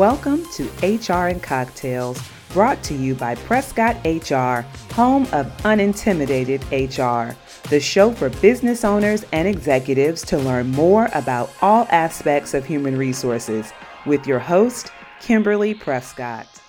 Welcome 0.00 0.46
to 0.52 0.64
HR 0.82 1.26
and 1.26 1.42
Cocktails, 1.42 2.18
brought 2.54 2.82
to 2.84 2.94
you 2.94 3.14
by 3.14 3.34
Prescott 3.34 3.96
HR, 4.02 4.64
home 4.94 5.24
of 5.24 5.54
unintimidated 5.62 6.62
HR, 6.72 7.36
the 7.68 7.80
show 7.80 8.10
for 8.10 8.30
business 8.30 8.82
owners 8.82 9.26
and 9.32 9.46
executives 9.46 10.22
to 10.22 10.38
learn 10.38 10.70
more 10.70 11.10
about 11.12 11.50
all 11.60 11.86
aspects 11.90 12.54
of 12.54 12.64
human 12.64 12.96
resources, 12.96 13.74
with 14.06 14.26
your 14.26 14.38
host, 14.38 14.90
Kimberly 15.20 15.74
Prescott. 15.74 16.59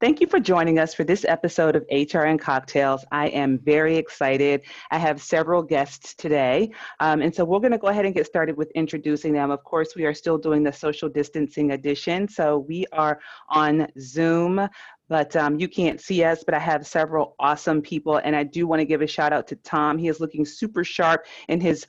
Thank 0.00 0.22
you 0.22 0.26
for 0.26 0.40
joining 0.40 0.78
us 0.78 0.94
for 0.94 1.04
this 1.04 1.26
episode 1.28 1.76
of 1.76 1.84
HR 1.90 2.20
and 2.20 2.40
Cocktails. 2.40 3.04
I 3.12 3.28
am 3.28 3.58
very 3.58 3.98
excited. 3.98 4.62
I 4.90 4.96
have 4.96 5.20
several 5.20 5.62
guests 5.62 6.14
today. 6.14 6.70
Um, 7.00 7.20
and 7.20 7.34
so 7.34 7.44
we're 7.44 7.58
going 7.58 7.72
to 7.72 7.78
go 7.78 7.88
ahead 7.88 8.06
and 8.06 8.14
get 8.14 8.24
started 8.24 8.56
with 8.56 8.70
introducing 8.70 9.34
them. 9.34 9.50
Of 9.50 9.62
course, 9.62 9.94
we 9.94 10.06
are 10.06 10.14
still 10.14 10.38
doing 10.38 10.62
the 10.62 10.72
social 10.72 11.10
distancing 11.10 11.72
edition. 11.72 12.28
So 12.28 12.60
we 12.60 12.86
are 12.92 13.20
on 13.50 13.88
Zoom, 13.98 14.66
but 15.10 15.36
um, 15.36 15.60
you 15.60 15.68
can't 15.68 16.00
see 16.00 16.24
us, 16.24 16.44
but 16.44 16.54
I 16.54 16.60
have 16.60 16.86
several 16.86 17.36
awesome 17.38 17.82
people. 17.82 18.22
And 18.24 18.34
I 18.34 18.44
do 18.44 18.66
want 18.66 18.80
to 18.80 18.86
give 18.86 19.02
a 19.02 19.06
shout 19.06 19.34
out 19.34 19.46
to 19.48 19.56
Tom. 19.56 19.98
He 19.98 20.08
is 20.08 20.18
looking 20.18 20.46
super 20.46 20.82
sharp 20.82 21.26
in 21.48 21.60
his 21.60 21.86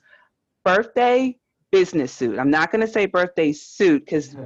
birthday 0.66 1.38
business 1.70 2.12
suit. 2.12 2.38
I'm 2.38 2.50
not 2.50 2.70
going 2.70 2.82
to 2.82 2.92
say 2.92 3.06
birthday 3.06 3.54
suit 3.54 4.04
because 4.04 4.36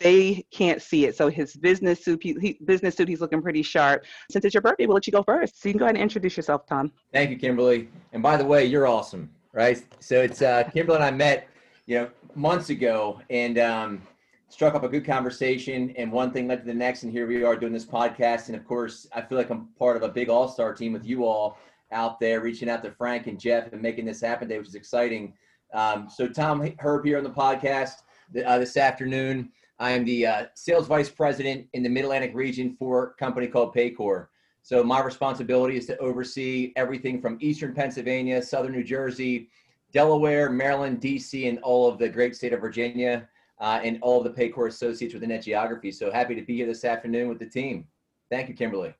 they 0.00 0.44
can't 0.50 0.82
see 0.82 1.04
it. 1.04 1.16
So 1.16 1.28
his 1.28 1.54
business 1.54 2.04
suit, 2.04 2.20
he, 2.22 2.58
business 2.64 2.96
suit, 2.96 3.08
he's 3.08 3.20
looking 3.20 3.42
pretty 3.42 3.62
sharp. 3.62 4.04
Since 4.30 4.44
it's 4.46 4.54
your 4.54 4.62
birthday, 4.62 4.86
we'll 4.86 4.94
let 4.94 5.06
you 5.06 5.12
go 5.12 5.22
first. 5.22 5.62
So 5.62 5.68
you 5.68 5.74
can 5.74 5.78
go 5.78 5.84
ahead 5.84 5.94
and 5.94 6.02
introduce 6.02 6.36
yourself, 6.36 6.66
Tom. 6.66 6.90
Thank 7.12 7.30
you, 7.30 7.36
Kimberly. 7.36 7.88
And 8.12 8.22
by 8.22 8.36
the 8.36 8.44
way, 8.44 8.64
you're 8.64 8.86
awesome, 8.86 9.30
right? 9.52 9.82
So 10.00 10.20
it's 10.22 10.42
uh, 10.42 10.64
Kimberly 10.72 10.96
and 10.96 11.04
I 11.04 11.10
met, 11.10 11.48
you 11.86 11.98
know, 11.98 12.10
months 12.34 12.70
ago, 12.70 13.20
and 13.30 13.58
um, 13.58 14.02
struck 14.48 14.74
up 14.74 14.84
a 14.84 14.88
good 14.88 15.04
conversation. 15.04 15.92
And 15.96 16.10
one 16.10 16.32
thing 16.32 16.48
led 16.48 16.60
to 16.60 16.66
the 16.66 16.74
next, 16.74 17.02
and 17.02 17.12
here 17.12 17.26
we 17.26 17.44
are 17.44 17.56
doing 17.56 17.72
this 17.72 17.84
podcast. 17.84 18.48
And 18.48 18.56
of 18.56 18.64
course, 18.66 19.06
I 19.12 19.20
feel 19.20 19.36
like 19.36 19.50
I'm 19.50 19.68
part 19.78 19.96
of 19.96 20.02
a 20.02 20.08
big 20.08 20.28
all-star 20.28 20.74
team 20.74 20.92
with 20.92 21.04
you 21.04 21.24
all 21.24 21.58
out 21.92 22.20
there, 22.20 22.40
reaching 22.40 22.70
out 22.70 22.82
to 22.84 22.90
Frank 22.92 23.26
and 23.26 23.38
Jeff 23.38 23.72
and 23.72 23.82
making 23.82 24.04
this 24.04 24.20
happen 24.20 24.48
today, 24.48 24.58
which 24.58 24.68
is 24.68 24.74
exciting. 24.76 25.34
Um, 25.74 26.08
so 26.08 26.26
Tom 26.26 26.72
Herb 26.78 27.04
here 27.04 27.18
on 27.18 27.24
the 27.24 27.30
podcast 27.30 28.02
uh, 28.46 28.58
this 28.58 28.76
afternoon. 28.76 29.50
I 29.80 29.92
am 29.92 30.04
the 30.04 30.26
uh, 30.26 30.46
sales 30.54 30.86
vice 30.86 31.08
president 31.08 31.66
in 31.72 31.82
the 31.82 31.88
Mid 31.88 32.04
Atlantic 32.04 32.32
region 32.34 32.76
for 32.78 33.04
a 33.04 33.14
company 33.14 33.46
called 33.46 33.74
Paycor. 33.74 34.26
So 34.62 34.84
my 34.84 35.02
responsibility 35.02 35.78
is 35.78 35.86
to 35.86 35.96
oversee 35.96 36.74
everything 36.76 37.18
from 37.18 37.38
Eastern 37.40 37.74
Pennsylvania, 37.74 38.42
Southern 38.42 38.72
New 38.72 38.84
Jersey, 38.84 39.48
Delaware, 39.90 40.50
Maryland, 40.50 41.00
DC, 41.00 41.48
and 41.48 41.58
all 41.60 41.88
of 41.88 41.98
the 41.98 42.10
great 42.10 42.36
state 42.36 42.52
of 42.52 42.60
Virginia, 42.60 43.26
uh, 43.58 43.80
and 43.82 43.98
all 44.02 44.24
of 44.24 44.24
the 44.24 44.38
Paycor 44.38 44.68
associates 44.68 45.14
within 45.14 45.30
that 45.30 45.42
geography. 45.42 45.90
So 45.90 46.12
happy 46.12 46.34
to 46.34 46.42
be 46.42 46.56
here 46.56 46.66
this 46.66 46.84
afternoon 46.84 47.30
with 47.30 47.38
the 47.38 47.46
team. 47.46 47.86
Thank 48.30 48.50
you, 48.50 48.54
Kimberly. 48.54 48.94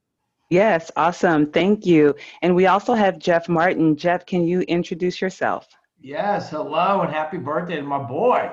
Yes, 0.49 0.91
awesome. 0.97 1.53
Thank 1.53 1.85
you. 1.85 2.17
And 2.41 2.57
we 2.57 2.67
also 2.67 2.95
have 2.95 3.19
Jeff 3.19 3.51
Martin. 3.51 3.97
Jeff, 3.97 4.25
can 4.25 4.47
you 4.47 4.63
introduce 4.63 5.21
yourself? 5.21 5.69
Yes, 6.01 6.49
hello, 6.49 7.03
and 7.03 7.13
happy 7.13 7.37
birthday 7.37 7.77
to 7.77 7.83
my 7.83 7.99
boy. 7.99 8.51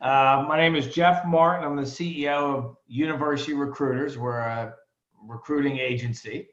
Uh, 0.00 0.44
my 0.48 0.56
name 0.56 0.76
is 0.76 0.94
Jeff 0.94 1.24
Martin. 1.24 1.66
I'm 1.66 1.76
the 1.76 1.82
CEO 1.82 2.56
of 2.56 2.76
University 2.86 3.54
Recruiters. 3.54 4.18
We're 4.18 4.38
a 4.38 4.74
recruiting 5.26 5.78
agency 5.78 6.48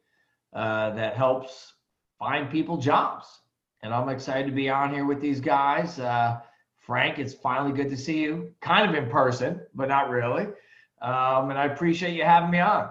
uh, 0.53 0.91
that 0.91 1.15
helps 1.15 1.73
find 2.17 2.49
people 2.49 2.77
jobs. 2.77 3.27
And 3.83 3.93
I'm 3.93 4.09
excited 4.09 4.45
to 4.47 4.51
be 4.53 4.69
on 4.69 4.93
here 4.93 5.05
with 5.05 5.19
these 5.19 5.39
guys. 5.39 5.99
Uh, 5.99 6.39
Frank, 6.77 7.19
it's 7.19 7.33
finally 7.33 7.71
good 7.71 7.89
to 7.89 7.97
see 7.97 8.19
you, 8.19 8.53
kind 8.61 8.89
of 8.89 9.01
in 9.01 9.09
person, 9.09 9.61
but 9.73 9.89
not 9.89 10.09
really. 10.09 10.47
Um, 11.01 11.49
and 11.49 11.57
I 11.57 11.65
appreciate 11.65 12.15
you 12.15 12.23
having 12.23 12.51
me 12.51 12.59
on. 12.59 12.89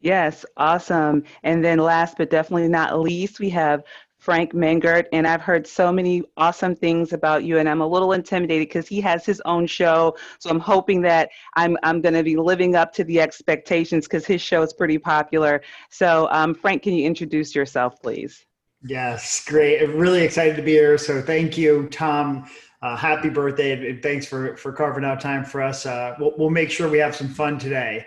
Yes, 0.00 0.44
awesome. 0.56 1.24
And 1.42 1.64
then 1.64 1.78
last 1.78 2.18
but 2.18 2.30
definitely 2.30 2.68
not 2.68 3.00
least, 3.00 3.40
we 3.40 3.48
have 3.50 3.82
Frank 4.26 4.54
Mengert, 4.54 5.06
and 5.12 5.24
I've 5.24 5.40
heard 5.40 5.68
so 5.68 5.92
many 5.92 6.20
awesome 6.36 6.74
things 6.74 7.12
about 7.12 7.44
you, 7.44 7.58
and 7.58 7.68
I'm 7.68 7.80
a 7.80 7.86
little 7.86 8.12
intimidated 8.12 8.66
because 8.66 8.88
he 8.88 9.00
has 9.02 9.24
his 9.24 9.40
own 9.44 9.68
show. 9.68 10.16
So 10.40 10.50
I'm 10.50 10.58
hoping 10.58 11.00
that 11.02 11.30
I'm 11.54 11.78
I'm 11.84 12.00
going 12.00 12.14
to 12.14 12.24
be 12.24 12.34
living 12.34 12.74
up 12.74 12.92
to 12.94 13.04
the 13.04 13.20
expectations 13.20 14.06
because 14.06 14.26
his 14.26 14.42
show 14.42 14.62
is 14.62 14.72
pretty 14.72 14.98
popular. 14.98 15.62
So 15.90 16.26
um, 16.32 16.56
Frank, 16.56 16.82
can 16.82 16.94
you 16.94 17.06
introduce 17.06 17.54
yourself, 17.54 18.02
please? 18.02 18.44
Yes, 18.82 19.44
great. 19.44 19.80
I'm 19.80 19.96
really 19.96 20.22
excited 20.22 20.56
to 20.56 20.62
be 20.62 20.72
here. 20.72 20.98
So 20.98 21.22
thank 21.22 21.56
you, 21.56 21.88
Tom. 21.92 22.50
Uh, 22.82 22.96
happy 22.96 23.28
birthday, 23.28 23.90
and 23.90 24.02
thanks 24.02 24.26
for 24.26 24.56
for 24.56 24.72
carving 24.72 25.04
out 25.04 25.20
time 25.20 25.44
for 25.44 25.62
us. 25.62 25.86
Uh, 25.86 26.16
we'll, 26.18 26.32
we'll 26.36 26.50
make 26.50 26.72
sure 26.72 26.88
we 26.88 26.98
have 26.98 27.14
some 27.14 27.28
fun 27.28 27.60
today. 27.60 28.04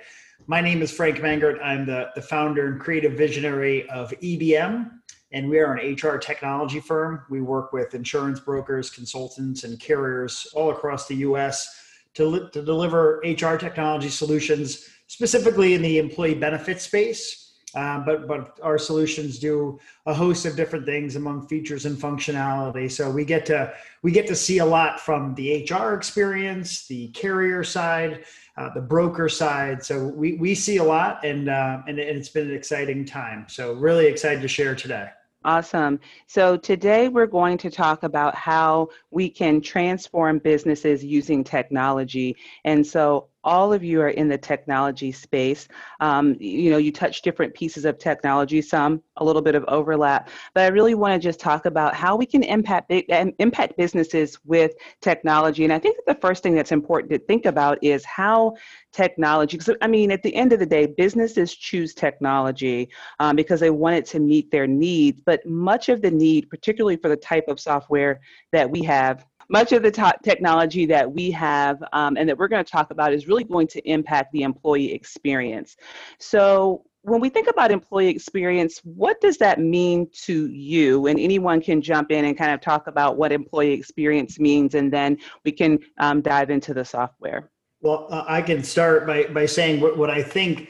My 0.48 0.60
name 0.60 0.82
is 0.82 0.92
Frank 0.92 1.20
Mengert 1.20 1.64
I'm 1.64 1.86
the, 1.86 2.10
the 2.14 2.22
founder 2.22 2.68
and 2.68 2.78
creative 2.78 3.14
visionary 3.14 3.88
of 3.90 4.12
EBM, 4.22 4.90
and 5.32 5.50
we 5.50 5.60
are 5.60 5.74
an 5.74 5.94
HR 5.94 6.18
technology 6.18 6.80
firm. 6.80 7.24
We 7.30 7.42
work 7.42 7.72
with 7.72 7.94
insurance 7.94 8.40
brokers, 8.40 8.90
consultants, 8.90 9.64
and 9.64 9.80
carriers 9.80 10.48
all 10.54 10.72
across 10.72 11.08
the 11.08 11.18
US 11.18 11.68
to, 12.16 12.50
to 12.50 12.62
deliver 12.62 13.22
HR 13.24 13.56
technology 13.56 14.10
solutions, 14.10 14.90
specifically 15.08 15.76
in 15.76 15.82
the 15.82 16.00
employee 16.00 16.36
benefit 16.36 16.82
space. 16.82 17.46
Uh, 17.76 18.00
but 18.00 18.28
but 18.28 18.58
our 18.64 18.80
solutions 18.80 19.38
do 19.38 19.80
a 20.08 20.14
host 20.14 20.48
of 20.48 20.56
different 20.56 20.88
things 20.88 21.16
among 21.16 21.48
features 21.48 21.86
and 21.86 21.96
functionality. 21.96 22.92
So 22.92 23.12
we 23.12 23.24
get 23.24 23.46
to 23.46 23.72
we 24.02 24.12
get 24.12 24.26
to 24.26 24.36
see 24.36 24.58
a 24.58 24.66
lot 24.66 25.00
from 25.00 25.36
the 25.36 25.70
HR 25.70 25.94
experience, 25.94 26.88
the 26.88 27.10
carrier 27.10 27.64
side, 27.64 28.26
uh, 28.58 28.74
the 28.74 28.82
broker 28.82 29.30
side. 29.30 29.86
So 29.86 30.08
we 30.08 30.34
we 30.34 30.56
see 30.56 30.78
a 30.78 30.84
lot, 30.84 31.24
and 31.24 31.48
uh, 31.48 31.84
and 31.88 32.00
it's 32.00 32.30
been 32.30 32.50
an 32.50 32.56
exciting 32.56 33.06
time. 33.06 33.46
So 33.48 33.74
really 33.74 34.08
excited 34.08 34.42
to 34.42 34.48
share 34.48 34.74
today. 34.74 35.10
Awesome. 35.46 36.02
So 36.28 36.58
today 36.58 37.08
we're 37.08 37.26
going 37.26 37.58
to 37.60 37.70
talk 37.70 38.04
about 38.04 38.36
how 38.36 38.90
we 39.10 39.30
can 39.30 39.62
transform 39.62 40.40
businesses 40.40 41.04
using 41.04 41.46
technology. 41.46 42.36
And 42.66 42.86
so 42.86 43.30
all 43.50 43.74
of 43.74 43.84
you 43.84 44.00
are 44.00 44.10
in 44.10 44.30
the 44.30 44.38
technology 44.38 45.12
space. 45.12 45.68
Um, 46.00 46.36
you 46.40 46.70
know, 46.70 46.78
you 46.78 46.92
touch 46.92 47.24
different 47.24 47.56
pieces 47.56 47.84
of 47.84 47.98
technology, 47.98 48.62
some 48.62 49.02
a 49.18 49.26
little 49.26 49.42
bit 49.42 49.56
of 49.56 49.66
overlap, 49.68 50.30
but 50.54 50.66
I 50.66 50.68
really 50.68 50.94
want 50.94 51.20
to 51.20 51.28
just 51.28 51.40
talk 51.40 51.66
about 51.66 51.96
how 51.96 52.16
we 52.16 52.28
can 52.28 52.44
impact 52.44 52.92
impact 52.92 53.76
businesses 53.76 54.38
with 54.46 54.74
technology. 55.02 55.64
And 55.64 55.74
I 55.74 55.80
think 55.80 55.98
that 55.98 56.14
the 56.14 56.22
first 56.22 56.44
thing 56.44 56.54
that's 56.54 56.72
important 56.72 57.12
to 57.12 57.18
think 57.18 57.48
about 57.48 57.80
is 57.84 58.06
how 58.06 58.56
technology. 58.94 59.58
Because 59.58 59.76
I 59.82 59.88
mean, 59.88 60.12
at 60.12 60.22
the 60.22 60.36
end 60.36 60.54
of 60.54 60.60
the 60.60 60.66
day, 60.68 60.86
businesses 60.86 61.56
choose 61.56 61.96
technology 61.96 62.90
um, 63.20 63.36
because 63.36 63.60
they 63.60 63.72
want 63.72 63.96
it 63.96 64.06
to 64.08 64.20
meet 64.20 64.52
their 64.52 64.68
needs. 64.68 65.22
But 65.26 65.44
much 65.48 65.90
of 65.90 66.04
the 66.04 66.12
need, 66.12 66.52
particularly 66.52 66.98
for 66.98 67.10
the 67.10 67.18
type 67.18 67.48
of 67.48 67.60
software 67.60 68.22
that 68.52 68.70
we 68.70 68.84
have, 68.84 69.26
much 69.50 69.72
of 69.72 69.82
the 69.82 69.92
technology 70.24 70.86
that 70.86 71.12
we 71.12 71.32
have 71.32 71.84
um, 71.94 72.18
and 72.18 72.30
that 72.30 72.38
we're 72.38 72.48
going 72.48 72.64
to 72.64 72.72
talk 72.72 72.92
about 72.92 73.14
is 73.14 73.28
really 73.28 73.44
going 73.44 73.68
to 73.68 73.90
impact 73.90 74.32
the 74.32 74.44
employee 74.44 74.94
experience. 74.94 75.76
So 76.20 76.84
when 77.02 77.22
we 77.22 77.30
think 77.30 77.48
about 77.48 77.72
employee 77.72 78.10
experience, 78.10 78.80
what 78.84 79.20
does 79.22 79.38
that 79.38 79.60
mean 79.60 80.08
to 80.26 80.48
you? 80.52 81.08
And 81.08 81.20
anyone 81.20 81.62
can 81.62 81.82
jump 81.82 82.12
in 82.12 82.26
and 82.26 82.38
kind 82.38 82.52
of 82.52 82.62
talk 82.62 82.88
about 82.88 83.18
what 83.18 83.32
employee 83.32 83.74
experience 83.74 84.40
means, 84.40 84.76
and 84.76 84.92
then 84.92 85.18
we 85.46 85.52
can 85.52 85.80
um, 85.98 86.22
dive 86.22 86.50
into 86.50 86.74
the 86.74 86.86
software. 86.86 87.50
Well, 87.82 88.08
uh, 88.10 88.26
I 88.28 88.42
can 88.42 88.64
start 88.64 89.08
by, 89.08 89.24
by 89.26 89.46
saying 89.46 89.80
what, 89.82 89.98
what 89.98 90.10
I 90.10 90.22
think 90.22 90.70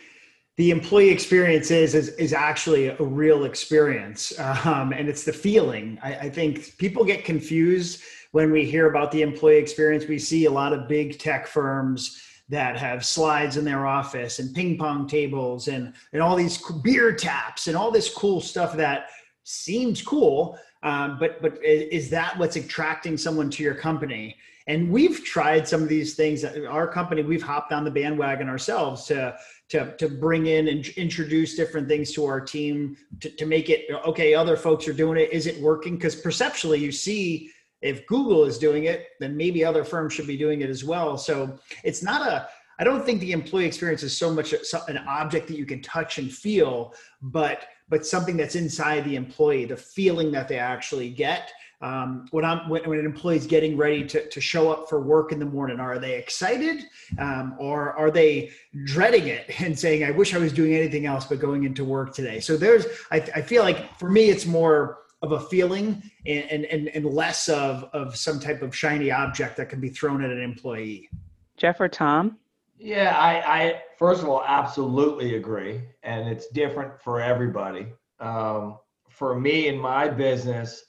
the 0.58 0.72
employee 0.72 1.10
experience 1.10 1.72
is, 1.72 1.96
is, 1.96 2.10
is 2.10 2.34
actually 2.34 2.88
a 2.88 3.02
real 3.02 3.46
experience. 3.46 4.34
Um, 4.66 4.94
and 4.94 5.08
it's 5.08 5.24
the 5.24 5.34
feeling. 5.34 5.98
I, 6.04 6.16
I 6.16 6.30
think 6.30 6.78
people 6.78 7.06
get 7.06 7.24
confused 7.24 8.02
when 8.32 8.52
we 8.52 8.66
hear 8.66 8.90
about 8.90 9.12
the 9.12 9.22
employee 9.22 9.58
experience, 9.58 10.08
we 10.08 10.20
see 10.20 10.46
a 10.46 10.52
lot 10.52 10.74
of 10.74 10.88
big 10.88 11.18
tech 11.20 11.48
firms 11.48 12.22
that 12.50 12.78
have 12.78 13.06
slides 13.06 13.58
in 13.58 13.66
their 13.66 13.86
office 13.86 14.40
and 14.40 14.56
ping 14.56 14.78
pong 14.78 15.08
tables 15.08 15.68
and, 15.68 15.94
and 16.14 16.22
all 16.22 16.36
these 16.36 16.60
beer 16.84 17.14
taps 17.14 17.68
and 17.68 17.78
all 17.78 17.92
this 17.92 18.12
cool 18.14 18.42
stuff 18.42 18.76
that 18.76 19.10
seems 19.44 20.02
cool. 20.02 20.58
Um, 20.82 21.18
but 21.20 21.42
but 21.42 21.64
is 21.64 22.10
that 22.12 22.38
what's 22.38 22.56
attracting 22.56 23.18
someone 23.18 23.50
to 23.52 23.64
your 23.64 23.76
company? 23.76 24.36
And 24.68 24.90
we've 24.92 25.24
tried 25.26 25.68
some 25.68 25.82
of 25.82 25.90
these 25.90 26.14
things. 26.14 26.46
Our 26.46 26.88
company, 26.88 27.24
we've 27.24 27.44
hopped 27.44 27.74
on 27.74 27.84
the 27.84 27.92
bandwagon 27.92 28.48
ourselves 28.48 29.06
to 29.06 29.36
to 29.70 29.96
to 29.98 30.08
bring 30.08 30.46
in 30.46 30.70
and 30.70 30.88
introduce 30.90 31.56
different 31.56 31.88
things 31.88 32.14
to 32.14 32.26
our 32.26 32.40
team 32.40 32.96
to, 33.20 33.30
to 33.30 33.46
make 33.46 33.70
it 33.70 33.86
okay. 34.06 34.34
Other 34.34 34.56
folks 34.56 34.88
are 34.88 34.94
doing 34.94 35.20
it. 35.20 35.34
Is 35.34 35.48
it 35.48 35.60
working? 35.60 35.96
Because 35.96 36.16
perceptually, 36.16 36.80
you 36.80 36.92
see 36.92 37.52
if 37.82 38.06
Google 38.08 38.46
is 38.46 38.58
doing 38.58 38.86
it, 38.86 39.08
then 39.20 39.36
maybe 39.38 39.64
other 39.64 39.84
firms 39.84 40.14
should 40.14 40.28
be 40.28 40.38
doing 40.38 40.62
it 40.62 40.70
as 40.70 40.84
well. 40.84 41.18
So 41.18 41.58
it's 41.84 42.04
not 42.04 42.28
a, 42.28 42.50
I 42.80 42.84
don't 42.84 43.06
think 43.06 43.20
the 43.20 43.32
employee 43.32 43.66
experience 43.66 44.04
is 44.04 44.18
so 44.18 44.34
much 44.34 44.54
an 44.88 44.98
object 45.08 45.48
that 45.48 45.58
you 45.58 45.66
can 45.66 45.82
touch 45.82 46.18
and 46.18 46.32
feel, 46.32 46.94
but 47.22 47.68
but 47.90 48.06
something 48.06 48.38
that's 48.38 48.56
inside 48.56 49.04
the 49.04 49.16
employee, 49.16 49.66
the 49.66 49.76
feeling 49.76 50.32
that 50.32 50.48
they 50.48 50.60
actually 50.60 51.10
get 51.10 51.52
um, 51.82 52.26
when 52.32 52.44
I'm 52.44 52.68
when, 52.68 52.84
when 52.90 53.00
an 53.00 53.06
employee's 53.06 53.48
getting 53.48 53.78
ready 53.78 54.06
to, 54.06 54.28
to 54.28 54.42
show 54.42 54.70
up 54.70 54.90
for 54.90 55.00
work 55.00 55.32
in 55.32 55.40
the 55.40 55.46
morning? 55.46 55.80
Are 55.80 55.98
they 55.98 56.18
excited, 56.18 56.84
um, 57.18 57.56
or 57.58 57.94
are 57.94 58.12
they 58.12 58.52
dreading 58.84 59.28
it 59.28 59.50
and 59.62 59.78
saying, 59.78 60.04
"I 60.04 60.12
wish 60.12 60.34
I 60.34 60.40
was 60.40 60.52
doing 60.52 60.74
anything 60.74 61.06
else 61.06 61.26
but 61.26 61.40
going 61.40 61.64
into 61.64 61.86
work 61.86 62.14
today"? 62.14 62.42
So 62.42 62.58
there's, 62.58 62.86
I, 63.12 63.18
I 63.36 63.42
feel 63.42 63.64
like 63.64 63.98
for 63.98 64.10
me, 64.10 64.30
it's 64.30 64.46
more 64.46 65.00
of 65.22 65.34
a 65.34 65.40
feeling 65.40 66.02
and, 66.26 66.66
and 66.66 66.88
and 66.90 67.06
less 67.06 67.50
of 67.50 67.84
of 67.94 68.16
some 68.16 68.40
type 68.40 68.62
of 68.62 68.76
shiny 68.76 69.12
object 69.12 69.58
that 69.58 69.70
can 69.70 69.80
be 69.80 69.90
thrown 69.90 70.24
at 70.24 70.30
an 70.30 70.42
employee. 70.42 71.10
Jeff 71.58 71.82
or 71.82 71.90
Tom? 71.90 72.38
Yeah, 72.78 73.18
I, 73.18 73.62
I 73.62 73.82
first 73.98 74.24
of 74.24 74.30
all 74.30 74.44
absolutely 74.48 75.36
agree, 75.36 75.82
and 76.04 76.30
it's 76.30 76.48
different 76.48 77.02
for 77.02 77.20
everybody. 77.20 77.88
Um, 78.22 78.78
for 79.10 79.38
me 79.38 79.68
in 79.68 79.78
my 79.78 80.08
business, 80.08 80.86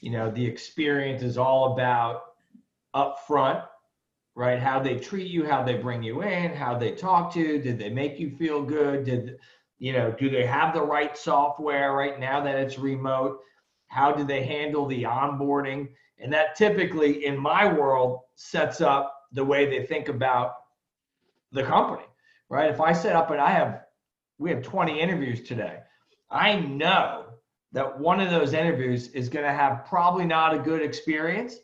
you 0.00 0.12
know, 0.12 0.30
the 0.30 0.44
experience 0.44 1.22
is 1.22 1.36
all 1.36 1.72
about 1.72 2.22
upfront, 2.94 3.64
right? 4.36 4.60
How 4.60 4.78
they 4.78 4.98
treat 4.98 5.26
you, 5.26 5.44
how 5.44 5.64
they 5.64 5.74
bring 5.74 6.02
you 6.04 6.22
in, 6.22 6.54
how 6.54 6.78
they 6.78 6.92
talk 6.92 7.32
to 7.34 7.40
you. 7.40 7.58
Did 7.60 7.78
they 7.78 7.90
make 7.90 8.20
you 8.20 8.30
feel 8.36 8.62
good? 8.62 9.04
Did 9.04 9.38
you 9.80 9.92
know? 9.92 10.14
Do 10.16 10.30
they 10.30 10.46
have 10.46 10.72
the 10.72 10.82
right 10.82 11.16
software 11.18 11.92
right 11.94 12.20
now 12.20 12.40
that 12.42 12.56
it's 12.56 12.78
remote? 12.78 13.40
How 13.92 14.10
do 14.10 14.24
they 14.24 14.42
handle 14.42 14.86
the 14.86 15.02
onboarding? 15.02 15.88
And 16.18 16.32
that 16.32 16.56
typically, 16.56 17.26
in 17.26 17.36
my 17.36 17.70
world, 17.70 18.20
sets 18.36 18.80
up 18.80 19.14
the 19.32 19.44
way 19.44 19.66
they 19.66 19.84
think 19.84 20.08
about 20.08 20.54
the 21.52 21.62
company, 21.62 22.06
right? 22.48 22.70
If 22.70 22.80
I 22.80 22.94
set 22.94 23.14
up 23.14 23.30
and 23.30 23.38
I 23.38 23.50
have, 23.50 23.82
we 24.38 24.48
have 24.48 24.62
20 24.62 24.98
interviews 24.98 25.42
today, 25.42 25.80
I 26.30 26.56
know 26.56 27.34
that 27.72 27.98
one 27.98 28.18
of 28.18 28.30
those 28.30 28.54
interviews 28.54 29.08
is 29.08 29.28
going 29.28 29.44
to 29.44 29.52
have 29.52 29.84
probably 29.84 30.24
not 30.24 30.54
a 30.54 30.58
good 30.58 30.80
experience. 30.80 31.56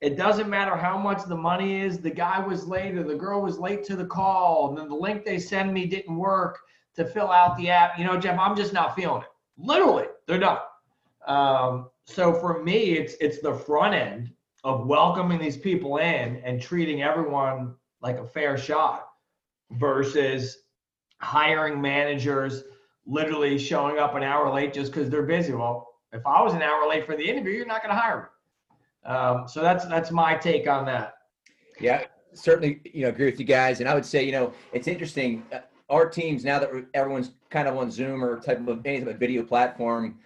It 0.00 0.16
doesn't 0.16 0.48
matter 0.48 0.76
how 0.76 0.96
much 0.96 1.24
the 1.24 1.36
money 1.36 1.80
is. 1.80 1.98
The 1.98 2.10
guy 2.10 2.38
was 2.38 2.64
late 2.64 2.94
or 2.94 3.02
the 3.02 3.16
girl 3.16 3.42
was 3.42 3.58
late 3.58 3.82
to 3.86 3.96
the 3.96 4.06
call, 4.06 4.68
and 4.68 4.78
then 4.78 4.88
the 4.88 4.94
link 4.94 5.24
they 5.24 5.40
send 5.40 5.74
me 5.74 5.86
didn't 5.86 6.16
work 6.16 6.60
to 6.94 7.04
fill 7.04 7.32
out 7.32 7.56
the 7.56 7.70
app. 7.70 7.98
You 7.98 8.04
know, 8.04 8.20
Jeff, 8.20 8.38
I'm 8.38 8.56
just 8.56 8.72
not 8.72 8.94
feeling 8.94 9.22
it. 9.22 9.28
Literally, 9.56 10.06
they're 10.28 10.38
done. 10.38 10.58
Um, 11.26 11.90
so 12.04 12.32
for 12.32 12.62
me, 12.62 12.92
it's 12.92 13.14
it's 13.20 13.40
the 13.40 13.54
front 13.54 13.94
end 13.94 14.30
of 14.64 14.86
welcoming 14.86 15.38
these 15.40 15.56
people 15.56 15.98
in 15.98 16.36
and 16.44 16.60
treating 16.60 17.02
everyone 17.02 17.74
like 18.00 18.18
a 18.18 18.26
fair 18.26 18.56
shot 18.56 19.08
versus 19.72 20.58
hiring 21.18 21.80
managers 21.80 22.64
literally 23.06 23.58
showing 23.58 23.98
up 23.98 24.14
an 24.14 24.22
hour 24.22 24.52
late 24.52 24.72
just 24.72 24.92
because 24.92 25.10
they're 25.10 25.22
busy. 25.22 25.52
Well, 25.52 25.88
if 26.12 26.26
I 26.26 26.42
was 26.42 26.54
an 26.54 26.62
hour 26.62 26.88
late 26.88 27.06
for 27.06 27.16
the 27.16 27.28
interview, 27.28 27.52
you're 27.52 27.66
not 27.66 27.82
going 27.82 27.94
to 27.94 28.00
hire 28.00 28.22
me. 28.22 29.10
Um, 29.10 29.48
so 29.48 29.62
that's 29.62 29.84
that's 29.86 30.10
my 30.10 30.36
take 30.36 30.68
on 30.68 30.84
that. 30.86 31.14
Yeah, 31.80 32.04
certainly, 32.34 32.80
you 32.84 33.02
know, 33.02 33.08
agree 33.08 33.26
with 33.26 33.40
you 33.40 33.46
guys. 33.46 33.80
And 33.80 33.88
I 33.88 33.94
would 33.94 34.06
say, 34.06 34.24
you 34.24 34.32
know, 34.32 34.52
it's 34.72 34.86
interesting. 34.86 35.44
Uh, 35.52 35.60
our 35.90 36.08
teams 36.08 36.44
now 36.44 36.58
that 36.58 36.70
everyone's 36.94 37.32
kind 37.50 37.68
of 37.68 37.76
on 37.76 37.90
Zoom 37.90 38.24
or 38.24 38.40
type 38.40 38.66
of 38.66 38.86
any 38.86 39.00
type 39.00 39.08
of 39.08 39.18
video 39.18 39.42
platform, 39.42 40.18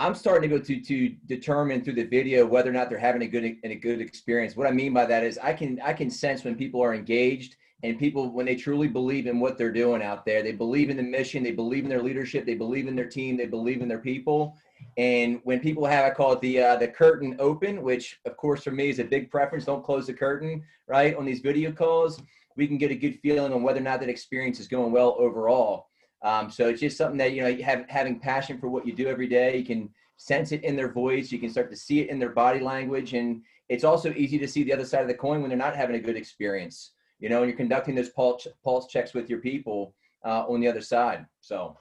I'm 0.00 0.14
starting 0.14 0.48
to 0.48 0.58
go 0.58 0.64
to 0.64 0.80
to 0.80 1.08
determine 1.26 1.84
through 1.84 1.92
the 1.92 2.04
video 2.04 2.46
whether 2.46 2.70
or 2.70 2.72
not 2.72 2.88
they're 2.88 2.98
having 2.98 3.20
a 3.20 3.26
good 3.26 3.58
a 3.62 3.74
good 3.74 4.00
experience. 4.00 4.56
What 4.56 4.66
I 4.66 4.70
mean 4.70 4.94
by 4.94 5.04
that 5.04 5.22
is 5.22 5.38
I 5.42 5.52
can 5.52 5.78
I 5.84 5.92
can 5.92 6.08
sense 6.08 6.42
when 6.42 6.54
people 6.54 6.80
are 6.82 6.94
engaged 6.94 7.56
and 7.82 7.98
people 7.98 8.32
when 8.32 8.46
they 8.46 8.56
truly 8.56 8.88
believe 8.88 9.26
in 9.26 9.40
what 9.40 9.58
they're 9.58 9.70
doing 9.70 10.02
out 10.02 10.24
there. 10.24 10.42
They 10.42 10.52
believe 10.52 10.88
in 10.88 10.96
the 10.96 11.02
mission. 11.02 11.42
They 11.42 11.52
believe 11.52 11.84
in 11.84 11.90
their 11.90 12.02
leadership. 12.02 12.46
They 12.46 12.54
believe 12.54 12.88
in 12.88 12.96
their 12.96 13.08
team. 13.08 13.36
They 13.36 13.46
believe 13.46 13.82
in 13.82 13.88
their 13.88 13.98
people. 13.98 14.56
And 14.96 15.40
when 15.44 15.60
people 15.60 15.84
have 15.84 16.06
i 16.06 16.10
call 16.10 16.32
it 16.32 16.40
the 16.40 16.62
uh, 16.62 16.76
the 16.76 16.88
curtain 16.88 17.36
open 17.38 17.82
which 17.82 18.20
of 18.24 18.38
course 18.38 18.64
for 18.64 18.70
me 18.70 18.88
is 18.88 19.00
a 19.00 19.04
big 19.04 19.30
preference. 19.30 19.66
Don't 19.66 19.84
close 19.84 20.06
the 20.06 20.14
curtain 20.14 20.62
right 20.86 21.14
on 21.14 21.26
these 21.26 21.40
video 21.40 21.72
calls. 21.72 22.22
We 22.56 22.66
can 22.66 22.78
get 22.78 22.90
a 22.90 22.94
good 22.94 23.18
feeling 23.20 23.52
on 23.52 23.62
whether 23.62 23.80
or 23.80 23.82
not 23.82 24.00
that 24.00 24.08
experience 24.08 24.60
is 24.60 24.66
going 24.66 24.92
well 24.92 25.14
overall 25.18 25.89
um, 26.22 26.50
so 26.50 26.68
it's 26.68 26.80
just 26.80 26.96
something 26.96 27.18
that 27.18 27.32
you 27.32 27.42
know 27.42 27.62
have, 27.62 27.84
having 27.88 28.18
passion 28.18 28.58
for 28.58 28.68
what 28.68 28.86
you 28.86 28.92
do 28.92 29.08
every 29.08 29.28
day 29.28 29.56
you 29.56 29.64
can 29.64 29.88
sense 30.16 30.52
it 30.52 30.62
in 30.64 30.76
their 30.76 30.92
voice 30.92 31.32
you 31.32 31.38
can 31.38 31.50
start 31.50 31.70
to 31.70 31.76
see 31.76 32.00
it 32.00 32.10
in 32.10 32.18
their 32.18 32.30
body 32.30 32.60
language 32.60 33.14
and 33.14 33.42
it's 33.68 33.84
also 33.84 34.12
easy 34.14 34.38
to 34.38 34.48
see 34.48 34.62
the 34.64 34.72
other 34.72 34.84
side 34.84 35.02
of 35.02 35.08
the 35.08 35.14
coin 35.14 35.40
when 35.40 35.48
they're 35.48 35.56
not 35.56 35.76
having 35.76 35.96
a 35.96 36.00
good 36.00 36.16
experience 36.16 36.92
you 37.20 37.28
know, 37.28 37.42
and 37.42 37.48
you're 37.48 37.56
conducting 37.56 37.94
those 37.94 38.08
pulse, 38.08 38.46
pulse 38.64 38.88
checks 38.88 39.14
with 39.14 39.30
your 39.30 39.38
people 39.38 39.94
uh, 40.24 40.44
on 40.48 40.60
the 40.60 40.68
other 40.68 40.80
side. 40.80 41.26
So. 41.40 41.76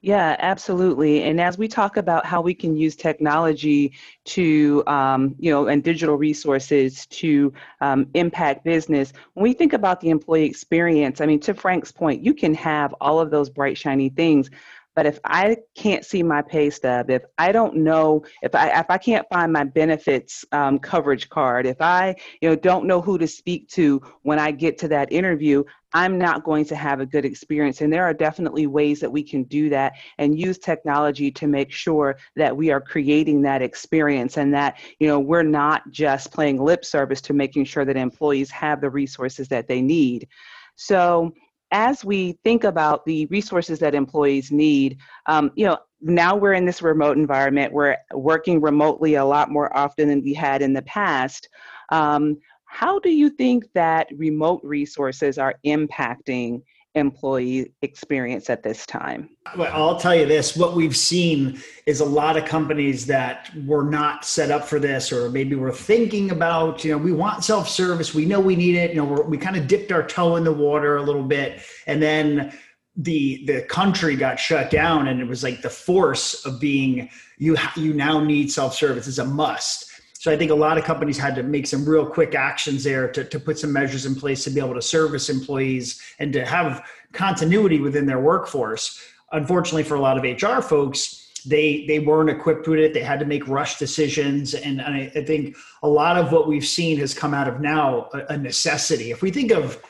Yeah, 0.00 0.36
absolutely. 0.38 1.24
And 1.24 1.40
as 1.40 1.58
we 1.58 1.66
talk 1.66 1.96
about 1.96 2.24
how 2.24 2.40
we 2.40 2.54
can 2.54 2.76
use 2.76 2.94
technology 2.94 3.94
to, 4.26 4.84
um, 4.86 5.34
you 5.40 5.50
know, 5.50 5.66
and 5.66 5.82
digital 5.82 6.16
resources 6.16 7.04
to 7.06 7.52
um, 7.80 8.06
impact 8.14 8.64
business, 8.64 9.12
when 9.34 9.42
we 9.42 9.52
think 9.52 9.72
about 9.72 10.00
the 10.00 10.10
employee 10.10 10.44
experience, 10.44 11.20
I 11.20 11.26
mean, 11.26 11.40
to 11.40 11.52
Frank's 11.54 11.90
point, 11.90 12.22
you 12.22 12.32
can 12.32 12.54
have 12.54 12.94
all 13.00 13.18
of 13.18 13.32
those 13.32 13.50
bright, 13.50 13.76
shiny 13.76 14.08
things, 14.08 14.50
but 14.94 15.06
if 15.06 15.18
I 15.24 15.58
can't 15.76 16.04
see 16.04 16.22
my 16.24 16.42
pay 16.42 16.70
stub, 16.70 17.08
if 17.10 17.22
I 17.36 17.52
don't 17.52 17.76
know, 17.76 18.24
if 18.42 18.54
I 18.54 18.80
if 18.80 18.86
I 18.88 18.98
can't 18.98 19.26
find 19.28 19.52
my 19.52 19.62
benefits 19.62 20.44
um, 20.50 20.80
coverage 20.80 21.28
card, 21.28 21.66
if 21.66 21.80
I 21.80 22.16
you 22.40 22.48
know 22.48 22.56
don't 22.56 22.84
know 22.86 23.00
who 23.00 23.16
to 23.18 23.28
speak 23.28 23.68
to 23.70 24.02
when 24.22 24.40
I 24.40 24.50
get 24.50 24.76
to 24.78 24.88
that 24.88 25.12
interview, 25.12 25.62
I'm 25.94 26.18
not 26.18 26.44
going 26.44 26.64
to 26.66 26.76
have 26.76 27.00
a 27.00 27.06
good 27.06 27.24
experience. 27.24 27.80
And 27.80 27.92
there 27.92 28.04
are 28.04 28.14
definitely 28.14 28.66
ways 28.66 29.00
that 29.00 29.10
we 29.10 29.22
can 29.22 29.44
do 29.44 29.70
that 29.70 29.94
and 30.18 30.38
use 30.38 30.58
technology 30.58 31.30
to 31.30 31.46
make 31.46 31.72
sure 31.72 32.18
that 32.36 32.54
we 32.54 32.70
are 32.70 32.80
creating 32.80 33.42
that 33.42 33.62
experience 33.62 34.36
and 34.36 34.52
that, 34.52 34.78
you 34.98 35.06
know, 35.06 35.18
we're 35.18 35.42
not 35.42 35.90
just 35.90 36.32
playing 36.32 36.62
lip 36.62 36.84
service 36.84 37.20
to 37.22 37.32
making 37.32 37.64
sure 37.64 37.84
that 37.84 37.96
employees 37.96 38.50
have 38.50 38.80
the 38.80 38.90
resources 38.90 39.48
that 39.48 39.66
they 39.66 39.80
need. 39.80 40.28
So 40.76 41.32
as 41.70 42.04
we 42.04 42.38
think 42.44 42.64
about 42.64 43.04
the 43.04 43.26
resources 43.26 43.78
that 43.78 43.94
employees 43.94 44.50
need, 44.50 44.98
um, 45.26 45.52
you 45.54 45.66
know, 45.66 45.78
now 46.00 46.36
we're 46.36 46.52
in 46.52 46.64
this 46.64 46.82
remote 46.82 47.16
environment. 47.16 47.72
We're 47.72 47.96
working 48.14 48.60
remotely 48.60 49.14
a 49.14 49.24
lot 49.24 49.50
more 49.50 49.76
often 49.76 50.08
than 50.08 50.22
we 50.22 50.32
had 50.32 50.62
in 50.62 50.72
the 50.72 50.82
past. 50.82 51.48
Um, 51.90 52.38
how 52.68 52.98
do 52.98 53.10
you 53.10 53.30
think 53.30 53.64
that 53.74 54.08
remote 54.16 54.60
resources 54.62 55.38
are 55.38 55.54
impacting 55.64 56.62
employee 56.94 57.72
experience 57.82 58.50
at 58.50 58.62
this 58.62 58.84
time? 58.84 59.30
Well, 59.56 59.72
I'll 59.72 59.98
tell 59.98 60.14
you 60.14 60.26
this 60.26 60.56
what 60.56 60.74
we've 60.74 60.96
seen 60.96 61.60
is 61.86 62.00
a 62.00 62.04
lot 62.04 62.36
of 62.36 62.44
companies 62.44 63.06
that 63.06 63.50
were 63.64 63.84
not 63.84 64.24
set 64.24 64.50
up 64.50 64.64
for 64.64 64.78
this, 64.78 65.12
or 65.12 65.30
maybe 65.30 65.54
we're 65.54 65.72
thinking 65.72 66.30
about, 66.30 66.84
you 66.84 66.92
know, 66.92 66.98
we 66.98 67.12
want 67.12 67.42
self 67.42 67.68
service, 67.68 68.14
we 68.14 68.26
know 68.26 68.40
we 68.40 68.56
need 68.56 68.76
it, 68.76 68.90
you 68.90 68.96
know, 68.96 69.22
we 69.22 69.38
kind 69.38 69.56
of 69.56 69.66
dipped 69.66 69.90
our 69.90 70.06
toe 70.06 70.36
in 70.36 70.44
the 70.44 70.52
water 70.52 70.96
a 70.96 71.02
little 71.02 71.24
bit, 71.24 71.62
and 71.86 72.02
then 72.02 72.52
the 72.96 73.44
the 73.46 73.62
country 73.62 74.16
got 74.16 74.40
shut 74.40 74.70
down 74.70 75.06
and 75.06 75.20
it 75.20 75.26
was 75.26 75.44
like 75.44 75.62
the 75.62 75.70
force 75.70 76.44
of 76.44 76.60
being 76.60 77.08
you 77.38 77.56
you 77.76 77.94
now 77.94 78.18
need 78.18 78.50
self 78.50 78.74
service 78.74 79.06
is 79.06 79.20
a 79.20 79.24
must 79.24 79.87
so 80.20 80.32
I 80.32 80.36
think 80.36 80.50
a 80.50 80.54
lot 80.54 80.76
of 80.76 80.84
companies 80.84 81.16
had 81.16 81.36
to 81.36 81.44
make 81.44 81.64
some 81.68 81.88
real 81.88 82.04
quick 82.04 82.34
actions 82.34 82.82
there 82.82 83.06
to, 83.12 83.22
to 83.22 83.38
put 83.38 83.56
some 83.56 83.72
measures 83.72 84.04
in 84.04 84.16
place 84.16 84.42
to 84.44 84.50
be 84.50 84.58
able 84.58 84.74
to 84.74 84.82
service 84.82 85.30
employees 85.30 86.02
and 86.18 86.32
to 86.32 86.44
have 86.44 86.84
continuity 87.12 87.78
within 87.78 88.04
their 88.04 88.18
workforce. 88.18 89.00
Unfortunately, 89.30 89.84
for 89.84 89.94
a 89.94 90.00
lot 90.00 90.18
of 90.18 90.24
HR 90.24 90.60
folks, 90.60 91.30
they 91.46 91.84
they 91.86 92.00
weren't 92.00 92.30
equipped 92.30 92.66
with 92.66 92.80
it. 92.80 92.94
They 92.94 93.02
had 93.02 93.20
to 93.20 93.26
make 93.26 93.46
rush 93.46 93.78
decisions, 93.78 94.54
and, 94.54 94.80
and 94.80 94.92
I, 94.92 95.12
I, 95.14 95.24
think 95.24 95.56
a 95.84 95.88
lot 95.88 96.16
of 96.16 96.32
what 96.32 96.48
we've 96.48 96.66
seen 96.66 96.98
has 96.98 97.14
come 97.14 97.32
out 97.32 97.46
of 97.46 97.60
now 97.60 98.08
a, 98.12 98.34
a 98.34 98.36
necessity. 98.36 99.12
If 99.12 99.22
we 99.22 99.30
think 99.30 99.52
of 99.52 99.80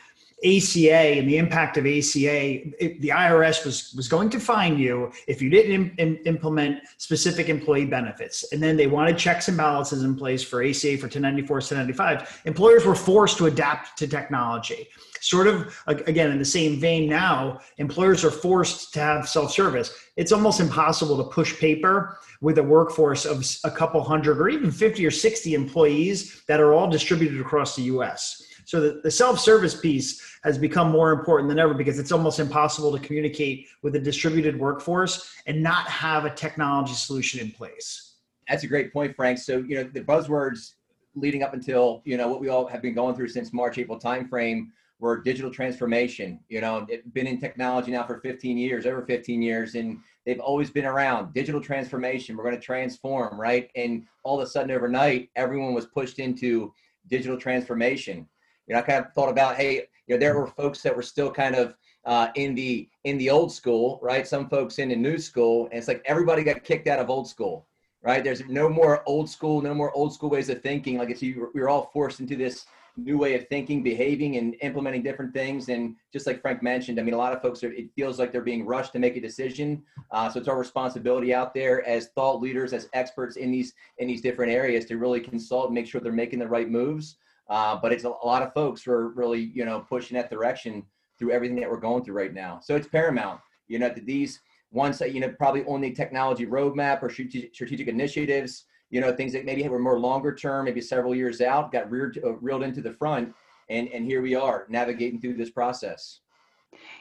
ACA 0.45 1.19
and 1.19 1.29
the 1.29 1.37
impact 1.37 1.77
of 1.77 1.85
ACA, 1.85 2.85
it, 2.85 3.01
the 3.01 3.09
IRS 3.09 3.65
was 3.65 3.93
was 3.97 4.07
going 4.07 4.31
to 4.31 4.39
fine 4.39 4.79
you 4.79 5.11
if 5.27 5.43
you 5.43 5.51
didn't 5.51 5.73
Im, 5.73 5.95
Im, 5.99 6.19
implement 6.27 6.81
specific 6.97 7.49
employee 7.49 7.87
benefits. 7.87 8.45
And 8.53 8.63
then 8.63 8.77
they 8.77 8.87
wanted 8.87 9.19
checks 9.19 9.49
and 9.49 9.57
balances 9.57 10.05
in 10.05 10.15
place 10.15 10.43
for 10.45 10.63
ACA 10.63 10.97
for 10.97 11.07
1094, 11.07 11.57
1095. 11.57 12.43
Employers 12.45 12.85
were 12.85 12.95
forced 12.95 13.37
to 13.39 13.47
adapt 13.47 13.99
to 13.99 14.07
technology. 14.07 14.89
Sort 15.21 15.49
of 15.49 15.77
again 15.89 16.31
in 16.31 16.39
the 16.39 16.45
same 16.45 16.79
vein 16.79 17.09
now, 17.09 17.59
employers 17.79 18.25
are 18.25 18.31
forced 18.31 18.95
to 18.95 19.01
have 19.01 19.29
self-service. 19.29 19.93
It's 20.17 20.31
almost 20.31 20.61
impossible 20.61 21.17
to 21.17 21.25
push 21.31 21.59
paper 21.59 22.19
with 22.41 22.59
a 22.59 22.63
workforce 22.63 23.25
of 23.25 23.45
a 23.65 23.71
couple 23.71 24.01
hundred 24.03 24.41
or 24.41 24.49
even 24.49 24.71
50 24.71 25.05
or 25.05 25.11
60 25.11 25.55
employees 25.55 26.43
that 26.47 26.61
are 26.61 26.73
all 26.73 26.89
distributed 26.89 27.41
across 27.41 27.75
the 27.75 27.83
US. 27.83 28.45
So 28.69 28.83
the, 28.83 29.01
the 29.03 29.11
self-service 29.11 29.81
piece 29.81 30.21
has 30.45 30.59
become 30.59 30.91
more 30.91 31.11
important 31.11 31.49
than 31.49 31.59
ever 31.59 31.73
because 31.73 31.99
it's 31.99 32.13
almost 32.13 32.39
impossible 32.39 32.93
to 32.93 32.99
communicate 32.99 33.67
with 33.81 33.97
a 33.97 33.99
distributed 33.99 34.61
workforce 34.61 35.33
and 35.47 35.63
not 35.63 35.89
have 35.89 36.27
a 36.27 36.35
technology 36.35 36.93
solution 36.93 37.41
in 37.41 37.51
place. 37.51 38.17
That's 38.47 38.65
a 38.65 38.67
great 38.67 38.93
point, 38.93 39.17
Frank. 39.17 39.39
So, 39.39 39.65
you 39.67 39.77
know, 39.77 39.85
the 39.85 40.03
buzzwords 40.03 40.75
leading 41.15 41.43
up 41.43 41.55
until, 41.55 42.03
you 42.05 42.19
know, 42.19 42.29
what 42.29 42.41
we 42.41 42.51
all 42.51 42.67
have 42.67 42.83
been 42.83 42.93
going 42.93 43.17
through 43.17 43.29
since 43.29 43.55
March, 43.55 43.79
April 43.79 43.99
timeframe 43.99 44.67
were 45.01 45.23
digital 45.23 45.51
transformation. 45.51 46.39
You 46.51 46.61
know, 46.61 46.85
it, 46.91 47.11
been 47.15 47.27
in 47.27 47.41
technology 47.41 47.91
now 47.93 48.05
for 48.05 48.21
15 48.21 48.59
years, 48.59 48.85
over 48.85 49.01
15 49.07 49.41
years, 49.41 49.77
and 49.77 49.97
they've 50.27 50.41
always 50.41 50.69
been 50.69 50.85
around. 50.85 51.33
Digital 51.33 51.63
transformation, 51.63 52.37
we're 52.37 52.45
going 52.45 52.55
to 52.55 52.61
transform, 52.61 53.41
right? 53.41 53.71
And 53.77 54.05
all 54.25 54.39
of 54.39 54.47
a 54.47 54.51
sudden, 54.51 54.71
overnight, 54.73 55.31
everyone 55.37 55.73
was 55.73 55.87
pushed 55.87 56.19
into 56.19 56.75
digital 57.09 57.39
transformation. 57.39 58.29
You 58.69 58.75
know, 58.75 58.81
I 58.81 58.83
kind 58.83 59.05
of 59.05 59.13
thought 59.15 59.31
about, 59.31 59.57
hey, 59.57 59.87
you 60.07 60.15
know, 60.15 60.19
there 60.19 60.39
were 60.39 60.47
folks 60.47 60.83
that 60.83 60.95
were 60.95 61.03
still 61.03 61.31
kind 61.31 61.55
of 61.55 61.75
uh, 62.05 62.29
in 62.37 62.55
the 62.55 62.89
in 63.05 63.19
the 63.19 63.31
old 63.31 63.53
school, 63.53 63.99
right? 64.03 64.27
Some 64.27 64.49
folks 64.49 64.79
in 64.79 64.91
the 64.91 64.97
new 64.97 65.19
school, 65.19 65.67
and 65.67 65.79
it's 65.79 65.89
like 65.89 66.03
everybody 66.07 66.45
got 66.45 66.65
kicked 66.65 66.87
out 66.87 66.99
of 66.99 67.11
old 67.11 67.29
school, 67.29 67.67
right? 68.03 68.23
There's 68.23 68.43
no 68.49 68.69
more 68.69 69.03
old 69.07 69.29
school, 69.29 69.61
no 69.61 69.75
more 69.75 69.93
old 69.93 70.15
school 70.15 70.31
ways 70.31 70.49
of 70.49 70.63
thinking. 70.63 70.99
Like 70.99 71.11
it's 71.11 71.23
you, 71.23 71.51
we 71.55 71.61
were 71.61 71.69
all 71.69 71.91
forced 71.93 72.21
into 72.21 72.37
this 72.37 72.67
new 72.97 73.17
way 73.17 73.35
of 73.35 73.47
thinking, 73.49 73.83
behaving, 73.83 74.37
and 74.37 74.57
implementing 74.61 75.03
different 75.03 75.33
things. 75.33 75.69
And 75.69 75.97
just 76.13 76.27
like 76.27 76.41
Frank 76.41 76.63
mentioned, 76.63 76.99
I 76.99 77.03
mean, 77.03 77.15
a 77.15 77.19
lot 77.19 77.33
of 77.33 77.41
folks 77.41 77.63
are. 77.63 77.73
It 77.73 77.91
feels 77.95 78.19
like 78.19 78.33
they're 78.33 78.41
being 78.41 78.67
rushed 78.67 78.93
to 78.93 78.99
make 78.99 79.17
a 79.17 79.21
decision. 79.21 79.83
Uh, 80.11 80.29
so 80.29 80.39
it's 80.39 80.49
our 80.49 80.59
responsibility 80.59 81.33
out 81.35 81.55
there 81.55 81.87
as 81.87 82.09
thought 82.09 82.41
leaders, 82.41 82.73
as 82.73 82.89
experts 82.93 83.37
in 83.37 83.51
these 83.51 83.75
in 83.99 84.09
these 84.09 84.21
different 84.21 84.53
areas, 84.53 84.85
to 84.87 84.97
really 84.97 85.21
consult 85.21 85.67
and 85.67 85.75
make 85.75 85.87
sure 85.87 86.01
they're 86.01 86.13
making 86.13 86.39
the 86.39 86.49
right 86.49 86.71
moves. 86.71 87.17
Uh, 87.49 87.77
but 87.81 87.93
it's 87.93 88.05
a, 88.05 88.09
a 88.09 88.27
lot 88.27 88.43
of 88.43 88.53
folks 88.53 88.83
who 88.83 88.93
are 88.93 89.09
really, 89.09 89.41
you 89.55 89.65
know, 89.65 89.81
pushing 89.81 90.17
that 90.17 90.31
direction 90.31 90.85
through 91.19 91.33
everything 91.33 91.59
that 91.61 91.71
we're 91.71 91.81
going 91.81 92.05
through 92.05 92.15
right 92.15 92.35
now. 92.35 92.61
So 92.63 92.77
it's 92.77 92.87
paramount, 92.87 93.41
you 93.67 93.79
know, 93.79 93.89
that 93.89 94.07
these 94.07 94.41
ones 94.71 94.99
that, 94.99 95.13
you 95.13 95.21
know, 95.21 95.31
probably 95.31 95.65
on 95.65 95.81
the 95.81 95.93
technology 95.93 96.47
roadmap 96.47 97.03
or 97.03 97.11
strategic, 97.11 97.55
strategic 97.55 97.89
initiatives, 97.89 98.65
you 98.91 99.01
know, 99.01 99.13
things 99.15 99.33
that 99.33 99.45
maybe 99.45 99.67
were 99.69 99.79
more 99.79 99.99
longer 99.99 100.35
term, 100.35 100.67
maybe 100.67 100.81
several 100.81 101.15
years 101.15 101.41
out, 101.41 101.73
got 101.73 101.91
reared, 101.91 102.19
uh, 102.25 102.35
reeled 102.37 102.63
into 102.63 102.81
the 102.81 102.93
front. 102.93 103.35
And, 103.71 103.89
and 103.89 104.05
here 104.05 104.23
we 104.23 104.35
are 104.35 104.67
navigating 104.69 105.21
through 105.21 105.35
this 105.35 105.51
process. 105.51 106.21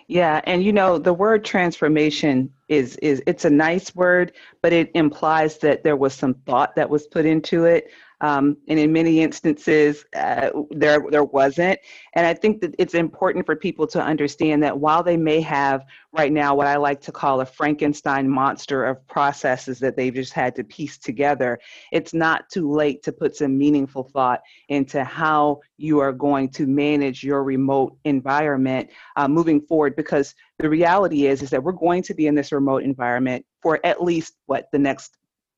Yeah, 0.07 0.41
and 0.45 0.63
you 0.63 0.71
know 0.71 0.97
the 0.97 1.13
word 1.13 1.43
transformation 1.43 2.49
is 2.69 2.95
is 2.97 3.21
it's 3.27 3.43
a 3.43 3.49
nice 3.49 3.93
word, 3.95 4.31
but 4.61 4.71
it 4.71 4.89
implies 4.95 5.57
that 5.57 5.83
there 5.83 5.97
was 5.97 6.13
some 6.13 6.35
thought 6.45 6.75
that 6.77 6.89
was 6.89 7.07
put 7.07 7.25
into 7.25 7.65
it. 7.65 7.91
Um, 8.21 8.57
and 8.67 8.79
in 8.79 8.91
many 8.91 9.21
instances, 9.21 10.03
uh, 10.15 10.49
there 10.71 11.03
there 11.11 11.23
wasn't. 11.23 11.79
And 12.13 12.25
I 12.25 12.33
think 12.33 12.61
that 12.61 12.73
it's 12.79 12.95
important 12.95 13.45
for 13.45 13.55
people 13.55 13.85
to 13.87 14.01
understand 14.01 14.63
that 14.63 14.79
while 14.79 15.03
they 15.03 15.17
may 15.17 15.39
have 15.41 15.85
right 16.11 16.31
now 16.31 16.55
what 16.55 16.65
I 16.65 16.77
like 16.77 16.99
to 17.01 17.11
call 17.11 17.41
a 17.41 17.45
Frankenstein 17.45 18.27
monster 18.27 18.85
of 18.85 19.05
processes 19.07 19.77
that 19.79 19.95
they've 19.95 20.13
just 20.13 20.33
had 20.33 20.55
to 20.55 20.63
piece 20.63 20.97
together, 20.97 21.59
it's 21.91 22.13
not 22.13 22.49
too 22.49 22.71
late 22.71 23.03
to 23.03 23.11
put 23.11 23.35
some 23.35 23.55
meaningful 23.55 24.03
thought 24.03 24.41
into 24.69 25.03
how 25.03 25.59
you 25.77 25.99
are 25.99 26.13
going 26.13 26.49
to 26.49 26.65
manage 26.65 27.23
your 27.23 27.43
remote 27.43 27.95
environment 28.03 28.89
uh, 29.15 29.27
moving 29.27 29.61
forward. 29.61 29.95
Because 29.95 30.33
the 30.57 30.69
reality 30.69 31.27
is 31.27 31.43
is 31.43 31.51
that 31.51 31.63
we're 31.63 31.71
going 31.71 32.01
to 32.01 32.15
be 32.15 32.25
in 32.25 32.33
this 32.33 32.51
remote 32.51 32.81
environment 32.81 33.45
for 33.61 33.79
at 33.85 34.03
least 34.03 34.33
what 34.47 34.69
the 34.71 34.79
next 34.79 35.17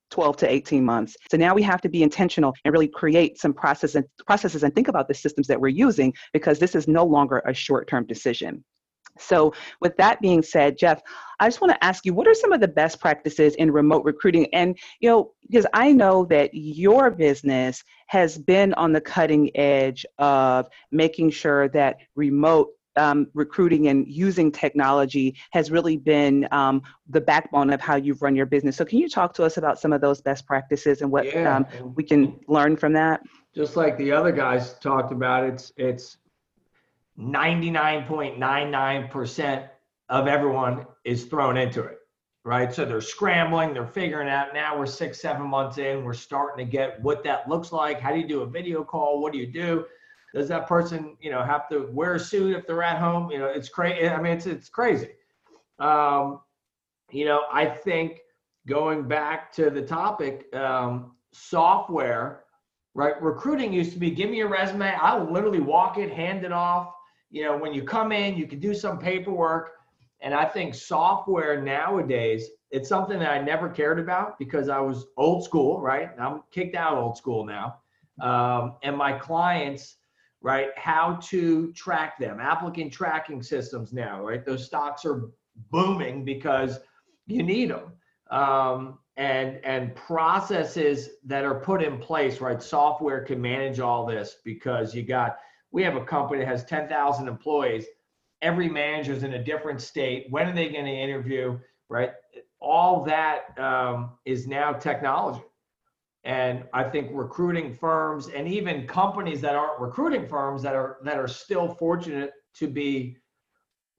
12 0.10 0.38
to 0.38 0.52
18 0.52 0.84
months. 0.84 1.16
So 1.30 1.38
now 1.38 1.54
we 1.54 1.64
have 1.64 1.82
to 1.82 1.90
be 1.90 2.04
intentional 2.04 2.54
and 2.64 2.74
really 2.74 2.88
create 2.88 3.40
some 3.40 3.54
process 3.54 3.96
and 3.96 4.06
processes 4.26 4.64
and 4.64 4.74
think 4.74 4.88
about 4.88 5.08
the 5.08 5.14
systems 5.14 5.48
that 5.48 5.60
we're 5.60 5.70
using 5.70 6.14
because 6.34 6.60
this 6.60 6.76
is 6.76 6.88
no 6.88 7.06
longer 7.06 7.42
a 7.46 7.54
short-term 7.54 8.06
decision. 8.06 8.64
So, 9.18 9.54
with 9.82 9.96
that 9.98 10.22
being 10.22 10.42
said, 10.42 10.78
Jeff, 10.78 11.02
I 11.40 11.48
just 11.48 11.62
want 11.62 11.74
to 11.74 11.84
ask 11.84 12.06
you 12.06 12.14
what 12.14 12.28
are 12.28 12.34
some 12.34 12.52
of 12.52 12.62
the 12.62 12.68
best 12.68 13.00
practices 13.00 13.56
in 13.56 13.72
remote 13.72 14.04
recruiting? 14.06 14.48
And, 14.54 14.78
you 15.00 15.10
know, 15.10 15.32
because 15.42 15.66
I 15.74 15.92
know 15.92 16.26
that 16.26 16.52
your 16.54 17.12
business 17.12 17.84
has 18.08 18.38
been 18.38 18.74
on 18.76 18.94
the 18.94 19.02
cutting 19.02 19.56
edge 19.58 20.06
of 20.18 20.68
making 20.92 21.32
sure 21.32 21.70
that 21.70 21.98
remote 22.16 22.70
um, 23.00 23.28
recruiting 23.34 23.88
and 23.88 24.08
using 24.08 24.52
technology 24.52 25.36
has 25.52 25.72
really 25.72 25.98
been 25.98 26.48
um, 26.52 26.84
the 27.08 27.22
backbone 27.22 27.72
of 27.72 27.82
how 27.82 27.96
you've 27.96 28.22
run 28.22 28.36
your 28.36 28.46
business. 28.46 28.76
So, 28.76 28.86
can 28.86 29.00
you 29.00 29.10
talk 29.10 29.34
to 29.36 29.44
us 29.44 29.58
about 29.58 29.80
some 29.80 29.94
of 29.94 30.02
those 30.02 30.22
best 30.22 30.46
practices 30.46 31.02
and 31.02 31.12
what 31.12 31.26
yeah. 31.26 31.56
um, 31.56 31.66
we 31.96 32.04
can 32.04 32.40
learn 32.48 32.78
from 32.78 32.94
that? 32.94 33.22
Just 33.56 33.76
like 33.76 33.98
the 33.98 34.12
other 34.12 34.32
guys 34.32 34.76
talked 34.76 35.12
about, 35.12 35.46
it's 35.46 35.74
it's 35.78 36.18
99.99% 37.20 39.68
of 40.10 40.28
everyone 40.28 40.86
is 41.04 41.26
thrown 41.26 41.58
into 41.58 41.84
it, 41.84 41.98
right? 42.46 42.74
So 42.74 42.86
they're 42.86 43.02
scrambling, 43.02 43.74
they're 43.74 43.86
figuring 43.86 44.30
out. 44.30 44.54
Now 44.54 44.78
we're 44.78 44.86
six, 44.86 45.22
seven 45.22 45.48
months 45.48 45.78
in, 45.78 46.04
we're 46.04 46.14
starting 46.14 46.66
to 46.66 46.72
get 46.72 47.02
what 47.02 47.24
that 47.24 47.50
looks 47.50 47.72
like. 47.72 48.00
How 48.00 48.12
do 48.12 48.20
you 48.20 48.28
do 48.28 48.42
a 48.42 48.48
video 48.48 48.84
call? 48.84 49.22
What 49.22 49.34
do 49.34 49.40
you 49.40 49.48
do? 49.48 49.86
Does 50.34 50.48
that 50.50 50.68
person 50.68 51.18
you 51.20 51.32
know 51.32 51.44
have 51.44 51.68
to 51.70 51.90
wear 51.92 52.16
a 52.16 52.20
suit 52.20 52.56
if 52.56 52.68
they're 52.68 52.84
at 52.84 53.00
home? 53.00 53.32
You 53.32 53.40
know 53.40 53.48
it's 53.48 53.70
crazy 53.70 54.08
i 54.08 54.22
mean 54.22 54.34
it's 54.34 54.46
it's 54.46 54.70
crazy. 54.70 55.10
Um, 55.80 56.42
you 57.12 57.26
know 57.26 57.44
i 57.52 57.66
think 57.66 58.20
going 58.68 59.08
back 59.08 59.52
to 59.54 59.70
the 59.70 59.82
topic 59.82 60.54
um, 60.56 61.16
software 61.32 62.44
right 62.94 63.22
recruiting 63.22 63.72
used 63.74 63.94
to 63.94 64.00
be 64.00 64.12
give 64.12 64.30
me 64.30 64.38
your 64.38 64.50
resume 64.50 64.94
i'll 65.02 65.32
literally 65.32 65.60
walk 65.60 65.98
it 65.98 66.12
hand 66.12 66.44
it 66.44 66.52
off. 66.52 66.94
You 67.32 67.44
know 67.44 67.58
when 67.58 67.74
you 67.74 67.84
come 67.84 68.12
in 68.12 68.36
you 68.38 68.48
can 68.48 68.60
do 68.60 68.74
some 68.74 68.98
paperwork. 69.00 69.72
And 70.22 70.34
i 70.34 70.46
think 70.46 70.76
software 70.76 71.62
nowadays 71.62 72.50
it's 72.72 72.90
something 72.90 73.20
that 73.20 73.32
i 73.32 73.42
never 73.42 73.70
cared 73.70 74.00
about 74.00 74.38
because 74.38 74.70
i 74.70 74.80
was 74.80 75.08
old 75.18 75.44
school 75.44 75.80
right? 75.82 76.10
I'm 76.20 76.44
kicked 76.52 76.76
out 76.76 76.98
old 76.98 77.18
school 77.18 77.46
now. 77.46 77.78
Um, 78.22 78.76
and 78.84 78.98
my 78.98 79.14
clients 79.14 79.99
right? 80.42 80.70
How 80.78 81.20
to 81.24 81.72
track 81.74 82.18
them, 82.20 82.40
applicant 82.40 82.94
tracking 82.94 83.44
systems 83.44 83.94
now, 83.94 84.24
right? 84.24 84.46
Those 84.46 84.66
stocks 84.66 85.06
are 85.06 85.30
booming 85.72 86.24
because 86.24 86.80
you 87.28 87.44
need 87.44 87.72
them. 87.72 87.94
Um, 88.32 89.00
and 89.18 89.60
and 89.66 89.94
processes 89.96 91.10
that 91.26 91.44
are 91.44 91.60
put 91.60 91.84
in 91.84 91.98
place, 91.98 92.40
right? 92.40 92.64
Software 92.64 93.22
can 93.22 93.42
manage 93.42 93.82
all 93.82 94.06
this 94.06 94.38
because 94.46 94.96
you 94.96 95.04
got 95.04 95.38
we 95.72 95.84
have 95.84 95.98
a 95.98 96.06
company 96.06 96.40
that 96.40 96.48
has 96.48 96.64
10,000 96.64 97.28
employees. 97.28 97.86
Every 98.42 98.70
manager 98.70 99.14
is 99.14 99.24
in 99.24 99.34
a 99.34 99.44
different 99.44 99.82
state. 99.82 100.28
When 100.30 100.48
are 100.48 100.54
they 100.54 100.70
going 100.70 100.86
to 100.86 100.92
interview? 100.92 101.60
Right? 101.90 102.12
All 102.62 103.04
that 103.06 103.60
um, 103.60 104.12
is 104.26 104.48
now 104.48 104.74
technology. 104.74 105.42
And 106.24 106.66
I 106.74 106.84
think 106.84 107.10
recruiting 107.14 107.74
firms 107.74 108.28
and 108.28 108.48
even 108.48 108.86
companies 108.86 109.42
that 109.42 109.56
aren't 109.56 109.80
recruiting 109.80 110.28
firms 110.28 110.62
that 110.64 110.76
are 110.76 110.98
that 111.04 111.18
are 111.18 111.28
still 111.28 111.70
fortunate 111.76 112.32
to 112.56 112.68
be 112.68 113.18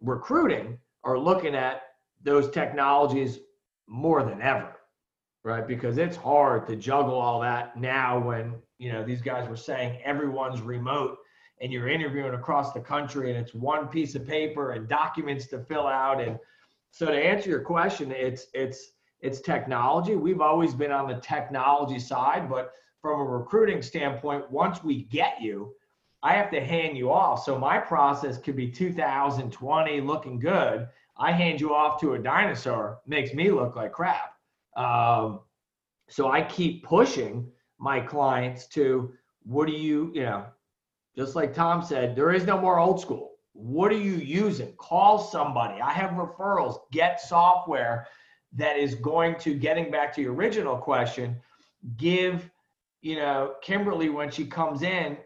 recruiting 0.00 0.78
are 1.02 1.18
looking 1.18 1.54
at 1.54 1.82
those 2.22 2.50
technologies 2.50 3.38
more 3.88 4.22
than 4.22 4.42
ever. 4.42 4.76
Right? 5.42 5.66
Because 5.66 5.96
it's 5.96 6.16
hard 6.16 6.66
to 6.66 6.76
juggle 6.76 7.18
all 7.18 7.40
that 7.40 7.78
now 7.78 8.18
when, 8.18 8.56
you 8.76 8.92
know, 8.92 9.02
these 9.02 9.22
guys 9.22 9.48
were 9.48 9.56
saying 9.56 9.98
everyone's 10.04 10.60
remote 10.60 11.16
and 11.60 11.72
you're 11.72 11.88
interviewing 11.88 12.34
across 12.34 12.72
the 12.72 12.80
country 12.80 13.30
and 13.30 13.38
it's 13.38 13.54
one 13.54 13.88
piece 13.88 14.14
of 14.14 14.26
paper 14.26 14.72
and 14.72 14.88
documents 14.88 15.46
to 15.46 15.58
fill 15.60 15.86
out 15.86 16.20
and 16.20 16.38
so 16.90 17.06
to 17.06 17.16
answer 17.16 17.48
your 17.48 17.60
question 17.60 18.10
it's 18.10 18.46
it's 18.54 18.92
it's 19.20 19.40
technology. 19.40 20.16
We've 20.16 20.40
always 20.40 20.74
been 20.74 20.92
on 20.92 21.08
the 21.08 21.20
technology 21.20 21.98
side, 21.98 22.48
but 22.48 22.72
from 23.02 23.20
a 23.20 23.24
recruiting 23.24 23.82
standpoint, 23.82 24.50
once 24.50 24.82
we 24.82 25.04
get 25.04 25.40
you, 25.40 25.74
I 26.22 26.34
have 26.34 26.50
to 26.50 26.60
hand 26.60 26.96
you 26.96 27.10
off. 27.10 27.44
So 27.44 27.58
my 27.58 27.78
process 27.78 28.38
could 28.38 28.56
be 28.56 28.70
2020 28.70 30.00
looking 30.00 30.38
good. 30.38 30.88
I 31.16 31.32
hand 31.32 31.60
you 31.60 31.74
off 31.74 32.00
to 32.00 32.14
a 32.14 32.18
dinosaur, 32.18 33.00
makes 33.06 33.32
me 33.32 33.50
look 33.50 33.76
like 33.76 33.92
crap. 33.92 34.34
Um, 34.76 35.40
so 36.08 36.30
I 36.30 36.42
keep 36.42 36.84
pushing 36.84 37.50
my 37.78 38.00
clients 38.00 38.66
to 38.68 39.12
what 39.44 39.66
do 39.66 39.72
you, 39.72 40.10
you 40.14 40.22
know, 40.22 40.46
just 41.16 41.34
like 41.34 41.54
Tom 41.54 41.82
said, 41.82 42.14
there 42.14 42.32
is 42.32 42.44
no 42.44 42.58
more 42.58 42.78
old 42.78 43.00
school. 43.00 43.32
What 43.52 43.90
are 43.90 43.98
you 43.98 44.14
using? 44.14 44.72
Call 44.76 45.18
somebody. 45.18 45.80
I 45.80 45.90
have 45.92 46.10
referrals, 46.10 46.78
get 46.92 47.20
software 47.20 48.06
that 48.54 48.76
is 48.76 48.94
going 48.96 49.36
to 49.36 49.54
getting 49.54 49.90
back 49.90 50.14
to 50.14 50.20
your 50.20 50.34
original 50.34 50.76
question 50.76 51.36
give 51.96 52.50
you 53.00 53.16
know 53.16 53.54
kimberly 53.62 54.08
when 54.08 54.30
she 54.30 54.44
comes 54.44 54.82
in 54.82 55.16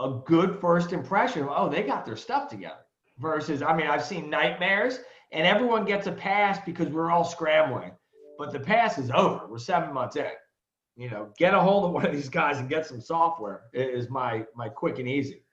a 0.00 0.18
good 0.26 0.60
first 0.60 0.92
impression 0.92 1.46
oh 1.50 1.68
they 1.68 1.82
got 1.82 2.04
their 2.04 2.16
stuff 2.16 2.48
together 2.48 2.84
versus 3.18 3.62
i 3.62 3.74
mean 3.74 3.86
i've 3.86 4.04
seen 4.04 4.28
nightmares 4.28 5.00
and 5.32 5.46
everyone 5.46 5.84
gets 5.84 6.06
a 6.06 6.12
pass 6.12 6.58
because 6.64 6.88
we're 6.88 7.10
all 7.10 7.24
scrambling 7.24 7.92
but 8.38 8.52
the 8.52 8.60
pass 8.60 8.98
is 8.98 9.10
over. 9.10 9.46
We're 9.48 9.58
seven 9.58 9.92
months 9.92 10.16
in. 10.16 10.26
You 10.96 11.10
know 11.10 11.30
get 11.38 11.54
a 11.54 11.60
hold 11.60 11.86
of 11.86 11.90
one 11.90 12.06
of 12.06 12.12
these 12.12 12.28
guys 12.28 12.58
and 12.58 12.68
get 12.68 12.86
some 12.86 13.00
software 13.00 13.62
is 13.72 14.08
my 14.10 14.44
my 14.54 14.68
quick 14.68 15.00
and 15.00 15.08
easy 15.08 15.43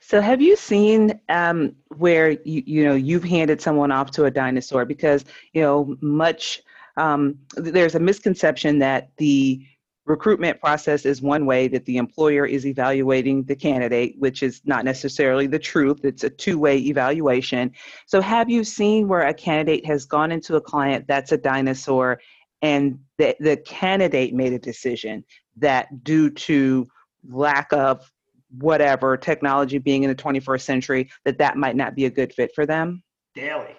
so 0.00 0.20
have 0.20 0.40
you 0.40 0.56
seen 0.56 1.20
um, 1.28 1.74
where 1.96 2.30
you 2.30 2.62
you 2.66 2.84
know 2.84 2.94
you've 2.94 3.24
handed 3.24 3.60
someone 3.60 3.92
off 3.92 4.10
to 4.12 4.24
a 4.24 4.30
dinosaur 4.30 4.84
because 4.84 5.24
you 5.52 5.62
know 5.62 5.96
much 6.00 6.62
um, 6.96 7.38
there's 7.56 7.94
a 7.94 8.00
misconception 8.00 8.78
that 8.80 9.10
the 9.16 9.64
recruitment 10.06 10.60
process 10.60 11.06
is 11.06 11.22
one 11.22 11.46
way 11.46 11.68
that 11.68 11.84
the 11.84 11.96
employer 11.96 12.44
is 12.44 12.66
evaluating 12.66 13.44
the 13.44 13.54
candidate, 13.54 14.16
which 14.18 14.42
is 14.42 14.60
not 14.64 14.84
necessarily 14.84 15.46
the 15.46 15.58
truth. 15.58 16.04
It's 16.04 16.24
a 16.24 16.30
two 16.30 16.58
way 16.58 16.78
evaluation. 16.78 17.72
So, 18.06 18.20
have 18.20 18.50
you 18.50 18.64
seen 18.64 19.08
where 19.08 19.26
a 19.26 19.34
candidate 19.34 19.86
has 19.86 20.04
gone 20.04 20.32
into 20.32 20.56
a 20.56 20.60
client 20.60 21.06
that's 21.06 21.32
a 21.32 21.38
dinosaur 21.38 22.20
and 22.62 22.98
the, 23.16 23.36
the 23.40 23.56
candidate 23.58 24.34
made 24.34 24.52
a 24.52 24.58
decision 24.58 25.24
that, 25.56 26.04
due 26.04 26.30
to 26.30 26.86
lack 27.28 27.72
of 27.72 28.10
whatever 28.58 29.16
technology 29.16 29.78
being 29.78 30.02
in 30.02 30.10
the 30.10 30.16
21st 30.16 30.62
century, 30.62 31.10
that 31.24 31.38
that 31.38 31.56
might 31.56 31.76
not 31.76 31.94
be 31.94 32.06
a 32.06 32.10
good 32.10 32.32
fit 32.32 32.54
for 32.54 32.66
them? 32.66 33.02
Daily. 33.34 33.76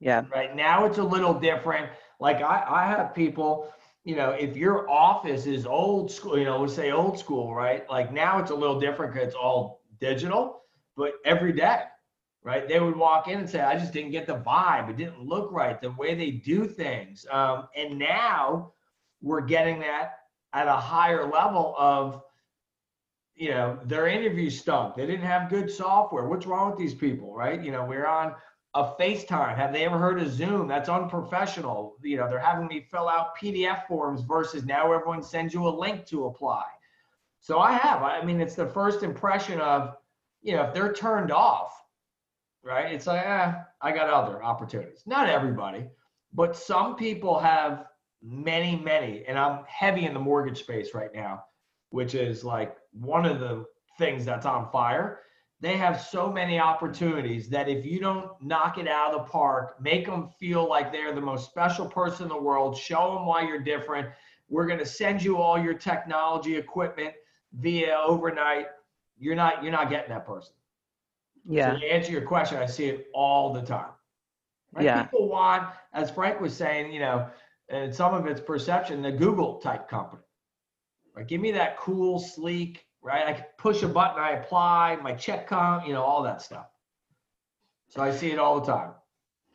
Yeah. 0.00 0.24
Right 0.32 0.54
now, 0.54 0.84
it's 0.84 0.98
a 0.98 1.04
little 1.04 1.34
different. 1.34 1.90
Like 2.20 2.42
I, 2.42 2.64
I 2.68 2.86
have 2.86 3.14
people 3.14 3.72
you 4.04 4.16
know, 4.16 4.30
if 4.30 4.56
your 4.56 4.88
office 4.90 5.46
is 5.46 5.64
old 5.64 6.10
school, 6.10 6.38
you 6.38 6.44
know, 6.44 6.60
let's 6.60 6.74
say 6.74 6.92
old 6.92 7.18
school, 7.18 7.54
right? 7.54 7.88
Like 7.88 8.12
now 8.12 8.38
it's 8.38 8.50
a 8.50 8.54
little 8.54 8.78
different 8.78 9.14
because 9.14 9.28
it's 9.28 9.36
all 9.36 9.80
digital, 9.98 10.60
but 10.94 11.14
every 11.24 11.52
day, 11.52 11.84
right? 12.42 12.68
They 12.68 12.78
would 12.80 12.96
walk 12.96 13.28
in 13.28 13.40
and 13.40 13.48
say, 13.48 13.62
I 13.62 13.78
just 13.78 13.94
didn't 13.94 14.10
get 14.10 14.26
the 14.26 14.36
vibe. 14.36 14.90
It 14.90 14.98
didn't 14.98 15.22
look 15.22 15.50
right, 15.50 15.80
the 15.80 15.90
way 15.92 16.14
they 16.14 16.32
do 16.32 16.66
things. 16.66 17.24
Um, 17.30 17.68
and 17.74 17.98
now 17.98 18.72
we're 19.22 19.40
getting 19.40 19.80
that 19.80 20.18
at 20.52 20.68
a 20.68 20.76
higher 20.76 21.26
level 21.26 21.74
of, 21.78 22.22
you 23.34 23.50
know, 23.50 23.78
their 23.84 24.06
interview 24.06 24.48
stunk. 24.48 24.94
They 24.94 25.06
didn't 25.06 25.26
have 25.26 25.50
good 25.50 25.70
software. 25.70 26.26
What's 26.26 26.46
wrong 26.46 26.70
with 26.70 26.78
these 26.78 26.94
people, 26.94 27.34
right? 27.34 27.62
You 27.62 27.72
know, 27.72 27.84
we're 27.84 28.06
on 28.06 28.34
a 28.74 28.92
FaceTime. 29.00 29.56
Have 29.56 29.72
they 29.72 29.84
ever 29.84 29.98
heard 29.98 30.20
of 30.20 30.32
Zoom? 30.32 30.68
That's 30.68 30.88
unprofessional. 30.88 31.96
You 32.02 32.18
know, 32.18 32.28
they're 32.28 32.38
having 32.38 32.66
me 32.66 32.86
fill 32.90 33.08
out 33.08 33.36
PDF 33.36 33.86
forms 33.86 34.22
versus 34.22 34.64
now 34.64 34.92
everyone 34.92 35.22
sends 35.22 35.52
you 35.52 35.66
a 35.66 35.70
link 35.70 36.06
to 36.06 36.26
apply. 36.26 36.64
So 37.40 37.58
I 37.58 37.72
have. 37.72 38.02
I 38.02 38.24
mean, 38.24 38.40
it's 38.40 38.54
the 38.54 38.66
first 38.66 39.02
impression 39.02 39.60
of, 39.60 39.96
you 40.42 40.56
know, 40.56 40.62
if 40.62 40.74
they're 40.74 40.92
turned 40.92 41.30
off, 41.30 41.72
right? 42.62 42.92
It's 42.92 43.06
like, 43.06 43.24
eh, 43.24 43.52
I 43.80 43.92
got 43.92 44.08
other 44.08 44.42
opportunities. 44.42 45.02
Not 45.06 45.28
everybody, 45.28 45.84
but 46.32 46.56
some 46.56 46.96
people 46.96 47.38
have 47.38 47.86
many, 48.22 48.76
many, 48.76 49.24
and 49.26 49.38
I'm 49.38 49.64
heavy 49.66 50.06
in 50.06 50.14
the 50.14 50.20
mortgage 50.20 50.60
space 50.60 50.94
right 50.94 51.14
now, 51.14 51.44
which 51.90 52.14
is 52.14 52.42
like 52.44 52.76
one 52.98 53.26
of 53.26 53.40
the 53.40 53.64
things 53.98 54.24
that's 54.24 54.46
on 54.46 54.70
fire 54.70 55.20
they 55.64 55.78
have 55.78 55.98
so 55.98 56.30
many 56.30 56.58
opportunities 56.58 57.48
that 57.48 57.70
if 57.70 57.86
you 57.86 57.98
don't 57.98 58.30
knock 58.42 58.76
it 58.76 58.86
out 58.86 59.14
of 59.14 59.22
the 59.22 59.30
park, 59.30 59.80
make 59.80 60.04
them 60.04 60.28
feel 60.38 60.68
like 60.68 60.92
they're 60.92 61.14
the 61.14 61.22
most 61.22 61.48
special 61.48 61.86
person 61.86 62.24
in 62.24 62.28
the 62.28 62.38
world, 62.38 62.76
show 62.76 63.14
them 63.14 63.24
why 63.24 63.48
you're 63.48 63.62
different. 63.62 64.08
We're 64.50 64.66
going 64.66 64.80
to 64.80 64.86
send 64.86 65.22
you 65.22 65.38
all 65.38 65.58
your 65.58 65.72
technology 65.72 66.56
equipment 66.56 67.14
via 67.54 67.96
overnight. 68.06 68.66
You're 69.16 69.36
not 69.36 69.62
you're 69.62 69.72
not 69.72 69.88
getting 69.88 70.10
that 70.10 70.26
person. 70.26 70.52
Yeah. 71.48 71.72
So 71.72 71.80
to 71.80 71.86
answer 71.86 72.12
your 72.12 72.26
question, 72.26 72.58
I 72.58 72.66
see 72.66 72.86
it 72.86 73.06
all 73.14 73.54
the 73.54 73.62
time. 73.62 73.92
Right? 74.72 74.84
Yeah. 74.84 75.04
People 75.04 75.30
want, 75.30 75.68
as 75.94 76.10
Frank 76.10 76.42
was 76.42 76.54
saying, 76.54 76.92
you 76.92 77.00
know, 77.00 77.26
and 77.70 77.94
some 77.94 78.12
of 78.12 78.26
it's 78.26 78.40
perception, 78.40 79.00
the 79.00 79.12
Google 79.12 79.60
type 79.60 79.88
company. 79.88 80.23
Right? 81.14 81.26
Give 81.26 81.40
me 81.40 81.52
that 81.52 81.78
cool, 81.78 82.18
sleek, 82.18 82.86
right? 83.02 83.26
I 83.26 83.46
push 83.58 83.82
a 83.82 83.88
button, 83.88 84.20
I 84.20 84.32
apply, 84.32 84.96
my 85.02 85.12
check 85.12 85.46
come, 85.46 85.84
you 85.86 85.92
know, 85.92 86.02
all 86.02 86.22
that 86.24 86.42
stuff. 86.42 86.66
So 87.88 88.02
I 88.02 88.10
see 88.10 88.32
it 88.32 88.38
all 88.38 88.60
the 88.60 88.66
time. 88.66 88.90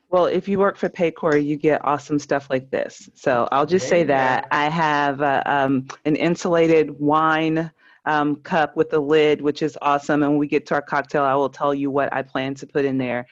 Well, 0.09 0.25
if 0.25 0.47
you 0.47 0.57
work 0.57 0.77
for 0.77 0.89
Paycor, 0.89 1.43
you 1.43 1.55
get 1.55 1.85
awesome 1.85 2.17
stuff 2.17 2.49
like 2.49 2.71
this. 2.71 3.09
So 3.13 3.47
I'll 3.51 3.65
just 3.65 3.87
say 3.87 4.03
that 4.05 4.47
I 4.49 4.69
have 4.69 5.21
uh, 5.21 5.43
um, 5.45 5.87
an 6.05 6.15
insulated 6.15 6.99
wine 6.99 7.69
um, 8.05 8.37
cup 8.37 8.75
with 8.75 8.91
a 8.93 8.99
lid, 8.99 9.39
which 9.41 9.61
is 9.61 9.77
awesome. 9.83 10.23
And 10.23 10.31
when 10.31 10.39
we 10.39 10.47
get 10.47 10.65
to 10.67 10.73
our 10.73 10.81
cocktail, 10.81 11.23
I 11.23 11.35
will 11.35 11.49
tell 11.49 11.75
you 11.75 11.91
what 11.91 12.11
I 12.11 12.23
plan 12.23 12.55
to 12.55 12.65
put 12.65 12.85
in 12.85 12.97
there. 12.97 13.27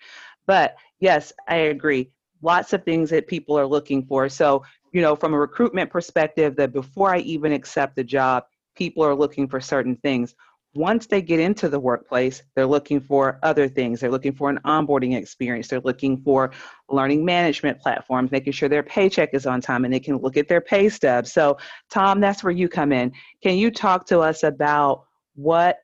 But 0.46 0.76
yes, 1.00 1.34
I 1.48 1.56
agree. 1.56 2.12
Lots 2.44 2.74
of 2.74 2.84
things 2.84 3.10
that 3.10 3.28
people 3.28 3.58
are 3.58 3.66
looking 3.66 4.06
for. 4.06 4.30
So, 4.30 4.64
you 4.92 5.02
know, 5.02 5.16
from 5.16 5.34
a 5.34 5.40
recruitment 5.40 5.90
perspective, 5.90 6.56
that 6.58 6.74
before 6.74 7.14
I 7.14 7.20
even 7.20 7.52
accept 7.52 7.96
the 7.96 8.04
job, 8.04 8.44
people 8.76 9.04
are 9.04 9.16
looking 9.16 9.48
for 9.48 9.60
certain 9.60 9.96
things. 9.98 10.36
Once 10.74 11.08
they 11.08 11.22
get 11.22 11.40
into 11.40 11.70
the 11.70 11.80
workplace, 11.80 12.44
they're 12.56 12.68
looking 12.68 13.00
for 13.00 13.40
other 13.42 13.68
things. 13.68 14.00
They're 14.00 14.12
looking 14.12 14.34
for 14.34 14.50
an 14.50 14.60
onboarding 14.66 15.18
experience. 15.18 15.68
They're 15.68 15.80
looking 15.80 16.22
for 16.22 16.52
learning 16.90 17.26
management 17.26 17.80
platforms, 17.80 18.32
making 18.32 18.54
sure 18.54 18.70
their 18.70 18.84
paycheck 18.84 19.34
is 19.34 19.48
on 19.48 19.60
time 19.60 19.86
and 19.86 19.94
they 19.94 20.00
can 20.00 20.18
look 20.18 20.38
at 20.38 20.48
their 20.48 20.62
pay 20.62 20.90
stub. 20.90 21.26
So, 21.26 21.58
Tom, 21.90 22.20
that's 22.20 22.44
where 22.44 22.52
you 22.52 22.70
come 22.70 22.92
in. 22.92 23.12
Can 23.42 23.58
you 23.58 23.72
talk 23.72 24.06
to 24.08 24.20
us 24.20 24.44
about 24.44 25.06
what 25.34 25.80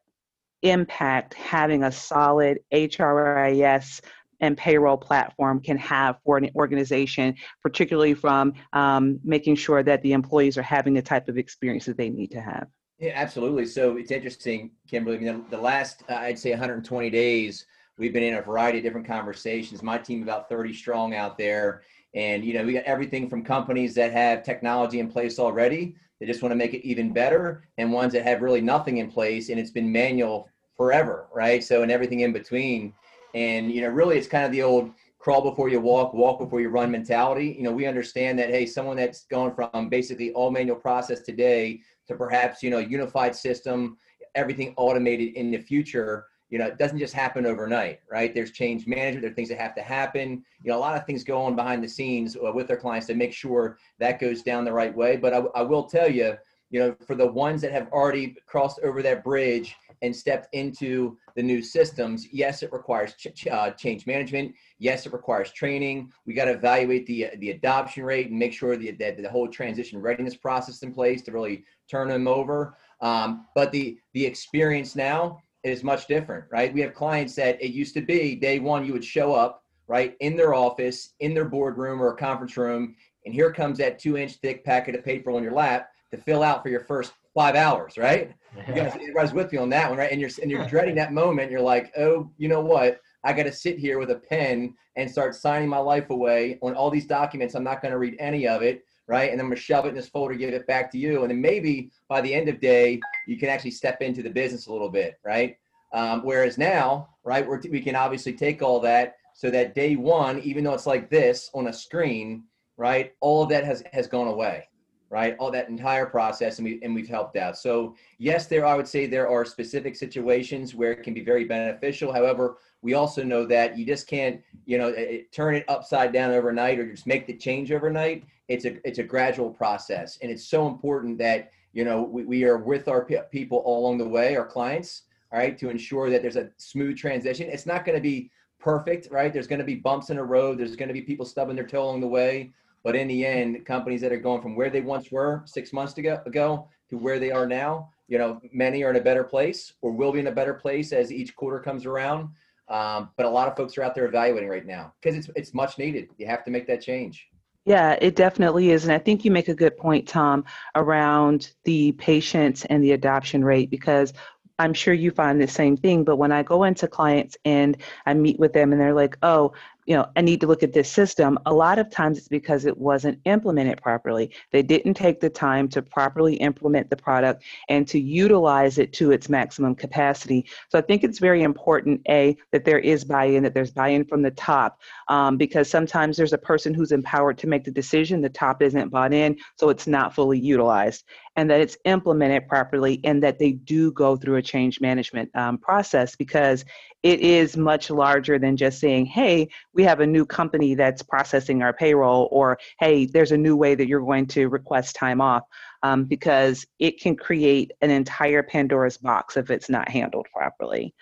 impact 0.64 1.34
having 1.34 1.84
a 1.84 1.92
solid 1.92 2.60
HRIS 2.74 4.02
and 4.44 4.58
payroll 4.58 4.98
platform 4.98 5.62
can 5.62 5.78
have 5.78 6.18
for 6.26 6.38
an 6.38 6.50
organization, 6.54 7.34
particularly 7.62 8.14
from 8.14 8.54
um, 8.74 9.18
making 9.24 9.56
sure 9.56 9.84
that 9.84 10.02
the 10.02 10.12
employees 10.12 10.58
are 10.58 10.64
having 10.64 10.94
the 10.94 11.02
type 11.02 11.30
of 11.30 11.38
experience 11.38 11.86
that 11.86 11.96
they 11.96 12.10
need 12.10 12.30
to 12.30 12.42
have? 12.42 12.68
Yeah, 13.00 13.14
absolutely. 13.16 13.66
So 13.66 13.96
it's 13.96 14.12
interesting, 14.12 14.72
Kimberly. 14.86 15.18
Mean, 15.18 15.46
the 15.50 15.58
last, 15.58 16.04
uh, 16.10 16.16
I'd 16.16 16.38
say 16.38 16.50
120 16.50 17.10
days, 17.10 17.66
we've 17.98 18.12
been 18.12 18.24
in 18.24 18.34
a 18.34 18.42
variety 18.42 18.80
of 18.80 18.84
different 18.84 19.08
conversations. 19.08 19.82
My 19.82 19.98
team 19.98 20.22
about 20.22 20.50
30 20.50 20.74
strong 20.74 21.16
out 21.16 21.38
there. 21.38 21.84
And, 22.14 22.44
you 22.44 22.54
know, 22.54 22.66
we 22.66 22.74
got 22.74 22.84
everything 22.84 23.30
from 23.30 23.46
companies 23.46 23.96
that 23.96 24.12
have 24.12 24.44
technology 24.44 25.00
in 25.00 25.10
place 25.10 25.40
already. 25.40 25.96
They 26.20 26.26
just 26.26 26.42
want 26.42 26.52
to 26.52 26.58
make 26.58 26.74
it 26.74 26.86
even 26.86 27.14
better 27.14 27.64
and 27.78 27.94
ones 27.94 28.12
that 28.12 28.24
have 28.24 28.42
really 28.42 28.62
nothing 28.62 28.98
in 28.98 29.10
place 29.10 29.48
and 29.48 29.58
it's 29.58 29.72
been 29.72 29.90
manual 29.90 30.50
forever, 30.76 31.28
right? 31.34 31.64
So, 31.64 31.82
and 31.82 31.92
everything 31.92 32.22
in 32.22 32.34
between. 32.34 32.94
And, 33.34 33.72
you 33.72 33.82
know, 33.82 33.90
really 33.90 34.18
it's 34.18 34.28
kind 34.28 34.46
of 34.46 34.52
the 34.52 34.62
old 34.64 34.92
crawl 35.20 35.42
before 35.42 35.70
you 35.70 35.80
walk, 35.80 36.14
walk 36.14 36.40
before 36.40 36.62
you 36.62 36.70
run 36.70 36.92
mentality. 36.92 37.56
You 37.58 37.64
know, 37.64 37.72
we 37.72 37.86
understand 37.86 38.38
that, 38.40 38.50
hey, 38.50 38.66
someone 38.66 38.98
that's 38.98 39.26
going 39.26 39.54
from 39.56 39.90
basically 39.90 40.32
all 40.34 40.52
manual 40.52 40.76
process 40.76 41.22
today 41.22 41.82
to 42.08 42.16
perhaps 42.16 42.62
you 42.62 42.70
know 42.70 42.80
unified 42.80 43.36
system 43.36 43.98
everything 44.36 44.74
automated 44.78 45.34
in 45.36 45.52
the 45.52 45.58
future 45.58 46.26
you 46.50 46.58
know 46.58 46.66
it 46.66 46.78
doesn't 46.78 47.00
just 47.00 47.14
happen 47.14 47.46
overnight 47.46 48.00
right? 48.12 48.34
There's 48.34 48.52
change 48.52 48.86
management 48.88 49.22
there 49.22 49.32
are 49.32 49.34
things 49.34 49.50
that 49.50 49.58
have 49.60 49.76
to 49.76 49.82
happen. 49.82 50.44
You 50.64 50.72
know 50.72 50.78
a 50.78 50.80
lot 50.80 50.98
of 50.98 51.06
things 51.06 51.24
go 51.24 51.42
on 51.42 51.56
behind 51.56 51.84
the 51.84 51.88
scenes 51.88 52.36
uh, 52.36 52.52
with 52.52 52.70
our 52.70 52.78
clients 52.78 53.08
to 53.08 53.16
make 53.16 53.34
sure 53.34 53.78
that 54.00 54.20
goes 54.20 54.44
down 54.44 54.66
the 54.66 54.74
right 54.74 54.96
way. 54.96 55.18
But 55.18 55.34
I, 55.34 55.40
I 55.56 55.62
will 55.62 55.86
tell 55.86 56.10
you 56.10 56.36
you 56.74 56.80
know 56.80 56.96
for 57.06 57.16
the 57.16 57.26
ones 57.26 57.62
that 57.62 57.72
have 57.72 57.88
already 57.92 58.36
crossed 58.48 58.80
over 58.84 59.02
that 59.02 59.24
bridge 59.24 59.76
and 60.02 60.14
stepped 60.14 60.54
into 60.54 61.18
the 61.36 61.44
new 61.44 61.62
systems 61.62 62.28
yes 62.34 62.64
it 62.64 62.74
requires 62.74 63.14
ch- 63.14 63.48
uh, 63.48 63.70
change 63.72 64.08
management 64.08 64.54
yes 64.80 65.06
it 65.06 65.14
requires 65.14 65.52
training 65.52 66.12
we 66.26 66.34
got 66.34 66.46
to 66.46 66.52
evaluate 66.52 67.06
the 67.06 67.28
the 67.38 67.52
adoption 67.52 68.04
rate 68.04 68.30
and 68.30 68.40
make 68.40 68.52
sure 68.52 68.76
that, 68.76 68.98
that 68.98 69.22
the 69.22 69.30
whole 69.30 69.48
transition 69.48 70.02
readiness 70.02 70.36
process 70.36 70.82
in 70.82 70.92
place 70.92 71.22
to 71.22 71.32
really 71.32 71.64
turn 71.90 72.08
them 72.08 72.28
over. 72.28 72.76
Um, 73.02 73.46
but 73.56 73.72
the 73.72 73.98
the 74.14 74.26
experience 74.26 74.96
now 74.96 75.42
is 75.64 75.84
much 75.84 76.08
different, 76.08 76.46
right? 76.52 76.74
We 76.74 76.82
have 76.82 76.94
clients 76.94 77.36
that 77.36 77.62
it 77.62 77.72
used 77.72 77.94
to 77.96 78.02
be 78.02 78.36
day 78.36 78.60
one 78.60 78.86
you 78.86 78.94
would 78.94 79.06
show 79.06 79.34
up 79.34 79.64
right 79.88 80.16
in 80.20 80.36
their 80.36 80.54
office, 80.54 81.14
in 81.20 81.34
their 81.34 81.46
boardroom 81.46 82.02
or 82.02 82.14
a 82.14 82.18
conference 82.18 82.58
room, 82.58 82.96
and 83.26 83.34
here 83.34 83.52
comes 83.52 83.78
that 83.78 84.00
two 84.00 84.18
inch 84.18 84.36
thick 84.36 84.66
packet 84.66 84.96
of 84.96 85.06
paper 85.06 85.32
on 85.32 85.44
your 85.44 85.54
lap 85.54 85.90
to 86.14 86.22
fill 86.22 86.44
out 86.44 86.64
for 86.64 86.70
your 86.70 86.82
first 86.82 87.14
five 87.34 87.56
hours, 87.56 87.98
right? 87.98 88.34
You 88.68 88.76
guys, 88.76 88.94
everybody's 88.94 89.34
with 89.34 89.52
me 89.52 89.58
on 89.58 89.70
that 89.70 89.90
one, 89.90 89.98
right? 89.98 90.12
And 90.12 90.22
you're 90.22 90.30
and 90.40 90.52
you're 90.52 90.68
dreading 90.68 90.94
that 90.94 91.12
moment. 91.12 91.50
You're 91.50 91.60
like, 91.60 91.92
oh, 91.98 92.30
you 92.38 92.48
know 92.48 92.62
what? 92.62 93.02
I 93.24 93.34
got 93.34 93.44
to 93.44 93.52
sit 93.52 93.80
here 93.80 93.98
with 93.98 94.12
a 94.12 94.18
pen 94.18 94.76
and 94.96 95.10
start 95.10 95.34
signing 95.34 95.68
my 95.68 95.80
life 95.80 96.12
away 96.12 96.60
on 96.62 96.76
all 96.76 96.92
these 96.92 97.08
documents. 97.08 97.56
I'm 97.56 97.64
not 97.64 97.82
going 97.82 97.94
to 97.94 97.98
read 97.98 98.16
any 98.20 98.48
of 98.48 98.62
it 98.62 98.86
right? 99.08 99.32
And 99.32 99.40
I'm 99.40 99.48
gonna 99.48 99.56
shove 99.60 99.86
it 99.86 99.90
in 99.90 99.96
this 99.96 100.08
folder, 100.08 100.36
give 100.36 100.54
it 100.54 100.68
back 100.68 100.92
to 100.92 100.98
you, 100.98 101.22
and 101.22 101.32
then 101.32 101.42
maybe 101.42 101.92
by 102.08 102.22
the 102.22 102.34
end 102.34 102.50
of 102.50 102.60
day, 102.60 103.00
you 103.28 103.38
can 103.38 103.50
actually 103.50 103.72
step 103.72 104.02
into 104.02 104.24
the 104.24 104.30
business 104.30 104.68
a 104.68 104.72
little 104.72 104.90
bit, 104.90 105.20
right? 105.24 105.58
Um, 105.94 106.22
whereas 106.24 106.58
now, 106.58 107.10
right, 107.24 107.48
we 107.48 107.70
we 107.70 107.82
can 107.82 107.96
obviously 107.96 108.34
take 108.34 108.62
all 108.62 108.80
that 108.82 109.16
so 109.34 109.50
that 109.50 109.76
day 109.76 109.96
one, 109.96 110.40
even 110.40 110.64
though 110.64 110.74
it's 110.74 110.88
like 110.88 111.10
this 111.10 111.50
on 111.54 111.68
a 111.68 111.74
screen, 111.74 112.44
right, 112.78 113.14
all 113.20 113.44
of 113.44 113.50
that 113.50 113.64
has 113.64 113.84
has 113.92 114.08
gone 114.08 114.28
away, 114.28 114.68
right? 115.14 115.36
All 115.40 115.52
that 115.52 115.70
entire 115.70 116.06
process, 116.06 116.58
and 116.58 116.66
we 116.66 116.80
and 116.84 116.94
we've 116.94 117.08
helped 117.08 117.38
out. 117.38 117.58
So 117.58 117.96
yes, 118.18 118.48
there 118.48 118.66
I 118.66 118.76
would 118.76 118.88
say 118.88 119.06
there 119.06 119.30
are 119.30 119.46
specific 119.46 119.96
situations 119.96 120.76
where 120.76 120.92
it 120.92 121.04
can 121.04 121.14
be 121.14 121.24
very 121.24 121.46
beneficial. 121.46 122.12
However, 122.12 122.58
we 122.82 122.96
also 122.96 123.24
know 123.24 123.46
that 123.46 123.78
you 123.78 123.86
just 123.86 124.08
can't, 124.08 124.42
you 124.66 124.78
know, 124.78 124.90
it, 124.90 125.32
turn 125.32 125.56
it 125.56 125.66
upside 125.70 126.12
down 126.12 126.32
overnight 126.32 126.80
or 126.80 126.92
just 126.92 127.08
make 127.08 127.28
the 127.28 127.38
change 127.38 127.72
overnight 127.72 128.26
it's 128.48 128.66
a 128.66 128.88
it's 128.88 129.00
a 129.00 129.04
gradual 129.04 129.50
process 129.50 130.18
and 130.22 130.32
it's 130.32 130.44
so 130.44 130.68
important 130.68 131.18
that 131.18 131.52
you 131.72 131.86
know 131.86 132.04
we, 132.04 132.24
we 132.26 132.44
are 132.44 132.58
with 132.58 132.88
our 132.88 133.06
people 133.32 133.60
all 133.60 133.86
along 133.86 133.98
the 133.98 134.08
way 134.08 134.36
our 134.36 134.46
clients 134.46 135.04
all 135.32 135.40
right 135.40 135.58
to 135.58 135.70
ensure 135.70 136.10
that 136.10 136.22
there's 136.22 136.36
a 136.36 136.50
smooth 136.58 136.98
transition 136.98 137.50
it's 137.50 137.66
not 137.66 137.86
going 137.86 137.96
to 137.96 138.02
be 138.02 138.30
perfect 138.60 139.08
right 139.12 139.34
there's 139.34 139.48
going 139.48 139.60
to 139.60 139.66
be 139.66 139.76
bumps 139.76 140.10
in 140.10 140.18
the 140.18 140.24
road 140.24 140.58
there's 140.58 140.76
going 140.76 140.88
to 140.88 140.94
be 140.94 141.02
people 141.02 141.26
stubbing 141.26 141.56
their 141.56 141.66
toe 141.66 141.84
along 141.84 142.02
the 142.02 142.08
way 142.08 142.52
But 142.84 142.96
in 142.96 143.08
the 143.08 143.26
end, 143.26 143.66
companies 143.66 144.02
that 144.02 144.12
are 144.12 144.20
going 144.20 144.42
from 144.42 144.56
where 144.56 144.70
they 144.70 144.82
once 144.82 145.12
were 145.12 145.44
six 145.46 145.72
months 145.72 145.98
ago, 145.98 146.22
ago 146.26 146.68
to 146.90 146.98
where 146.98 147.20
they 147.20 147.32
are 147.32 147.48
now, 147.48 147.90
you 148.08 148.18
know, 148.18 148.42
many 148.52 148.84
are 148.84 148.90
in 148.90 148.98
a 148.98 149.02
better 149.02 149.24
place 149.24 149.74
or 149.82 149.92
will 149.92 150.12
be 150.12 150.20
in 150.20 150.28
a 150.28 150.32
better 150.32 150.54
place 150.54 150.92
as 150.92 151.12
each 151.12 151.36
quarter 151.36 151.60
comes 151.60 151.86
around. 151.86 152.30
Um, 152.70 153.10
but 153.18 153.26
a 153.26 153.30
lot 153.30 153.48
of 153.48 153.56
folks 153.56 153.78
are 153.78 153.84
out 153.84 153.96
there 153.96 154.06
evaluating 154.06 154.50
right 154.50 154.66
now 154.66 154.94
because 155.02 155.18
it's 155.18 155.30
it's 155.36 155.54
much 155.54 155.78
needed. 155.78 156.10
You 156.18 156.28
have 156.28 156.44
to 156.46 156.52
make 156.52 156.68
that 156.68 156.82
change. 156.82 157.28
Yeah, 157.66 157.98
it 158.02 158.16
definitely 158.16 158.72
is. 158.72 158.84
And 158.84 158.94
I 158.94 159.00
think 159.00 159.24
you 159.24 159.32
make 159.32 159.48
a 159.48 159.56
good 159.56 159.78
point, 159.78 160.08
Tom, 160.08 160.44
around 160.76 161.54
the 161.64 161.94
patience 161.94 162.66
and 162.66 162.84
the 162.84 162.92
adoption 162.92 163.44
rate 163.44 163.70
because 163.70 164.14
I'm 164.60 164.74
sure 164.74 164.94
you 164.94 165.12
find 165.12 165.42
the 165.42 165.48
same 165.48 165.78
thing. 165.78 166.04
But 166.04 166.18
when 166.18 166.32
I 166.32 166.44
go 166.44 166.64
into 166.64 166.88
clients 166.88 167.38
and 167.46 167.78
I 168.06 168.14
meet 168.14 168.40
with 168.40 168.54
them 168.54 168.72
and 168.72 168.82
they're 168.82 168.94
like, 168.94 169.18
oh, 169.24 169.54
you 169.86 169.96
know, 169.96 170.08
I 170.16 170.22
need 170.22 170.42
to 170.42 170.48
look 170.48 170.64
at 170.64 170.74
this 170.74 170.90
system, 170.90 171.38
a 171.46 171.54
lot 171.54 171.80
of 171.80 171.90
times 171.90 172.18
it's 172.18 172.28
because 172.28 172.66
it 172.66 172.78
wasn't 172.78 173.20
implemented 173.26 173.82
properly. 173.82 174.32
They 174.52 174.64
didn't 174.64 174.94
take 174.94 175.20
the 175.20 175.30
time 175.30 175.68
to 175.70 175.82
properly 175.82 176.36
implement 176.36 176.90
the 176.90 176.96
product 176.96 177.44
and 177.70 177.88
to 177.88 178.00
utilize 178.00 178.78
it 178.78 178.94
to 178.94 179.12
its 179.12 179.30
maximum 179.30 179.76
capacity. 179.76 180.46
So 180.70 180.78
I 180.80 180.82
think 180.82 181.04
it's 181.04 181.20
very 181.20 181.44
important, 181.44 182.02
A, 182.10 182.38
that 182.52 182.66
there 182.66 182.80
is 182.80 183.04
buy 183.04 183.26
in, 183.26 183.44
that 183.44 183.54
there's 183.54 183.72
buy 183.72 183.90
in 183.90 184.06
from 184.06 184.22
the 184.22 184.32
top, 184.32 184.80
um, 185.08 185.38
because 185.38 185.70
sometimes 185.70 186.18
there's 186.18 186.34
a 186.34 186.38
person 186.38 186.74
who's 186.74 186.92
empowered 186.92 187.38
to 187.40 187.48
make 187.48 187.64
the 187.64 187.72
decision, 187.72 188.22
the 188.22 188.30
top 188.30 188.62
isn't 188.62 188.90
bought 188.90 189.14
in, 189.14 189.38
so 189.58 189.70
it's 189.70 189.88
not 189.88 190.14
fully 190.16 190.40
utilized, 190.40 191.04
and 191.36 191.50
that 191.50 191.62
it's 191.62 191.78
implemented 191.86 192.48
properly, 192.48 193.00
and 193.04 193.24
that 193.24 193.40
they 193.40 193.54
do 193.54 193.92
go 193.92 194.16
through 194.16 194.36
a 194.36 194.42
change 194.42 194.80
management 194.80 195.30
um, 195.36 195.58
process 195.58 196.16
because 196.16 196.64
it 197.02 197.20
is 197.20 197.58
much 197.58 197.90
larger 197.90 198.40
than 198.40 198.56
just 198.56 198.80
saying, 198.80 199.06
hey, 199.06 199.50
we 199.74 199.84
have 199.84 200.00
a 200.00 200.08
new 200.08 200.26
company 200.26 200.76
that's 200.76 201.02
processing 201.02 201.62
our 201.62 201.74
payroll, 201.74 202.30
or 202.32 202.58
hey, 202.80 203.06
there's 203.06 203.32
a 203.32 203.38
new 203.38 203.56
way 203.56 203.76
that 203.76 203.88
you're 203.88 204.00
going 204.00 204.28
to 204.28 204.48
request 204.48 204.96
time 204.96 205.20
off, 205.20 205.44
um, 205.82 206.06
because 206.06 206.66
it 206.80 207.00
can 207.02 207.16
create 207.16 207.72
an 207.82 207.90
entire 207.90 208.44
Pandora's 208.44 208.98
box 208.98 209.36
if 209.36 209.50
it's 209.50 209.70
not 209.70 209.90
handled 209.90 210.28
properly. 210.34 210.94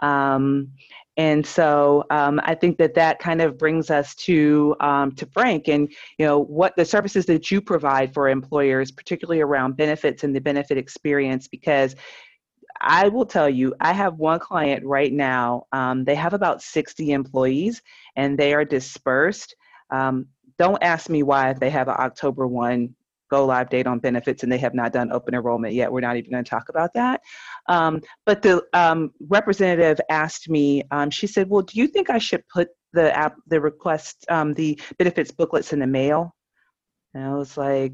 Um, 0.00 0.72
and 1.16 1.46
so 1.46 2.04
um, 2.10 2.40
I 2.42 2.54
think 2.54 2.78
that 2.78 2.94
that 2.94 3.20
kind 3.20 3.40
of 3.40 3.56
brings 3.56 3.90
us 3.90 4.14
to 4.16 4.74
um, 4.80 5.12
to 5.12 5.26
Frank 5.26 5.68
and 5.68 5.88
you 6.18 6.26
know 6.26 6.40
what 6.40 6.74
the 6.76 6.84
services 6.84 7.26
that 7.26 7.50
you 7.50 7.60
provide 7.60 8.12
for 8.12 8.28
employers, 8.28 8.90
particularly 8.90 9.40
around 9.40 9.76
benefits 9.76 10.24
and 10.24 10.34
the 10.34 10.40
benefit 10.40 10.76
experience, 10.76 11.46
because 11.46 11.94
I 12.80 13.08
will 13.08 13.26
tell 13.26 13.48
you, 13.48 13.74
I 13.80 13.92
have 13.92 14.18
one 14.18 14.40
client 14.40 14.84
right 14.84 15.12
now. 15.12 15.66
Um, 15.72 16.04
they 16.04 16.16
have 16.16 16.34
about 16.34 16.62
60 16.62 17.12
employees 17.12 17.80
and 18.16 18.36
they 18.36 18.52
are 18.52 18.64
dispersed. 18.64 19.54
Um, 19.90 20.26
don't 20.58 20.82
ask 20.82 21.08
me 21.08 21.22
why 21.22 21.50
if 21.50 21.60
they 21.60 21.70
have 21.70 21.88
an 21.88 21.96
October 21.98 22.46
1 22.46 22.94
go 23.30 23.44
live 23.46 23.70
date 23.70 23.86
on 23.86 23.98
benefits 23.98 24.42
and 24.42 24.52
they 24.52 24.58
have 24.58 24.74
not 24.74 24.92
done 24.92 25.12
open 25.12 25.34
enrollment 25.34 25.74
yet. 25.74 25.90
We're 25.90 26.00
not 26.00 26.16
even 26.16 26.30
going 26.30 26.44
to 26.44 26.50
talk 26.50 26.68
about 26.68 26.92
that. 26.94 27.20
Um, 27.68 28.00
but 28.26 28.42
the 28.42 28.62
um, 28.72 29.12
representative 29.28 30.00
asked 30.10 30.48
me, 30.48 30.82
um, 30.90 31.10
she 31.10 31.26
said, 31.26 31.48
Well, 31.48 31.62
do 31.62 31.78
you 31.78 31.86
think 31.86 32.10
I 32.10 32.18
should 32.18 32.46
put 32.48 32.68
the 32.92 33.16
app, 33.16 33.36
the 33.46 33.60
request, 33.60 34.24
um, 34.28 34.54
the 34.54 34.80
benefits 34.98 35.30
booklets 35.30 35.72
in 35.72 35.78
the 35.78 35.86
mail? 35.86 36.34
And 37.14 37.24
I 37.24 37.34
was 37.34 37.56
like, 37.56 37.92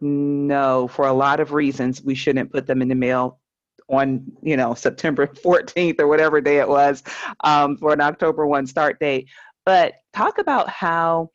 no, 0.00 0.88
for 0.88 1.06
a 1.06 1.12
lot 1.12 1.40
of 1.40 1.52
reasons, 1.52 2.02
we 2.02 2.14
shouldn't 2.14 2.52
put 2.52 2.66
them 2.66 2.82
in 2.82 2.88
the 2.88 2.94
mail 2.94 3.40
on 3.88 4.24
you 4.42 4.56
know 4.56 4.74
September 4.74 5.26
14th 5.44 5.98
or 5.98 6.06
whatever 6.06 6.40
day 6.40 6.58
it 6.58 6.68
was 6.68 7.02
um, 7.42 7.76
for 7.76 7.92
an 7.92 8.00
October 8.00 8.46
1 8.46 8.66
start 8.66 8.98
date. 9.00 9.28
But 9.66 9.94
talk 10.14 10.38
about 10.38 10.68
how 10.68 11.30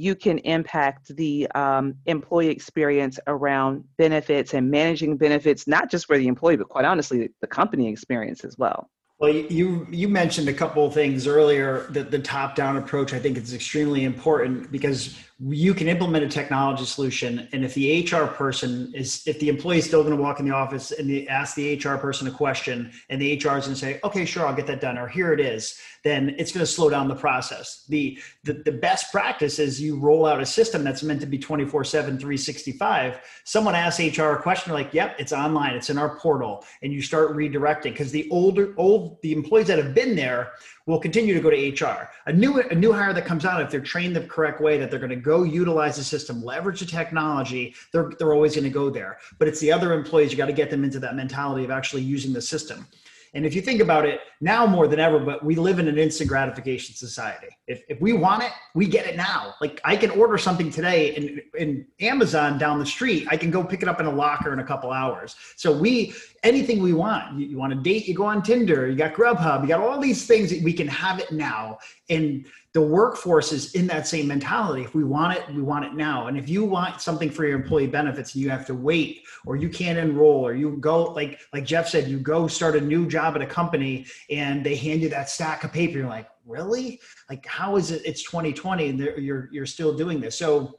you 0.00 0.14
can 0.14 0.38
impact 0.38 1.14
the 1.14 1.46
um, 1.54 1.94
employee 2.06 2.48
experience 2.48 3.20
around 3.26 3.84
benefits 3.98 4.54
and 4.54 4.70
managing 4.70 5.18
benefits, 5.18 5.66
not 5.66 5.90
just 5.90 6.06
for 6.06 6.16
the 6.16 6.26
employee, 6.26 6.56
but 6.56 6.70
quite 6.70 6.86
honestly, 6.86 7.28
the 7.42 7.46
company 7.46 7.88
experience 7.88 8.42
as 8.42 8.56
well. 8.56 8.88
Well, 9.18 9.30
you 9.30 9.86
you 9.90 10.08
mentioned 10.08 10.48
a 10.48 10.54
couple 10.54 10.86
of 10.86 10.94
things 10.94 11.26
earlier. 11.26 11.86
That 11.90 12.10
the 12.10 12.18
top 12.18 12.54
down 12.54 12.78
approach, 12.78 13.12
I 13.12 13.18
think, 13.18 13.36
is 13.36 13.52
extremely 13.52 14.04
important 14.04 14.72
because 14.72 15.14
you 15.42 15.72
can 15.72 15.88
implement 15.88 16.22
a 16.22 16.28
technology 16.28 16.84
solution 16.84 17.48
and 17.52 17.64
if 17.64 17.72
the 17.72 18.06
hr 18.12 18.26
person 18.26 18.92
is 18.94 19.22
if 19.26 19.38
the 19.40 19.48
employee 19.48 19.78
is 19.78 19.86
still 19.86 20.02
going 20.02 20.14
to 20.14 20.22
walk 20.22 20.38
in 20.38 20.46
the 20.46 20.54
office 20.54 20.90
and 20.92 21.10
ask 21.28 21.54
the 21.54 21.76
hr 21.82 21.96
person 21.96 22.28
a 22.28 22.30
question 22.30 22.92
and 23.08 23.20
the 23.20 23.32
hr 23.32 23.36
is 23.36 23.42
going 23.42 23.60
to 23.60 23.76
say 23.76 23.98
okay 24.04 24.26
sure 24.26 24.46
i'll 24.46 24.54
get 24.54 24.66
that 24.66 24.82
done 24.82 24.98
or 24.98 25.08
here 25.08 25.32
it 25.32 25.40
is 25.40 25.80
then 26.02 26.34
it's 26.38 26.52
going 26.52 26.64
to 26.64 26.70
slow 26.70 26.88
down 26.88 27.08
the 27.08 27.14
process. 27.14 27.84
The, 27.88 28.18
the 28.44 28.54
the 28.54 28.72
best 28.72 29.12
practice 29.12 29.58
is 29.58 29.80
you 29.80 29.98
roll 29.98 30.26
out 30.26 30.40
a 30.40 30.46
system 30.46 30.82
that's 30.82 31.02
meant 31.02 31.20
to 31.20 31.26
be 31.26 31.38
24 31.38 31.84
7 31.84 32.18
365 32.18 33.20
someone 33.44 33.74
asks 33.74 34.00
hr 34.18 34.22
a 34.22 34.42
question 34.42 34.72
like 34.72 34.94
yep 34.94 35.16
it's 35.18 35.32
online 35.32 35.74
it's 35.74 35.90
in 35.90 35.98
our 35.98 36.16
portal 36.16 36.64
and 36.82 36.92
you 36.92 37.02
start 37.02 37.36
redirecting 37.36 37.92
because 37.92 38.10
the 38.10 38.28
older 38.30 38.74
old 38.76 39.20
the 39.22 39.32
employees 39.32 39.66
that 39.66 39.78
have 39.78 39.94
been 39.94 40.16
there 40.16 40.52
will 40.90 41.00
continue 41.00 41.32
to 41.32 41.40
go 41.40 41.50
to 41.50 41.84
HR. 41.84 42.10
A 42.26 42.32
new 42.32 42.60
a 42.60 42.74
new 42.74 42.92
hire 42.92 43.12
that 43.14 43.24
comes 43.24 43.44
out, 43.44 43.62
if 43.62 43.70
they're 43.70 43.80
trained 43.80 44.14
the 44.16 44.22
correct 44.22 44.60
way, 44.60 44.76
that 44.78 44.90
they're 44.90 44.98
going 44.98 45.10
to 45.10 45.16
go 45.16 45.44
utilize 45.44 45.96
the 45.96 46.04
system, 46.04 46.42
leverage 46.42 46.80
the 46.80 46.86
technology, 46.86 47.74
they're 47.92 48.10
they're 48.18 48.34
always 48.34 48.54
going 48.54 48.64
to 48.64 48.70
go 48.70 48.90
there. 48.90 49.18
But 49.38 49.48
it's 49.48 49.60
the 49.60 49.72
other 49.72 49.92
employees 49.92 50.32
you 50.32 50.36
got 50.36 50.46
to 50.46 50.52
get 50.52 50.70
them 50.70 50.84
into 50.84 50.98
that 50.98 51.14
mentality 51.14 51.64
of 51.64 51.70
actually 51.70 52.02
using 52.02 52.32
the 52.32 52.42
system. 52.42 52.86
And 53.34 53.46
if 53.46 53.54
you 53.54 53.62
think 53.62 53.80
about 53.80 54.06
it, 54.06 54.20
now 54.40 54.66
more 54.66 54.88
than 54.88 54.98
ever, 54.98 55.18
but 55.18 55.44
we 55.44 55.54
live 55.54 55.78
in 55.78 55.86
an 55.86 55.98
instant 55.98 56.28
gratification 56.28 56.94
society. 56.94 57.48
If, 57.66 57.82
if 57.88 58.00
we 58.00 58.12
want 58.12 58.42
it, 58.42 58.50
we 58.74 58.86
get 58.86 59.06
it 59.06 59.16
now. 59.16 59.54
Like 59.60 59.80
I 59.84 59.96
can 59.96 60.10
order 60.10 60.36
something 60.38 60.70
today 60.70 61.14
in, 61.14 61.40
in 61.58 61.86
Amazon 62.00 62.58
down 62.58 62.78
the 62.78 62.86
street. 62.86 63.28
I 63.30 63.36
can 63.36 63.50
go 63.50 63.62
pick 63.62 63.82
it 63.82 63.88
up 63.88 64.00
in 64.00 64.06
a 64.06 64.12
locker 64.12 64.52
in 64.52 64.58
a 64.58 64.64
couple 64.64 64.90
hours. 64.90 65.36
So 65.56 65.70
we, 65.72 66.12
anything 66.42 66.82
we 66.82 66.92
want, 66.92 67.38
you, 67.38 67.46
you 67.46 67.58
want 67.58 67.72
to 67.72 67.80
date, 67.80 68.08
you 68.08 68.14
go 68.14 68.24
on 68.24 68.42
Tinder, 68.42 68.88
you 68.88 68.96
got 68.96 69.14
Grubhub, 69.14 69.62
you 69.62 69.68
got 69.68 69.80
all 69.80 70.00
these 70.00 70.26
things 70.26 70.50
that 70.50 70.62
we 70.62 70.72
can 70.72 70.88
have 70.88 71.20
it 71.20 71.30
now. 71.30 71.78
And 72.08 72.46
the 72.72 72.80
workforce 72.80 73.50
is 73.52 73.74
in 73.74 73.88
that 73.88 74.06
same 74.06 74.28
mentality. 74.28 74.82
If 74.82 74.94
we 74.94 75.02
want 75.02 75.36
it, 75.36 75.42
we 75.52 75.60
want 75.60 75.84
it 75.84 75.94
now. 75.94 76.28
And 76.28 76.38
if 76.38 76.48
you 76.48 76.64
want 76.64 77.00
something 77.00 77.28
for 77.28 77.44
your 77.44 77.56
employee 77.56 77.88
benefits 77.88 78.34
and 78.34 78.44
you 78.44 78.50
have 78.50 78.64
to 78.66 78.74
wait 78.74 79.22
or 79.44 79.56
you 79.56 79.68
can't 79.68 79.98
enroll 79.98 80.46
or 80.46 80.54
you 80.54 80.76
go 80.76 81.12
like 81.12 81.40
like 81.52 81.64
Jeff 81.64 81.88
said, 81.88 82.06
you 82.06 82.18
go 82.18 82.46
start 82.46 82.76
a 82.76 82.80
new 82.80 83.08
job 83.08 83.34
at 83.34 83.42
a 83.42 83.46
company 83.46 84.06
and 84.30 84.64
they 84.64 84.76
hand 84.76 85.02
you 85.02 85.08
that 85.08 85.28
stack 85.28 85.64
of 85.64 85.72
paper, 85.72 85.98
you're 85.98 86.08
like, 86.08 86.28
really? 86.46 87.00
Like 87.28 87.44
how 87.44 87.74
is 87.74 87.90
it 87.90 88.02
it's 88.04 88.22
2020 88.22 88.88
and 88.88 89.00
you're 89.00 89.48
you're 89.50 89.66
still 89.66 89.96
doing 89.96 90.20
this? 90.20 90.38
So 90.38 90.78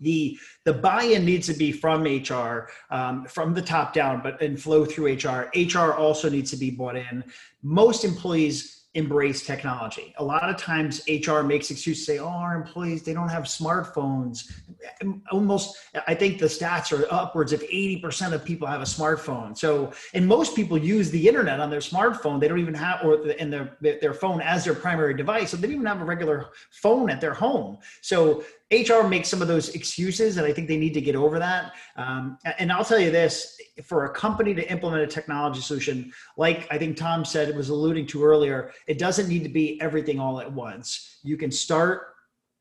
the 0.00 0.38
the 0.64 0.72
buy-in 0.72 1.24
needs 1.24 1.48
to 1.48 1.54
be 1.54 1.72
from 1.72 2.04
HR, 2.04 2.68
um, 2.90 3.26
from 3.26 3.54
the 3.54 3.62
top 3.62 3.92
down, 3.92 4.22
but 4.22 4.40
and 4.40 4.60
flow 4.60 4.84
through 4.84 5.14
HR. 5.14 5.50
HR 5.54 5.94
also 5.94 6.28
needs 6.28 6.50
to 6.52 6.56
be 6.56 6.70
bought 6.70 6.96
in. 6.96 7.24
Most 7.62 8.04
employees 8.04 8.83
embrace 8.94 9.44
technology. 9.44 10.14
A 10.18 10.24
lot 10.24 10.48
of 10.48 10.56
times 10.56 11.02
HR 11.08 11.40
makes 11.40 11.70
excuses 11.70 12.06
say, 12.06 12.18
oh, 12.18 12.28
our 12.28 12.54
employees, 12.54 13.02
they 13.02 13.12
don't 13.12 13.28
have 13.28 13.44
smartphones. 13.44 14.52
Almost, 15.32 15.76
I 16.06 16.14
think 16.14 16.38
the 16.38 16.46
stats 16.46 16.96
are 16.96 17.06
upwards 17.12 17.52
of 17.52 17.60
80% 17.62 18.32
of 18.32 18.44
people 18.44 18.68
have 18.68 18.80
a 18.80 18.84
smartphone. 18.84 19.58
So, 19.58 19.92
and 20.14 20.26
most 20.26 20.54
people 20.54 20.78
use 20.78 21.10
the 21.10 21.26
internet 21.26 21.58
on 21.58 21.70
their 21.70 21.80
smartphone. 21.80 22.38
They 22.38 22.46
don't 22.46 22.60
even 22.60 22.74
have, 22.74 23.04
or 23.04 23.28
in 23.30 23.50
their, 23.50 23.76
their 23.80 24.14
phone 24.14 24.40
as 24.40 24.64
their 24.64 24.74
primary 24.74 25.14
device. 25.14 25.50
So 25.50 25.56
they 25.56 25.66
don't 25.66 25.76
even 25.76 25.86
have 25.86 26.00
a 26.00 26.04
regular 26.04 26.50
phone 26.70 27.10
at 27.10 27.20
their 27.20 27.34
home. 27.34 27.78
So 28.00 28.44
HR 28.82 29.06
makes 29.06 29.28
some 29.28 29.42
of 29.42 29.48
those 29.48 29.70
excuses, 29.70 30.36
and 30.36 30.46
I 30.46 30.52
think 30.52 30.68
they 30.68 30.76
need 30.76 30.94
to 30.94 31.00
get 31.00 31.16
over 31.16 31.38
that. 31.38 31.72
Um, 31.96 32.38
and 32.58 32.72
I'll 32.72 32.84
tell 32.84 32.98
you 32.98 33.10
this 33.10 33.58
for 33.84 34.06
a 34.06 34.10
company 34.10 34.54
to 34.54 34.70
implement 34.70 35.02
a 35.02 35.06
technology 35.06 35.60
solution, 35.60 36.12
like 36.36 36.66
I 36.70 36.78
think 36.78 36.96
Tom 36.96 37.24
said, 37.24 37.48
it 37.48 37.54
was 37.54 37.68
alluding 37.68 38.06
to 38.08 38.24
earlier, 38.24 38.72
it 38.86 38.98
doesn't 38.98 39.28
need 39.28 39.42
to 39.44 39.48
be 39.48 39.80
everything 39.80 40.18
all 40.18 40.40
at 40.40 40.50
once. 40.50 41.18
You 41.22 41.36
can 41.36 41.50
start 41.50 42.14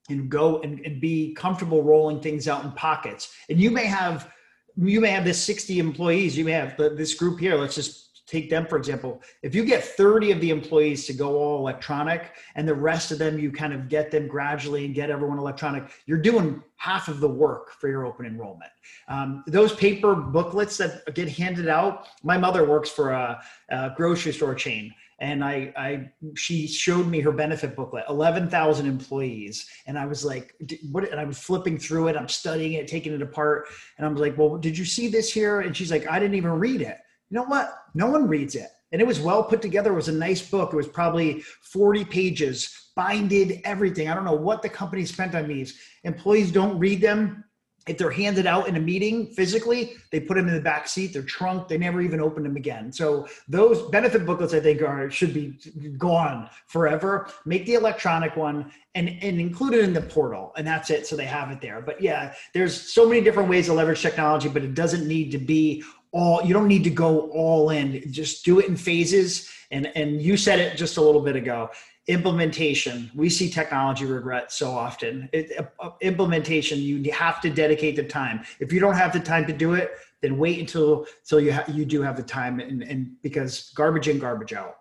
and 0.10 0.30
go 0.30 0.62
and, 0.62 0.80
and 0.86 1.00
be 1.00 1.34
comfortable 1.34 1.84
rolling 1.84 2.20
things 2.20 2.48
out 2.48 2.64
in 2.66 2.72
pockets. 2.72 3.34
And 3.50 3.60
you 3.60 3.72
may 3.72 3.86
have 3.86 4.32
you 4.76 5.00
may 5.00 5.10
have 5.10 5.24
this 5.24 5.44
60 5.44 5.78
employees 5.78 6.36
you 6.36 6.46
may 6.46 6.52
have 6.52 6.76
this 6.78 7.14
group 7.14 7.40
here 7.40 7.56
let's 7.56 7.76
just 7.76 8.03
take 8.34 8.50
them 8.50 8.66
for 8.66 8.78
example 8.78 9.22
if 9.44 9.54
you 9.54 9.64
get 9.64 9.84
30 9.84 10.32
of 10.32 10.42
the 10.42 10.50
employees 10.50 11.06
to 11.06 11.14
go 11.14 11.38
all 11.38 11.60
electronic 11.60 12.32
and 12.56 12.68
the 12.68 12.74
rest 12.74 13.12
of 13.12 13.20
them 13.20 13.38
you 13.38 13.52
kind 13.52 13.74
of 13.74 13.88
get 13.88 14.10
them 14.10 14.28
gradually 14.28 14.86
and 14.86 14.96
get 14.96 15.12
everyone 15.12 15.38
electronic 15.38 15.84
you're 16.08 16.18
doing 16.18 16.62
half 16.78 17.08
of 17.08 17.20
the 17.20 17.30
work 17.30 17.74
for 17.74 17.90
your 17.90 18.08
open 18.08 18.26
enrollment 18.26 18.72
um, 19.08 19.44
those 19.46 19.76
paper 19.76 20.16
booklets 20.16 20.78
that 20.78 21.14
get 21.14 21.30
handed 21.30 21.68
out 21.68 22.08
my 22.24 22.36
mother 22.36 22.66
works 22.66 22.90
for 22.90 23.12
a, 23.12 23.40
a 23.70 23.92
grocery 23.96 24.34
store 24.34 24.56
chain 24.56 24.92
and 25.20 25.44
I, 25.44 25.72
I, 25.78 26.10
she 26.36 26.68
showed 26.68 27.08
me 27.08 27.22
her 27.22 27.32
benefit 27.32 27.78
booklet, 27.78 28.04
11,000 28.10 28.86
employees. 28.86 29.70
And 29.86 29.98
I 29.98 30.06
was 30.06 30.26
like, 30.26 30.54
what, 30.92 31.10
and 31.10 31.18
I 31.18 31.24
was 31.24 31.40
flipping 31.40 31.78
through 31.78 32.10
it. 32.10 32.18
I'm 32.18 32.28
studying 32.28 32.74
it, 32.74 32.90
taking 32.90 33.14
it 33.14 33.22
apart. 33.22 33.68
And 33.98 34.06
I'm 34.06 34.16
like, 34.16 34.38
well, 34.38 34.58
did 34.58 34.78
you 34.78 34.84
see 34.84 35.08
this 35.08 35.32
here? 35.32 35.62
And 35.62 35.78
she's 35.78 35.92
like, 35.92 36.10
I 36.10 36.20
didn't 36.20 36.36
even 36.36 36.52
read 36.52 36.82
it 36.82 36.98
You 37.34 37.40
know 37.40 37.46
what? 37.46 37.86
No 37.96 38.12
one 38.12 38.28
reads 38.28 38.54
it. 38.54 38.70
And 38.92 39.02
it 39.02 39.08
was 39.08 39.20
well 39.20 39.44
put 39.44 39.60
together. 39.60 39.92
It 39.92 39.96
was 39.96 40.08
a 40.08 40.12
nice 40.14 40.48
book. 40.48 40.72
It 40.72 40.76
was 40.76 40.88
probably 40.88 41.42
40 41.42 42.06
pages, 42.06 42.92
binded, 42.96 43.60
everything. 43.64 44.08
I 44.08 44.14
don't 44.14 44.24
know 44.24 44.34
what 44.34 44.62
the 44.62 44.70
company 44.70 45.04
spent 45.04 45.34
on 45.34 45.48
these. 45.48 45.80
Employees 46.04 46.52
don't 46.52 46.78
read 46.78 47.02
them 47.02 47.44
if 47.88 47.98
they're 47.98 48.12
handed 48.12 48.46
out 48.46 48.68
in 48.68 48.78
a 48.78 48.80
meeting 48.80 49.28
physically, 49.28 49.96
they 50.12 50.20
put 50.20 50.36
them 50.36 50.48
in 50.48 50.54
the 50.54 50.62
back 50.62 50.88
seat, 50.88 51.12
they're 51.12 51.22
trunk, 51.22 51.68
they 51.68 51.78
never 51.78 52.02
even 52.02 52.22
open 52.22 52.44
them 52.44 52.56
again. 52.56 52.94
So 52.94 53.28
those 53.50 53.82
benefit 53.90 54.26
booklets, 54.26 54.54
I 54.54 54.62
think, 54.62 54.82
are 54.82 55.10
should 55.12 55.34
be 55.34 55.60
gone 55.98 56.50
forever. 56.68 57.28
Make 57.46 57.66
the 57.66 57.74
electronic 57.74 58.38
one 58.38 58.72
and, 58.96 59.10
and 59.10 59.42
include 59.42 59.74
it 59.74 59.84
in 59.84 59.92
the 59.92 60.02
portal, 60.02 60.54
and 60.56 60.66
that's 60.66 60.90
it. 60.92 61.08
So 61.08 61.18
they 61.18 61.26
have 61.26 61.52
it 61.52 61.60
there. 61.60 61.82
But 61.82 62.02
yeah, 62.02 62.34
there's 62.54 62.94
so 62.94 63.08
many 63.08 63.20
different 63.20 63.50
ways 63.50 63.66
to 63.66 63.74
leverage 63.74 64.02
technology, 64.02 64.48
but 64.48 64.64
it 64.64 64.76
doesn't 64.76 65.06
need 65.06 65.32
to 65.32 65.38
be 65.38 65.84
all 66.14 66.42
you 66.44 66.54
don't 66.54 66.68
need 66.68 66.86
to 66.86 66.90
go 66.90 67.30
all 67.32 67.70
in. 67.72 68.02
Just 68.12 68.46
do 68.46 68.60
it 68.60 68.68
in 68.68 68.78
phases. 68.78 69.50
And 69.72 69.92
and 69.96 70.22
you 70.22 70.38
said 70.38 70.60
it 70.60 70.78
just 70.78 70.98
a 70.98 71.02
little 71.02 71.22
bit 71.22 71.36
ago. 71.36 71.70
Implementation. 72.08 73.12
We 73.16 73.30
see 73.30 73.50
technology 73.50 74.06
regret 74.06 74.52
so 74.52 74.72
often. 74.72 75.30
It, 75.34 75.52
uh, 75.80 75.90
implementation 76.02 76.80
you 76.80 77.12
have 77.12 77.42
to 77.42 77.50
dedicate 77.50 77.96
the 77.96 78.04
time. 78.04 78.46
If 78.60 78.72
you 78.72 78.80
don't 78.80 78.96
have 78.96 79.14
the 79.14 79.20
time 79.20 79.46
to 79.48 79.54
do 79.54 79.74
it 79.74 79.92
then 80.24 80.38
wait 80.38 80.60
until 80.60 81.06
until 81.24 81.42
you 81.42 81.54
ha- 81.54 81.66
you 81.68 81.86
do 81.86 82.02
have 82.02 82.16
the 82.16 82.24
time 82.24 82.60
and, 82.60 82.82
and 82.82 83.12
because 83.22 83.72
garbage 83.76 84.08
in 84.08 84.18
garbage 84.18 84.54
out. 84.54 84.78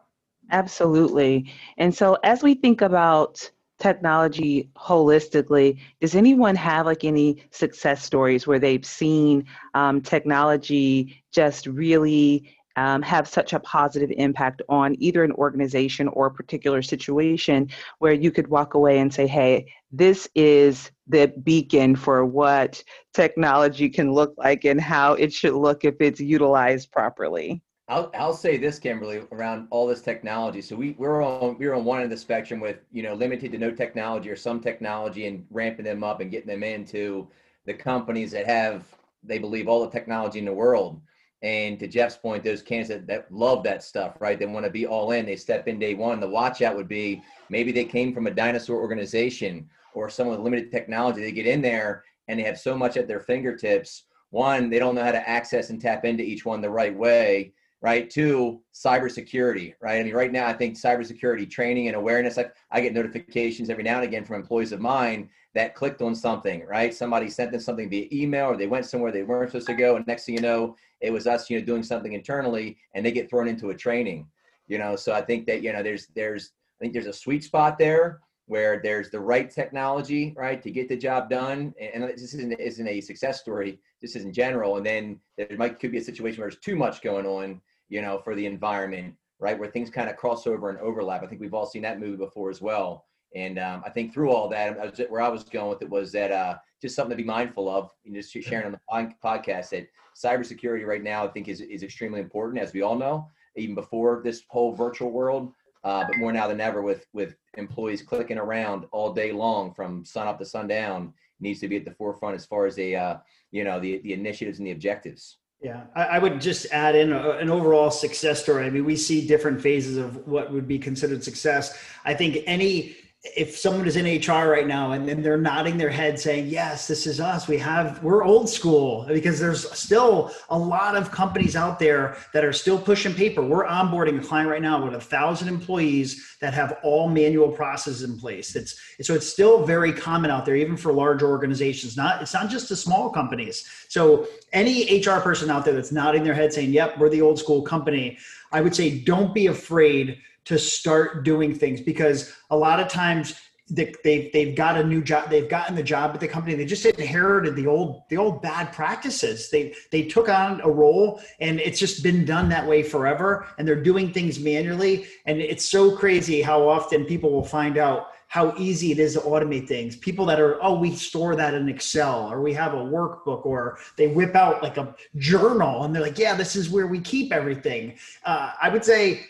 Absolutely. 0.50 1.52
And 1.76 1.94
so 1.94 2.16
as 2.22 2.42
we 2.42 2.54
think 2.54 2.80
about 2.80 3.50
technology 3.82 4.70
holistically 4.76 5.76
does 6.00 6.14
anyone 6.14 6.54
have 6.54 6.86
like 6.86 7.02
any 7.02 7.42
success 7.50 8.04
stories 8.04 8.46
where 8.46 8.60
they've 8.60 8.86
seen 8.86 9.44
um, 9.74 10.00
technology 10.00 11.20
just 11.32 11.66
really 11.66 12.48
um, 12.76 13.02
have 13.02 13.26
such 13.26 13.52
a 13.52 13.58
positive 13.58 14.12
impact 14.16 14.62
on 14.68 14.94
either 15.00 15.24
an 15.24 15.32
organization 15.32 16.06
or 16.08 16.26
a 16.26 16.30
particular 16.30 16.80
situation 16.80 17.68
where 17.98 18.12
you 18.12 18.30
could 18.30 18.46
walk 18.46 18.74
away 18.74 19.00
and 19.00 19.12
say, 19.12 19.26
hey, 19.26 19.66
this 19.90 20.28
is 20.36 20.92
the 21.08 21.32
beacon 21.42 21.96
for 21.96 22.24
what 22.24 22.82
technology 23.12 23.88
can 23.88 24.12
look 24.12 24.32
like 24.38 24.64
and 24.64 24.80
how 24.80 25.14
it 25.14 25.32
should 25.32 25.54
look 25.54 25.84
if 25.84 25.96
it's 25.98 26.20
utilized 26.20 26.92
properly? 26.92 27.60
I'll, 27.92 28.10
I'll 28.14 28.32
say 28.32 28.56
this, 28.56 28.78
Kimberly, 28.78 29.22
around 29.32 29.68
all 29.70 29.86
this 29.86 30.00
technology. 30.00 30.62
So 30.62 30.74
we, 30.74 30.92
we're 30.98 31.22
on 31.22 31.58
we're 31.58 31.74
on 31.74 31.84
one 31.84 31.98
end 31.98 32.04
of 32.04 32.10
the 32.10 32.16
spectrum 32.16 32.58
with 32.58 32.78
you 32.90 33.02
know 33.02 33.12
limited 33.12 33.52
to 33.52 33.58
no 33.58 33.70
technology 33.70 34.30
or 34.30 34.36
some 34.36 34.60
technology 34.60 35.26
and 35.26 35.46
ramping 35.50 35.84
them 35.84 36.02
up 36.02 36.20
and 36.20 36.30
getting 36.30 36.48
them 36.48 36.62
into 36.62 37.28
the 37.66 37.74
companies 37.74 38.30
that 38.32 38.46
have 38.46 38.84
they 39.22 39.38
believe 39.38 39.68
all 39.68 39.84
the 39.84 39.90
technology 39.90 40.38
in 40.38 40.46
the 40.46 40.52
world 40.52 41.02
and 41.42 41.78
to 41.80 41.88
Jeff's 41.88 42.16
point, 42.16 42.44
those 42.44 42.62
candidates 42.62 42.88
that, 42.88 43.06
that 43.08 43.32
love 43.32 43.62
that 43.64 43.82
stuff, 43.82 44.16
right? 44.20 44.38
They 44.38 44.46
want 44.46 44.64
to 44.64 44.70
be 44.70 44.86
all 44.86 45.10
in. 45.10 45.26
They 45.26 45.36
step 45.36 45.66
in 45.66 45.78
day 45.78 45.94
one. 45.94 46.20
The 46.20 46.28
watch 46.28 46.62
out 46.62 46.76
would 46.76 46.88
be 46.88 47.22
maybe 47.50 47.72
they 47.72 47.84
came 47.84 48.14
from 48.14 48.26
a 48.26 48.30
dinosaur 48.30 48.80
organization 48.80 49.68
or 49.94 50.08
someone 50.08 50.36
with 50.36 50.44
limited 50.44 50.70
technology. 50.70 51.20
They 51.20 51.32
get 51.32 51.46
in 51.46 51.60
there 51.60 52.04
and 52.28 52.38
they 52.38 52.44
have 52.44 52.58
so 52.58 52.76
much 52.76 52.96
at 52.96 53.08
their 53.08 53.20
fingertips. 53.20 54.04
One, 54.30 54.70
they 54.70 54.78
don't 54.78 54.94
know 54.94 55.04
how 55.04 55.12
to 55.12 55.28
access 55.28 55.70
and 55.70 55.80
tap 55.80 56.04
into 56.04 56.22
each 56.22 56.46
one 56.46 56.60
the 56.60 56.70
right 56.70 56.96
way, 56.96 57.52
right? 57.82 58.08
To 58.10 58.60
cybersecurity, 58.72 59.74
right? 59.80 59.98
I 59.98 60.02
mean, 60.04 60.14
right 60.14 60.30
now, 60.30 60.46
I 60.46 60.52
think 60.52 60.78
cybersecurity 60.78 61.50
training 61.50 61.88
and 61.88 61.96
awareness. 61.96 62.38
I, 62.38 62.46
I 62.70 62.80
get 62.80 62.94
notifications 62.94 63.68
every 63.70 63.82
now 63.82 63.96
and 63.96 64.04
again 64.04 64.24
from 64.24 64.36
employees 64.36 64.70
of 64.70 64.80
mine 64.80 65.28
that 65.54 65.74
clicked 65.74 66.00
on 66.00 66.14
something, 66.14 66.64
right? 66.64 66.94
Somebody 66.94 67.28
sent 67.28 67.50
them 67.50 67.60
something 67.60 67.90
via 67.90 68.06
email 68.12 68.46
or 68.46 68.56
they 68.56 68.68
went 68.68 68.86
somewhere 68.86 69.10
they 69.10 69.24
weren't 69.24 69.50
supposed 69.50 69.66
to 69.66 69.74
go. 69.74 69.96
And 69.96 70.06
next 70.06 70.24
thing 70.24 70.36
you 70.36 70.40
know, 70.40 70.76
it 71.00 71.12
was 71.12 71.26
us, 71.26 71.50
you 71.50 71.58
know, 71.58 71.66
doing 71.66 71.82
something 71.82 72.12
internally 72.12 72.78
and 72.94 73.04
they 73.04 73.12
get 73.12 73.28
thrown 73.28 73.48
into 73.48 73.70
a 73.70 73.74
training, 73.74 74.28
you 74.68 74.78
know? 74.78 74.94
So 74.94 75.12
I 75.12 75.20
think 75.20 75.46
that, 75.46 75.62
you 75.62 75.72
know, 75.72 75.82
there's, 75.82 76.06
there's, 76.14 76.52
I 76.80 76.84
think 76.84 76.92
there's 76.92 77.06
a 77.06 77.12
sweet 77.12 77.42
spot 77.42 77.78
there 77.78 78.20
where 78.46 78.80
there's 78.82 79.10
the 79.10 79.20
right 79.20 79.50
technology, 79.50 80.34
right, 80.36 80.62
to 80.62 80.70
get 80.70 80.88
the 80.88 80.96
job 80.96 81.28
done. 81.28 81.74
And 81.80 82.04
this 82.04 82.34
isn't, 82.34 82.52
isn't 82.52 82.88
a 82.88 83.00
success 83.00 83.40
story. 83.40 83.80
This 84.00 84.16
is 84.16 84.24
in 84.24 84.32
general. 84.32 84.76
And 84.76 84.86
then 84.86 85.20
there 85.36 85.48
might 85.58 85.80
could 85.80 85.92
be 85.92 85.98
a 85.98 86.02
situation 86.02 86.40
where 86.40 86.50
there's 86.50 86.60
too 86.60 86.76
much 86.76 87.02
going 87.02 87.26
on, 87.26 87.60
you 87.92 88.00
know, 88.00 88.18
for 88.24 88.34
the 88.34 88.46
environment, 88.46 89.14
right, 89.38 89.58
where 89.58 89.68
things 89.68 89.90
kind 89.90 90.08
of 90.08 90.16
cross 90.16 90.46
over 90.46 90.70
and 90.70 90.78
overlap. 90.78 91.22
I 91.22 91.26
think 91.26 91.42
we've 91.42 91.52
all 91.52 91.66
seen 91.66 91.82
that 91.82 92.00
movie 92.00 92.16
before 92.16 92.48
as 92.48 92.62
well. 92.62 93.04
And 93.34 93.58
um, 93.58 93.82
I 93.84 93.90
think 93.90 94.14
through 94.14 94.30
all 94.30 94.48
that, 94.48 94.78
I 94.80 94.86
was, 94.86 95.00
where 95.10 95.20
I 95.20 95.28
was 95.28 95.44
going 95.44 95.68
with 95.68 95.82
it 95.82 95.90
was 95.90 96.10
that 96.12 96.32
uh, 96.32 96.56
just 96.80 96.96
something 96.96 97.14
to 97.14 97.22
be 97.22 97.26
mindful 97.26 97.68
of. 97.68 97.90
Know, 98.06 98.18
just 98.18 98.32
sharing 98.32 98.64
on 98.64 98.72
the 98.72 99.14
podcast 99.22 99.70
that 99.70 99.88
cybersecurity 100.16 100.86
right 100.86 101.02
now, 101.02 101.24
I 101.24 101.28
think, 101.28 101.48
is 101.48 101.60
is 101.60 101.82
extremely 101.82 102.20
important, 102.20 102.62
as 102.62 102.72
we 102.72 102.80
all 102.80 102.96
know, 102.96 103.28
even 103.56 103.74
before 103.74 104.22
this 104.24 104.42
whole 104.48 104.74
virtual 104.74 105.10
world, 105.10 105.52
uh, 105.84 106.04
but 106.06 106.16
more 106.16 106.32
now 106.32 106.48
than 106.48 106.62
ever 106.62 106.80
with 106.80 107.06
with 107.12 107.36
employees 107.58 108.00
clicking 108.00 108.38
around 108.38 108.86
all 108.90 109.12
day 109.12 109.32
long 109.32 109.74
from 109.74 110.02
sun 110.02 110.28
up 110.28 110.38
to 110.38 110.46
sundown 110.46 111.12
needs 111.40 111.60
to 111.60 111.68
be 111.68 111.76
at 111.76 111.84
the 111.84 111.90
forefront 111.90 112.36
as 112.36 112.46
far 112.46 112.64
as 112.64 112.74
the 112.74 112.96
uh, 112.96 113.16
you 113.50 113.64
know 113.64 113.78
the 113.78 113.98
the 113.98 114.14
initiatives 114.14 114.58
and 114.58 114.66
the 114.66 114.72
objectives. 114.72 115.36
Yeah, 115.62 115.84
I, 115.94 116.18
would 116.18 116.40
just 116.40 116.66
add 116.72 116.96
in 116.96 117.12
a, 117.12 117.30
an 117.36 117.48
overall 117.48 117.92
success 117.92 118.42
story. 118.42 118.66
I 118.66 118.70
mean, 118.70 118.84
we 118.84 118.96
see 118.96 119.24
different 119.28 119.60
phases 119.60 119.96
of 119.96 120.26
what 120.26 120.52
would 120.52 120.66
be 120.66 120.76
considered 120.76 121.22
success. 121.22 121.78
I 122.04 122.14
think 122.14 122.38
any 122.48 122.96
if 123.24 123.56
someone 123.56 123.86
is 123.86 123.94
in 123.94 124.04
HR 124.04 124.50
right 124.50 124.66
now 124.66 124.92
and 124.92 125.08
then 125.08 125.22
they're 125.22 125.38
nodding 125.38 125.78
their 125.78 125.90
head 125.90 126.18
saying, 126.18 126.48
yes, 126.48 126.88
this 126.88 127.06
is 127.06 127.20
us. 127.20 127.46
We 127.46 127.56
have, 127.58 128.02
we're 128.02 128.24
old 128.24 128.48
school 128.48 129.04
because 129.06 129.38
there's 129.38 129.70
still 129.78 130.32
a 130.50 130.58
lot 130.58 130.96
of 130.96 131.12
companies 131.12 131.54
out 131.54 131.78
there 131.78 132.16
that 132.32 132.44
are 132.44 132.52
still 132.52 132.76
pushing 132.76 133.14
paper. 133.14 133.40
We're 133.40 133.64
onboarding 133.64 134.18
a 134.18 134.26
client 134.26 134.50
right 134.50 134.60
now 134.60 134.84
with 134.84 134.94
a 134.94 135.00
thousand 135.00 135.46
employees 135.46 136.36
that 136.40 136.52
have 136.54 136.78
all 136.82 137.08
manual 137.08 137.48
processes 137.48 138.02
in 138.02 138.18
place. 138.18 138.56
It's, 138.56 138.80
so 139.02 139.14
it's 139.14 139.28
still 139.28 139.64
very 139.64 139.92
common 139.92 140.32
out 140.32 140.44
there, 140.44 140.56
even 140.56 140.76
for 140.76 140.92
large 140.92 141.22
organizations. 141.22 141.96
Not, 141.96 142.22
it's 142.22 142.34
not 142.34 142.50
just 142.50 142.68
the 142.68 142.76
small 142.76 143.08
companies. 143.08 143.68
So 143.88 144.26
any 144.52 145.00
HR 145.00 145.20
person 145.20 145.48
out 145.48 145.64
there 145.64 145.74
that's 145.74 145.92
nodding 145.92 146.24
their 146.24 146.34
head 146.34 146.52
saying, 146.52 146.72
yep, 146.72 146.98
we're 146.98 147.08
the 147.08 147.22
old 147.22 147.38
school 147.38 147.62
company. 147.62 148.18
I 148.50 148.62
would 148.62 148.74
say, 148.74 148.98
don't 148.98 149.32
be 149.32 149.46
afraid 149.46 150.18
to 150.44 150.58
start 150.58 151.24
doing 151.24 151.54
things 151.54 151.80
because 151.80 152.32
a 152.50 152.56
lot 152.56 152.80
of 152.80 152.88
times 152.88 153.34
they, 153.72 153.94
they've 154.04 154.32
they've 154.32 154.54
got 154.54 154.76
a 154.76 154.84
new 154.84 155.02
job 155.02 155.30
they've 155.30 155.48
gotten 155.48 155.74
the 155.74 155.82
job 155.82 156.12
at 156.12 156.20
the 156.20 156.28
company 156.28 156.54
they 156.54 156.66
just 156.66 156.84
inherited 156.84 157.56
the 157.56 157.66
old 157.66 158.02
the 158.10 158.16
old 158.16 158.42
bad 158.42 158.72
practices. 158.72 159.50
They 159.50 159.74
they 159.90 160.02
took 160.02 160.28
on 160.28 160.60
a 160.60 160.70
role 160.70 161.20
and 161.40 161.58
it's 161.58 161.78
just 161.78 162.02
been 162.02 162.24
done 162.24 162.48
that 162.50 162.66
way 162.66 162.82
forever 162.82 163.46
and 163.58 163.66
they're 163.66 163.82
doing 163.82 164.12
things 164.12 164.38
manually. 164.38 165.06
And 165.26 165.40
it's 165.40 165.68
so 165.68 165.96
crazy 165.96 166.42
how 166.42 166.68
often 166.68 167.06
people 167.06 167.32
will 167.32 167.44
find 167.44 167.78
out 167.78 168.08
how 168.28 168.54
easy 168.56 168.92
it 168.92 168.98
is 168.98 169.12
to 169.14 169.20
automate 169.20 169.68
things. 169.68 169.96
People 169.96 170.26
that 170.26 170.40
are 170.40 170.62
oh 170.62 170.78
we 170.78 170.94
store 170.94 171.34
that 171.36 171.54
in 171.54 171.68
excel 171.68 172.30
or 172.30 172.42
we 172.42 172.52
have 172.52 172.74
a 172.74 172.76
workbook 172.76 173.46
or 173.46 173.78
they 173.96 174.08
whip 174.08 174.34
out 174.34 174.62
like 174.62 174.76
a 174.76 174.94
journal 175.16 175.84
and 175.84 175.94
they're 175.94 176.02
like 176.02 176.18
yeah 176.18 176.34
this 176.34 176.56
is 176.56 176.68
where 176.68 176.88
we 176.88 177.00
keep 177.00 177.32
everything. 177.32 177.94
Uh, 178.24 178.52
i 178.60 178.68
would 178.68 178.84
say 178.84 179.24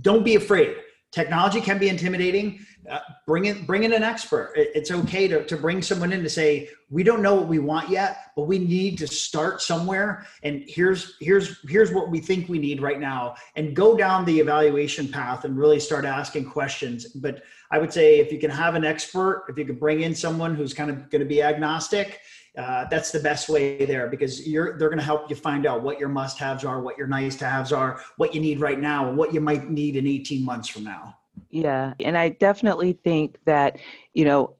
don't 0.00 0.24
be 0.24 0.36
afraid. 0.36 0.76
Technology 1.12 1.60
can 1.60 1.78
be 1.78 1.88
intimidating. 1.88 2.64
Uh, 2.88 3.00
bring 3.26 3.44
in 3.44 3.66
bring 3.66 3.84
in 3.84 3.92
an 3.92 4.02
expert. 4.02 4.52
It, 4.56 4.70
it's 4.74 4.90
okay 4.90 5.28
to, 5.28 5.44
to 5.44 5.56
bring 5.56 5.82
someone 5.82 6.12
in 6.12 6.22
to 6.22 6.30
say 6.30 6.70
we 6.88 7.02
don't 7.02 7.20
know 7.20 7.34
what 7.34 7.48
we 7.48 7.58
want 7.58 7.90
yet, 7.90 8.30
but 8.36 8.44
we 8.44 8.58
need 8.58 8.96
to 8.98 9.06
start 9.06 9.60
somewhere. 9.60 10.26
And 10.44 10.64
here's 10.66 11.16
here's 11.20 11.60
here's 11.68 11.92
what 11.92 12.10
we 12.10 12.20
think 12.20 12.48
we 12.48 12.58
need 12.58 12.80
right 12.80 13.00
now. 13.00 13.34
And 13.56 13.74
go 13.74 13.96
down 13.96 14.24
the 14.24 14.38
evaluation 14.38 15.08
path 15.08 15.44
and 15.44 15.58
really 15.58 15.80
start 15.80 16.04
asking 16.04 16.48
questions. 16.48 17.06
But 17.08 17.42
I 17.70 17.78
would 17.78 17.92
say 17.92 18.20
if 18.20 18.32
you 18.32 18.38
can 18.38 18.50
have 18.50 18.74
an 18.76 18.84
expert, 18.84 19.46
if 19.48 19.58
you 19.58 19.64
can 19.64 19.76
bring 19.76 20.02
in 20.02 20.14
someone 20.14 20.54
who's 20.54 20.72
kind 20.72 20.90
of 20.90 21.10
going 21.10 21.20
to 21.20 21.28
be 21.28 21.42
agnostic, 21.42 22.20
uh, 22.56 22.86
that's 22.90 23.10
the 23.10 23.20
best 23.20 23.48
way 23.48 23.84
there 23.84 24.08
because 24.08 24.46
you're 24.46 24.78
they're 24.78 24.88
going 24.88 24.98
to 24.98 25.04
help 25.04 25.30
you 25.30 25.36
find 25.36 25.66
out 25.66 25.82
what 25.82 25.98
your 25.98 26.08
must-haves 26.08 26.64
are, 26.64 26.80
what 26.80 26.98
your 26.98 27.06
nice-to-haves 27.06 27.72
are, 27.72 28.00
what 28.16 28.34
you 28.34 28.40
need 28.40 28.60
right 28.60 28.80
now, 28.80 29.08
and 29.08 29.16
what 29.16 29.32
you 29.32 29.40
might 29.40 29.70
need 29.70 29.96
in 29.96 30.06
18 30.06 30.44
months 30.44 30.68
from 30.68 30.84
now. 30.84 31.16
Yeah, 31.50 31.94
and 32.00 32.18
I 32.18 32.30
definitely 32.30 32.92
think 32.92 33.38
that 33.44 33.78
you 34.14 34.24
know 34.24 34.54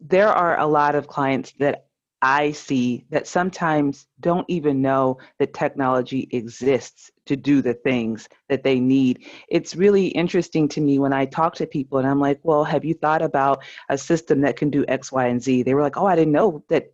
there 0.00 0.28
are 0.28 0.58
a 0.58 0.66
lot 0.66 0.94
of 0.94 1.08
clients 1.08 1.52
that 1.58 1.86
I 2.20 2.50
see 2.50 3.04
that 3.10 3.28
sometimes 3.28 4.06
don't 4.20 4.44
even 4.48 4.82
know 4.82 5.18
that 5.38 5.54
technology 5.54 6.28
exists 6.32 7.12
to 7.26 7.36
do 7.36 7.62
the 7.62 7.74
things 7.74 8.28
that 8.48 8.64
they 8.64 8.80
need. 8.80 9.26
It's 9.48 9.76
really 9.76 10.08
interesting 10.08 10.68
to 10.70 10.80
me 10.80 10.98
when 10.98 11.12
I 11.12 11.26
talk 11.26 11.54
to 11.56 11.66
people 11.66 11.98
and 11.98 12.08
I'm 12.08 12.18
like, 12.18 12.40
well, 12.42 12.64
have 12.64 12.84
you 12.84 12.94
thought 12.94 13.22
about 13.22 13.62
a 13.88 13.96
system 13.96 14.40
that 14.40 14.56
can 14.56 14.70
do 14.70 14.84
X, 14.88 15.12
Y, 15.12 15.26
and 15.26 15.40
Z? 15.40 15.62
They 15.62 15.74
were 15.74 15.82
like, 15.82 15.96
oh, 15.96 16.06
I 16.06 16.16
didn't 16.16 16.32
know 16.32 16.64
that 16.70 16.92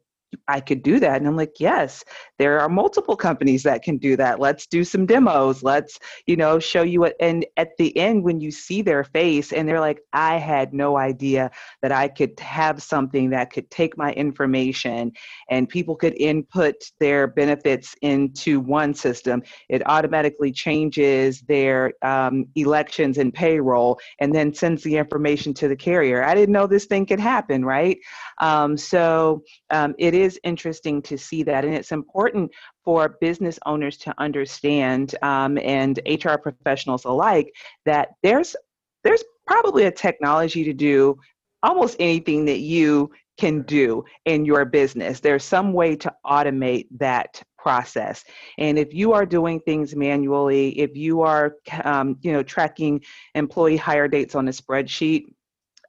I 0.49 0.61
could 0.61 0.83
do 0.83 1.01
that. 1.01 1.17
And 1.17 1.27
I'm 1.27 1.37
like, 1.37 1.55
yes, 1.59 2.05
there 2.39 2.61
are 2.61 2.69
multiple 2.69 3.17
companies 3.17 3.63
that 3.65 3.83
can 3.83 3.99
do 3.99 4.17
that. 4.17 4.41
Let's 4.41 4.67
do 4.67 4.85
some 4.85 5.07
demos. 5.07 5.63
Let's, 5.63 5.99
you 6.27 6.37
know, 6.37 6.59
show 6.59 6.83
you 6.83 7.01
what. 7.01 7.17
And 7.21 7.45
at 7.57 7.77
the 7.79 7.97
end, 7.97 8.25
when 8.25 8.41
you 8.41 8.51
see 8.51 8.83
their 8.83 9.05
face 9.05 9.53
and 9.53 9.69
they're 9.69 9.81
like, 9.81 10.01
I 10.13 10.37
had 10.37 10.73
no 10.73 10.97
idea 10.97 11.51
that 11.83 11.93
I 11.93 12.09
could 12.09 12.39
have 12.41 12.83
something 12.83 13.31
that 13.31 13.53
could 13.53 13.71
take 13.71 13.97
my 13.99 14.13
information 14.13 15.13
and 15.51 15.69
people 15.69 15.97
could 15.97 16.15
input 16.21 16.75
their 16.99 17.27
benefits 17.27 17.95
into 18.03 18.61
one 18.61 18.95
system, 18.95 19.43
it 19.69 19.87
automatically 19.87 20.53
changes 20.53 21.43
their 21.43 21.93
um, 22.03 22.47
elections 22.55 23.19
and 23.19 23.33
payroll 23.33 23.99
and 24.21 24.35
then 24.35 24.53
sends 24.55 24.83
the 24.83 24.97
information 24.97 25.53
to 25.55 25.69
the 25.69 25.77
carrier. 25.77 26.25
I 26.25 26.35
didn't 26.35 26.53
know 26.53 26.67
this 26.67 26.87
thing 26.87 27.07
could 27.07 27.21
happen, 27.21 27.65
right? 27.65 27.99
Um, 28.41 28.77
so 28.77 29.43
um, 29.71 29.95
it 29.99 30.15
is 30.15 30.24
interesting 30.45 31.03
to 31.03 31.19
see 31.19 31.43
that, 31.45 31.65
and 31.65 31.75
it's 31.75 31.93
important 31.93 32.51
for 32.85 33.17
business 33.21 33.59
owners 33.67 33.97
to 33.99 34.15
understand 34.19 35.15
um, 35.23 35.59
and 35.59 36.01
HR 36.07 36.37
professionals 36.37 37.05
alike 37.05 37.53
that 37.85 38.09
there's 38.23 38.57
there's 39.03 39.25
probably 39.47 39.85
a 39.85 39.91
technology 39.91 40.65
to 40.65 40.73
do 40.73 41.17
almost 41.63 41.97
anything 41.99 42.45
that 42.45 42.61
you 42.61 43.11
can 43.39 43.63
do 43.63 44.05
in 44.25 44.45
your 44.45 44.65
business. 44.65 45.21
There's 45.21 45.45
some 45.45 45.73
way 45.73 45.97
to 45.97 46.13
automate 46.25 46.87
that 46.99 47.43
process. 47.59 48.25
And 48.59 48.79
if 48.79 48.93
you 48.93 49.13
are 49.13 49.27
doing 49.27 49.59
things 49.61 49.97
manually, 49.97 50.79
if 50.79 50.97
you 50.97 51.23
are, 51.23 51.57
um, 51.85 52.17
you 52.21 52.33
know, 52.33 52.43
tracking 52.43 53.03
employee 53.35 53.79
hire 53.79 54.07
dates 54.07 54.35
on 54.35 54.49
a 54.49 54.53
spreadsheet, 54.53 55.25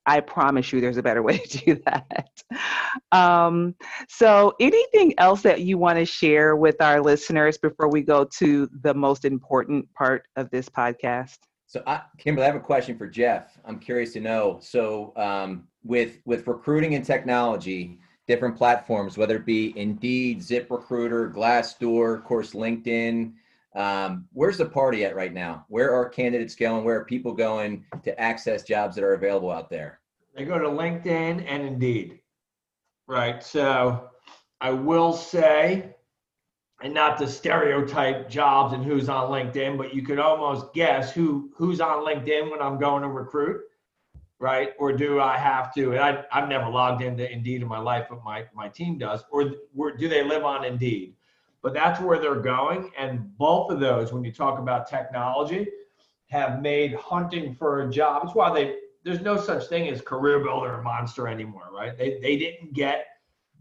I 0.06 0.20
promise 0.20 0.72
you 0.72 0.82
there's 0.82 0.98
a 0.98 1.04
better 1.04 1.22
way 1.30 1.38
to 1.38 1.58
do 1.58 1.82
that. 1.86 2.30
Um, 3.12 3.76
so, 4.08 4.54
anything 4.60 5.14
else 5.18 5.42
that 5.42 5.62
you 5.62 5.78
want 5.78 6.00
to 6.00 6.06
share 6.06 6.56
with 6.56 6.82
our 6.82 7.02
listeners 7.02 7.58
before 7.58 7.90
we 7.90 8.02
go 8.02 8.26
to 8.40 8.70
the 8.82 8.94
most 8.94 9.26
important 9.26 9.92
part 9.94 10.28
of 10.36 10.50
this 10.52 10.70
podcast? 10.70 11.38
So, 11.68 11.82
I, 11.88 12.02
Kimberly, 12.18 12.46
I 12.46 12.48
have 12.48 12.56
a 12.56 12.60
question 12.60 12.98
for 12.98 13.08
Jeff. 13.08 13.58
I'm 13.66 13.80
curious 13.80 14.14
to 14.14 14.20
know. 14.20 14.60
So, 14.62 15.14
um, 15.18 15.68
with 15.84 16.22
with 16.26 16.48
recruiting 16.48 16.96
and 16.96 17.04
technology, 17.06 18.00
different 18.28 18.56
platforms, 18.56 19.18
whether 19.18 19.36
it 19.38 19.46
be 19.46 19.78
Indeed, 19.78 20.40
ZipRecruiter, 20.40 21.34
Glassdoor, 21.34 22.18
of 22.18 22.24
course, 22.24 22.52
LinkedIn. 22.54 23.34
Um, 23.76 24.28
where's 24.32 24.58
the 24.58 24.66
party 24.66 25.04
at 25.04 25.16
right 25.16 25.34
now? 25.34 25.66
Where 25.68 25.94
are 25.94 26.08
candidates 26.08 26.56
going? 26.56 26.86
Where 26.86 27.00
are 27.02 27.06
people 27.06 27.34
going 27.34 27.86
to 28.04 28.20
access 28.20 28.64
jobs 28.64 28.96
that 28.96 29.04
are 29.04 29.14
available 29.14 29.52
out 29.52 29.70
there? 29.70 30.00
They 30.36 30.46
go 30.46 30.58
to 30.58 30.68
LinkedIn 30.68 31.46
and 31.48 31.64
Indeed. 31.64 32.20
Right. 33.08 33.44
So 33.44 34.10
I 34.62 34.72
will 34.72 35.14
say, 35.14 35.96
and 36.82 36.94
not 36.94 37.18
to 37.20 37.28
stereotype 37.28 38.30
jobs 38.30 38.74
and 38.74 38.84
who's 38.84 39.10
on 39.10 39.30
LinkedIn, 39.30 39.78
but 39.78 39.94
you 39.94 40.02
could 40.02 40.20
almost 40.20 40.74
guess 40.74 41.14
who 41.14 41.52
who's 41.56 41.80
on 41.82 42.06
LinkedIn 42.06 42.52
when 42.52 42.62
I'm 42.62 42.80
going 42.80 43.02
to 43.02 43.10
recruit, 43.10 43.62
right? 44.40 44.72
Or 44.80 44.92
do 44.92 45.20
I 45.20 45.38
have 45.38 45.74
to? 45.76 45.92
And 45.92 46.00
I, 46.00 46.24
I've 46.32 46.50
never 46.50 46.70
logged 46.70 47.02
into 47.02 47.30
Indeed 47.32 47.62
in 47.62 47.68
my 47.68 47.80
life, 47.80 48.08
but 48.10 48.24
my 48.24 48.46
my 48.54 48.70
team 48.70 48.98
does. 48.98 49.24
Or, 49.32 49.52
or 49.76 49.96
do 49.96 50.08
they 50.10 50.24
live 50.24 50.44
on 50.44 50.66
Indeed? 50.66 51.15
But 51.66 51.74
that's 51.74 52.00
where 52.00 52.20
they're 52.20 52.36
going. 52.36 52.92
And 52.96 53.36
both 53.40 53.72
of 53.72 53.80
those, 53.80 54.14
when 54.14 54.24
you 54.24 54.32
talk 54.32 54.60
about 54.60 54.88
technology, 54.88 55.68
have 56.28 56.62
made 56.62 56.94
hunting 56.94 57.56
for 57.56 57.82
a 57.82 57.90
job. 57.90 58.22
That's 58.22 58.36
why 58.36 58.54
they 58.54 58.76
there's 59.04 59.22
no 59.22 59.36
such 59.36 59.66
thing 59.66 59.90
as 59.90 60.00
career 60.00 60.38
builder 60.44 60.76
or 60.76 60.84
monster 60.84 61.28
anymore, 61.28 61.72
right? 61.74 61.98
They 61.98 62.20
they 62.22 62.38
didn't 62.38 62.74
get, 62.74 63.08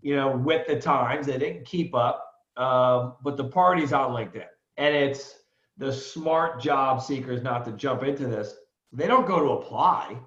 you 0.03 0.17
know, 0.17 0.37
with 0.37 0.67
the 0.67 0.79
times. 0.79 1.27
They 1.27 1.39
didn't 1.39 1.65
keep 1.65 1.95
up. 1.95 2.31
Um, 2.59 3.15
but 3.25 3.39
the 3.39 3.45
party's 3.45 3.95
on 3.95 4.11
LinkedIn, 4.11 4.49
and 4.77 4.95
it's 4.95 5.39
the 5.79 5.91
smart 5.91 6.61
job 6.61 7.01
seekers 7.01 7.43
not 7.43 7.65
to 7.65 7.73
jump 7.73 8.03
into 8.03 8.27
this. 8.27 8.55
They 8.93 9.07
don't 9.07 9.27
go 9.27 9.41
to 9.41 9.53
apply. 9.53 10.19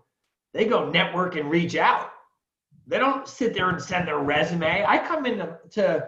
They 0.51 0.65
go 0.65 0.89
network 0.89 1.35
and 1.35 1.47
reach 1.51 1.75
out. 1.75 2.09
They 2.87 2.97
don't 2.97 3.27
sit 3.27 3.53
there 3.53 3.69
and 3.69 3.79
send 3.79 4.07
their 4.07 4.17
resume. 4.17 4.83
I 4.83 4.97
come 4.97 5.27
in 5.27 5.37
to, 5.37 5.59
to 5.73 6.07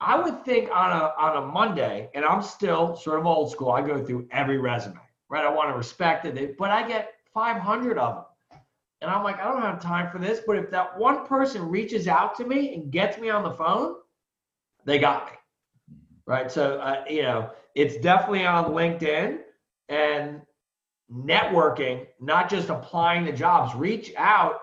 I 0.00 0.20
would 0.20 0.44
think 0.44 0.70
on 0.70 0.92
a 0.92 1.12
on 1.18 1.42
a 1.42 1.46
Monday, 1.46 2.10
and 2.14 2.24
I'm 2.24 2.42
still 2.42 2.96
sort 2.96 3.18
of 3.18 3.26
old 3.26 3.50
school. 3.50 3.70
I 3.70 3.82
go 3.82 4.02
through 4.02 4.28
every 4.30 4.58
resume, 4.58 5.00
right? 5.28 5.44
I 5.44 5.52
want 5.52 5.70
to 5.70 5.76
respect 5.76 6.24
it, 6.24 6.56
but 6.56 6.70
I 6.70 6.86
get 6.86 7.14
500 7.34 7.98
of 7.98 8.14
them, 8.14 8.60
and 9.00 9.10
I'm 9.10 9.24
like, 9.24 9.40
I 9.40 9.44
don't 9.44 9.62
have 9.62 9.82
time 9.82 10.10
for 10.10 10.18
this. 10.18 10.40
But 10.46 10.56
if 10.56 10.70
that 10.70 10.96
one 10.96 11.26
person 11.26 11.68
reaches 11.68 12.06
out 12.06 12.36
to 12.36 12.46
me 12.46 12.74
and 12.74 12.92
gets 12.92 13.18
me 13.18 13.28
on 13.30 13.42
the 13.42 13.52
phone, 13.52 13.96
they 14.84 15.00
got 15.00 15.26
me, 15.26 15.32
right? 16.26 16.50
So 16.50 16.78
uh, 16.78 17.04
you 17.10 17.22
know, 17.22 17.50
it's 17.74 17.96
definitely 17.96 18.46
on 18.46 18.66
LinkedIn 18.66 19.40
and 19.88 20.42
networking, 21.12 22.06
not 22.20 22.48
just 22.48 22.68
applying 22.68 23.24
the 23.24 23.32
jobs. 23.32 23.74
Reach 23.74 24.12
out 24.16 24.60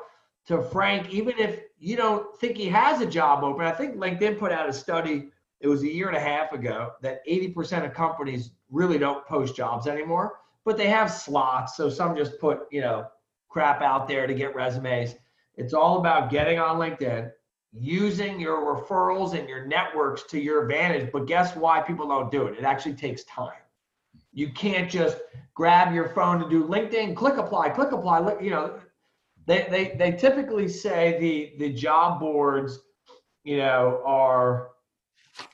to 0.48 0.62
Frank, 0.62 1.14
even 1.14 1.38
if 1.38 1.60
you 1.78 1.96
don't 1.96 2.38
think 2.40 2.58
he 2.58 2.68
has 2.68 3.02
a 3.02 3.06
job 3.06 3.44
open. 3.44 3.66
I 3.66 3.72
think 3.72 3.96
LinkedIn 3.96 4.40
put 4.40 4.52
out 4.52 4.70
a 4.70 4.74
study, 4.74 5.30
it 5.60 5.68
was 5.68 5.84
a 5.84 5.92
year 5.92 6.08
and 6.08 6.18
a 6.18 6.22
half 6.22 6.54
ago, 6.54 6.92
that 7.02 7.26
80% 7.28 7.86
of 7.86 7.94
companies 7.94 8.52
really 8.70 8.98
don't 8.98 9.26
post 9.26 9.56
jobs 9.56 9.88
anymore, 9.88 10.40
but 10.64 10.78
they 10.78 10.88
have 10.88 11.12
slots. 11.12 11.76
So 11.76 11.90
some 11.90 12.16
just 12.16 12.40
put, 12.40 12.62
you 12.72 12.82
know, 12.82 13.08
crap 13.50 13.82
out 13.82 14.08
there 14.08 14.28
to 14.28 14.34
get 14.34 14.56
resumes. 14.56 15.16
It's 15.56 15.74
all 15.74 16.00
about 16.00 16.30
getting 16.30 16.60
on 16.60 16.78
LinkedIn, 16.78 17.32
using 17.72 18.40
your 18.40 18.76
referrals 18.76 19.38
and 19.38 19.48
your 19.48 19.66
networks 19.66 20.24
to 20.24 20.40
your 20.40 20.64
advantage. 20.64 21.12
But 21.12 21.28
guess 21.28 21.56
why 21.56 21.82
people 21.82 22.08
don't 22.08 22.32
do 22.32 22.48
it? 22.48 22.58
It 22.58 22.64
actually 22.64 22.96
takes 22.96 23.24
time. 23.26 23.52
You 24.34 24.52
can't 24.52 24.90
just 24.90 25.18
grab 25.54 25.94
your 25.94 26.10
phone 26.10 26.42
and 26.42 26.50
do 26.50 26.68
LinkedIn, 26.68 27.16
click 27.16 27.38
apply, 27.38 27.70
click 27.70 27.92
apply. 27.94 28.40
You 28.42 28.50
know, 28.50 28.80
they, 29.46 29.68
they, 29.70 29.96
they 29.98 30.12
typically 30.18 30.68
say 30.68 31.18
the, 31.20 31.54
the 31.66 31.74
job 31.74 32.20
boards, 32.20 32.80
you 33.44 33.58
know, 33.58 34.02
are, 34.06 34.70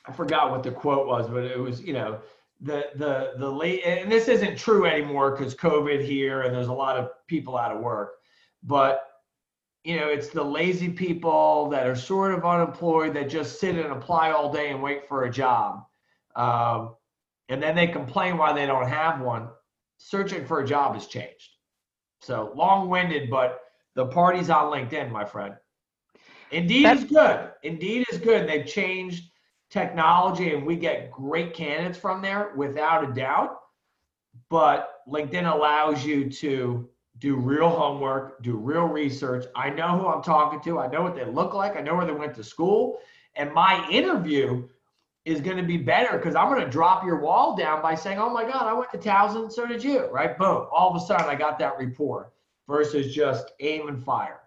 I 0.06 0.12
forgot 0.12 0.50
what 0.50 0.62
the 0.62 0.70
quote 0.70 1.06
was, 1.06 1.28
but 1.28 1.44
it 1.44 1.58
was, 1.58 1.80
you 1.82 1.92
know, 1.92 2.20
the, 2.60 2.86
the, 2.94 3.32
the 3.38 3.50
late, 3.50 3.82
and 3.84 4.10
this 4.10 4.28
isn't 4.28 4.56
true 4.56 4.86
anymore 4.86 5.32
because 5.32 5.54
COVID 5.54 6.04
here 6.04 6.42
and 6.42 6.54
there's 6.54 6.68
a 6.68 6.72
lot 6.72 6.96
of 6.96 7.10
people 7.26 7.56
out 7.56 7.74
of 7.74 7.82
work, 7.82 8.14
but 8.62 9.08
you 9.84 9.96
know, 9.96 10.08
it's 10.08 10.28
the 10.28 10.42
lazy 10.42 10.88
people 10.88 11.68
that 11.70 11.86
are 11.86 11.96
sort 11.96 12.32
of 12.32 12.44
unemployed 12.44 13.14
that 13.14 13.28
just 13.28 13.58
sit 13.58 13.74
and 13.74 13.92
apply 13.92 14.30
all 14.30 14.52
day 14.52 14.70
and 14.70 14.80
wait 14.80 15.08
for 15.08 15.24
a 15.24 15.30
job. 15.30 15.84
Um, 16.36 16.94
and 17.48 17.62
then 17.62 17.74
they 17.74 17.88
complain 17.88 18.38
why 18.38 18.52
they 18.52 18.66
don't 18.66 18.88
have 18.88 19.20
one. 19.20 19.48
Searching 19.98 20.46
for 20.46 20.60
a 20.60 20.66
job 20.66 20.94
has 20.94 21.06
changed. 21.06 21.50
So 22.20 22.52
long 22.54 22.88
winded, 22.88 23.28
but 23.28 23.61
the 23.94 24.06
party's 24.06 24.50
on 24.50 24.72
LinkedIn, 24.72 25.10
my 25.10 25.24
friend. 25.24 25.54
Indeed 26.50 26.84
That's- 26.84 27.04
is 27.04 27.10
good. 27.10 27.50
Indeed 27.62 28.06
is 28.10 28.18
good. 28.18 28.48
They've 28.48 28.66
changed 28.66 29.30
technology 29.70 30.54
and 30.54 30.66
we 30.66 30.76
get 30.76 31.10
great 31.10 31.54
candidates 31.54 31.98
from 31.98 32.20
there 32.20 32.52
without 32.56 33.08
a 33.08 33.12
doubt. 33.12 33.58
But 34.50 35.00
LinkedIn 35.08 35.50
allows 35.50 36.04
you 36.04 36.30
to 36.30 36.88
do 37.18 37.36
real 37.36 37.68
homework, 37.70 38.42
do 38.42 38.56
real 38.56 38.84
research. 38.84 39.46
I 39.54 39.70
know 39.70 39.98
who 39.98 40.06
I'm 40.08 40.22
talking 40.22 40.60
to. 40.62 40.78
I 40.78 40.88
know 40.88 41.02
what 41.02 41.14
they 41.14 41.24
look 41.24 41.54
like. 41.54 41.76
I 41.76 41.80
know 41.80 41.94
where 41.94 42.06
they 42.06 42.12
went 42.12 42.34
to 42.34 42.44
school. 42.44 42.98
And 43.34 43.52
my 43.52 43.88
interview 43.88 44.68
is 45.24 45.40
going 45.40 45.56
to 45.56 45.62
be 45.62 45.76
better 45.76 46.18
because 46.18 46.34
I'm 46.34 46.48
going 46.48 46.64
to 46.64 46.70
drop 46.70 47.04
your 47.04 47.20
wall 47.20 47.54
down 47.56 47.80
by 47.80 47.94
saying, 47.94 48.18
oh 48.18 48.30
my 48.30 48.44
God, 48.44 48.62
I 48.62 48.72
went 48.72 48.90
to 48.92 48.98
Towson, 48.98 49.50
so 49.50 49.66
did 49.66 49.82
you, 49.82 50.06
right? 50.06 50.36
Boom. 50.36 50.66
All 50.72 50.90
of 50.90 51.00
a 51.00 51.06
sudden, 51.06 51.28
I 51.28 51.34
got 51.34 51.58
that 51.60 51.78
rapport 51.78 52.32
versus 52.68 53.14
just 53.14 53.52
aim 53.60 53.88
and 53.88 54.02
fire. 54.04 54.40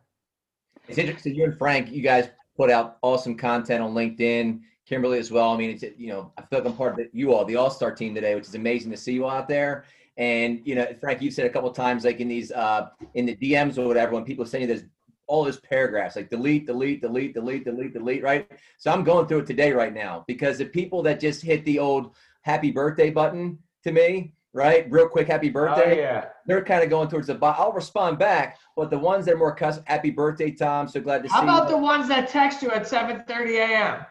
It's 0.88 0.97
interesting. 0.97 1.36
You 1.36 1.45
and 1.45 1.58
Frank, 1.58 1.91
you 1.91 2.01
guys 2.01 2.30
put 2.56 2.69
out 2.69 2.97
awesome 3.01 3.36
content 3.36 3.82
on 3.82 3.93
LinkedIn. 3.93 4.62
Kimberly 4.86 5.17
as 5.17 5.32
well. 5.32 5.49
I 5.49 5.58
mean, 5.58 5.71
it's 5.71 5.84
you 5.97 6.10
know, 6.10 6.32
I 6.38 6.43
feel 6.43 6.60
like 6.60 6.67
I'm 6.67 6.78
part 6.78 6.99
of 6.99 7.08
you 7.12 7.34
all, 7.34 7.43
the 7.43 7.56
All 7.56 7.71
Star 7.71 7.91
team 7.91 8.13
today, 8.13 8.36
which 8.36 8.47
is 8.47 8.56
amazing 8.56 8.91
to 8.91 8.97
see 8.97 9.13
you 9.13 9.28
out 9.28 9.47
there. 9.47 9.86
And 10.17 10.62
you 10.63 10.75
know, 10.75 10.88
Frank, 11.01 11.21
you've 11.21 11.34
said 11.34 11.45
a 11.45 11.49
couple 11.49 11.71
times, 11.71 12.06
like 12.06 12.19
in 12.19 12.28
these 12.28 12.51
uh, 12.51 12.89
in 13.15 13.25
the 13.25 13.36
DMs 13.36 13.78
or 13.78 13.88
whatever, 13.88 14.13
when 14.13 14.23
people 14.23 14.45
send 14.45 14.62
you 14.62 14.67
this 14.67 14.84
all 15.28 15.43
this 15.43 15.60
paragraphs, 15.60 16.15
like 16.15 16.30
delete, 16.30 16.67
delete, 16.67 17.01
delete, 17.01 17.34
delete, 17.34 17.65
delete, 17.65 17.93
delete, 17.93 18.21
right? 18.21 18.47
So 18.78 18.91
I'm 18.91 19.04
going 19.04 19.28
through 19.28 19.39
it 19.39 19.47
today 19.47 19.71
right 19.71 19.93
now 19.93 20.23
because 20.28 20.60
the 20.60 20.65
people 20.65 21.01
that 21.01 21.19
just 21.19 21.41
hit 21.41 21.65
the 21.65 21.80
old 21.80 22.15
happy 22.43 22.69
birthday 22.69 23.10
button 23.10 23.58
to 23.84 23.91
me, 23.91 24.34
right? 24.56 24.89
Real 24.89 25.10
quick, 25.10 25.28
happy 25.28 25.50
birthday. 25.50 25.98
Oh, 25.98 26.02
yeah. 26.02 26.26
They're 26.48 26.63
kind 26.63 26.82
of 26.82 26.89
going 26.89 27.10
towards 27.10 27.28
the 27.28 27.36
bottom. 27.36 27.62
I'll 27.62 27.74
respond 27.74 28.18
back, 28.18 28.58
but 28.76 28.89
the 28.89 28.98
ones 28.98 29.26
that 29.26 29.34
are 29.34 29.38
more 29.38 29.54
custom, 29.54 29.84
happy 29.86 30.10
birthday, 30.10 30.50
Tom. 30.50 30.88
So 30.88 31.02
glad 31.02 31.24
to 31.24 31.30
How 31.30 31.41
see 31.41 31.46
How 31.46 31.58
about 31.58 31.70
you. 31.70 31.76
the 31.76 31.82
ones 31.82 32.08
that 32.08 32.30
text 32.30 32.63
you 32.63 32.72
at 32.72 32.84
7:30 32.84 34.06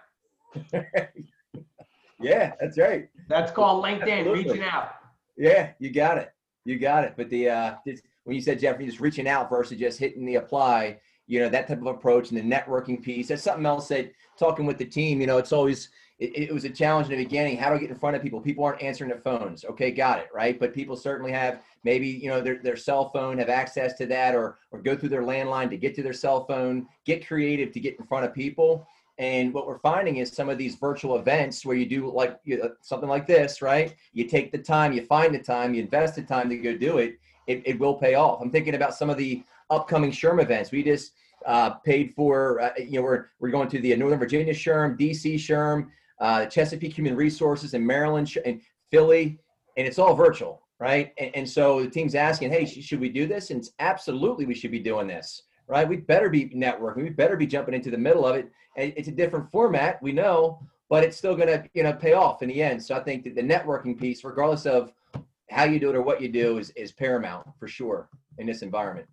a.m.? 0.76 0.85
yeah, 2.20 2.52
that's 2.61 2.78
right. 2.78 3.09
That's 3.28 3.50
called 3.50 3.83
LinkedIn 3.83 4.18
Absolutely. 4.18 4.44
reaching 4.44 4.62
out. 4.62 4.90
Yeah, 5.37 5.70
you 5.78 5.90
got 5.90 6.18
it. 6.18 6.30
You 6.66 6.78
got 6.78 7.04
it. 7.04 7.14
But 7.16 7.30
the 7.30 7.48
uh, 7.48 7.74
when 8.24 8.37
you 8.37 8.42
said 8.42 8.61
Jeffrey, 8.61 8.85
just 8.85 9.00
reaching 9.00 9.26
out 9.26 9.48
versus 9.48 9.78
just 9.78 9.98
hitting 9.98 10.26
the 10.26 10.37
apply, 10.37 10.98
you 11.26 11.40
know, 11.40 11.48
that 11.48 11.68
type 11.68 11.80
of 11.80 11.87
approach 11.87 12.30
and 12.30 12.38
the 12.38 12.57
networking 12.57 13.02
piece. 13.02 13.28
That's 13.28 13.42
something 13.42 13.66
else 13.66 13.88
that 13.88 14.12
talking 14.38 14.66
with 14.66 14.77
the 14.77 14.85
team, 14.85 15.21
you 15.21 15.27
know, 15.27 15.38
it's 15.38 15.52
always, 15.52 15.88
it, 16.19 16.48
it, 16.48 16.54
was 16.54 16.65
a 16.65 16.71
challenge 16.71 17.10
in 17.10 17.19
the 17.19 17.25
beginning. 17.25 17.56
How 17.56 17.71
do 17.71 17.75
I 17.75 17.79
get 17.79 17.90
in 17.90 17.96
front 17.96 18.15
of 18.15 18.23
people? 18.23 18.40
People 18.40 18.65
aren't 18.65 18.83
answering 18.83 19.10
their 19.10 19.21
phones. 19.21 19.65
Okay, 19.65 19.90
got 19.90 20.21
it, 20.21 20.29
right? 20.33 20.58
But 20.58 20.73
people 20.73 20.96
certainly 20.96 21.33
have 21.33 21.62
maybe 21.83 22.06
you 22.06 22.29
know 22.29 22.40
their, 22.40 22.58
their 22.62 22.77
cell 22.77 23.10
phone, 23.10 23.38
have 23.38 23.48
access 23.48 23.94
to 23.94 24.06
that, 24.06 24.35
or 24.35 24.58
or 24.71 24.81
go 24.81 24.96
through 24.96 25.08
their 25.08 25.23
landline 25.23 25.71
to 25.71 25.77
get 25.77 25.94
to 25.96 26.02
their 26.02 26.12
cell 26.12 26.44
phone. 26.46 26.87
Get 27.04 27.27
creative 27.27 27.73
to 27.73 27.81
get 27.81 27.98
in 27.98 28.06
front 28.06 28.25
of 28.25 28.33
people. 28.33 28.87
And 29.19 29.54
what 29.54 29.67
we're 29.67 29.79
finding 29.79 30.17
is 30.17 30.33
some 30.33 30.48
of 30.48 30.58
these 30.58 30.75
virtual 30.75 31.19
events 31.19 31.65
where 31.65 31.77
you 31.77 31.87
do 31.87 32.10
like 32.10 32.38
you 32.44 32.58
know, 32.58 32.71
something 32.81 33.08
like 33.08 33.27
this, 33.27 33.62
right? 33.62 33.94
You 34.12 34.27
take 34.27 34.50
the 34.50 34.58
time, 34.58 34.92
you 34.92 35.04
find 35.04 35.35
the 35.35 35.38
time, 35.38 35.75
you 35.75 35.83
invest 35.83 36.17
the 36.17 36.23
time 36.23 36.48
to 36.50 36.56
go 36.56 36.77
do 36.77 36.98
it. 36.98 37.19
It, 37.46 37.62
it 37.65 37.79
will 37.79 37.94
pay 37.94 38.15
off. 38.15 38.40
I'm 38.40 38.50
thinking 38.50 38.75
about 38.75 38.94
some 38.94 39.10
of 39.10 39.17
the 39.17 39.44
upcoming 39.71 40.10
SHRM 40.10 40.42
events. 40.42 40.73
We 40.73 40.83
just 40.83 41.12
uh, 41.46 41.71
paid 41.71 42.15
for, 42.17 42.60
uh, 42.60 42.71
you 42.79 42.98
know, 42.98 43.02
we're, 43.02 43.27
we're 43.38 43.50
going 43.50 43.69
to 43.69 43.79
the 43.79 43.94
Northern 43.96 44.19
Virginia 44.19 44.52
SHRM, 44.52 44.98
DC 44.98 45.35
SHRM, 45.35 45.88
uh, 46.21 46.46
Chesapeake 46.46 46.94
Human 46.94 47.17
Resources 47.17 47.75
in 47.75 47.87
Maryland 47.87 48.37
and 48.44 48.60
Philly, 48.90 49.38
and 49.77 49.87
it's 49.87 49.98
all 49.98 50.15
virtual, 50.15 50.62
right? 50.79 51.12
And, 51.19 51.31
and 51.35 51.48
so 51.48 51.83
the 51.83 51.90
team's 51.90 52.15
asking, 52.15 52.50
hey, 52.50 52.67
sh- 52.67 52.85
should 52.85 53.00
we 53.00 53.08
do 53.08 53.27
this? 53.27 53.50
And 53.50 53.65
absolutely, 53.79 54.46
we 54.46 54.54
should 54.54 54.71
be 54.71 54.79
doing 54.79 55.06
this, 55.06 55.42
right? 55.67 55.88
We 55.88 55.96
better 55.96 56.29
be 56.29 56.48
networking. 56.50 57.02
We 57.02 57.10
better 57.10 57.37
be 57.37 57.46
jumping 57.46 57.75
into 57.75 57.90
the 57.90 57.98
middle 57.98 58.27
of 58.27 58.37
it. 58.37 58.50
And 58.77 58.92
it's 58.96 59.08
a 59.08 59.12
different 59.12 59.50
format, 59.50 60.02
we 60.02 60.12
know, 60.12 60.60
but 60.88 61.04
it's 61.04 61.17
still 61.17 61.35
going 61.35 61.48
to, 61.48 61.65
you 61.75 61.83
know, 61.83 61.92
pay 61.92 62.12
off 62.12 62.42
in 62.42 62.48
the 62.48 62.62
end. 62.62 62.83
So 62.83 62.94
I 62.94 63.00
think 63.00 63.25
that 63.25 63.35
the 63.35 63.42
networking 63.42 63.98
piece, 63.98 64.25
regardless 64.25 64.67
of 64.67 64.92
how 65.50 65.65
you 65.65 65.79
do 65.79 65.90
it 65.90 65.96
or 65.96 66.02
what 66.02 66.21
you 66.21 66.29
do, 66.29 66.58
is 66.58 66.71
is 66.71 66.92
paramount 66.92 67.46
for 67.58 67.69
sure 67.69 68.08
in 68.38 68.46
this 68.46 68.62
environment. 68.62 69.06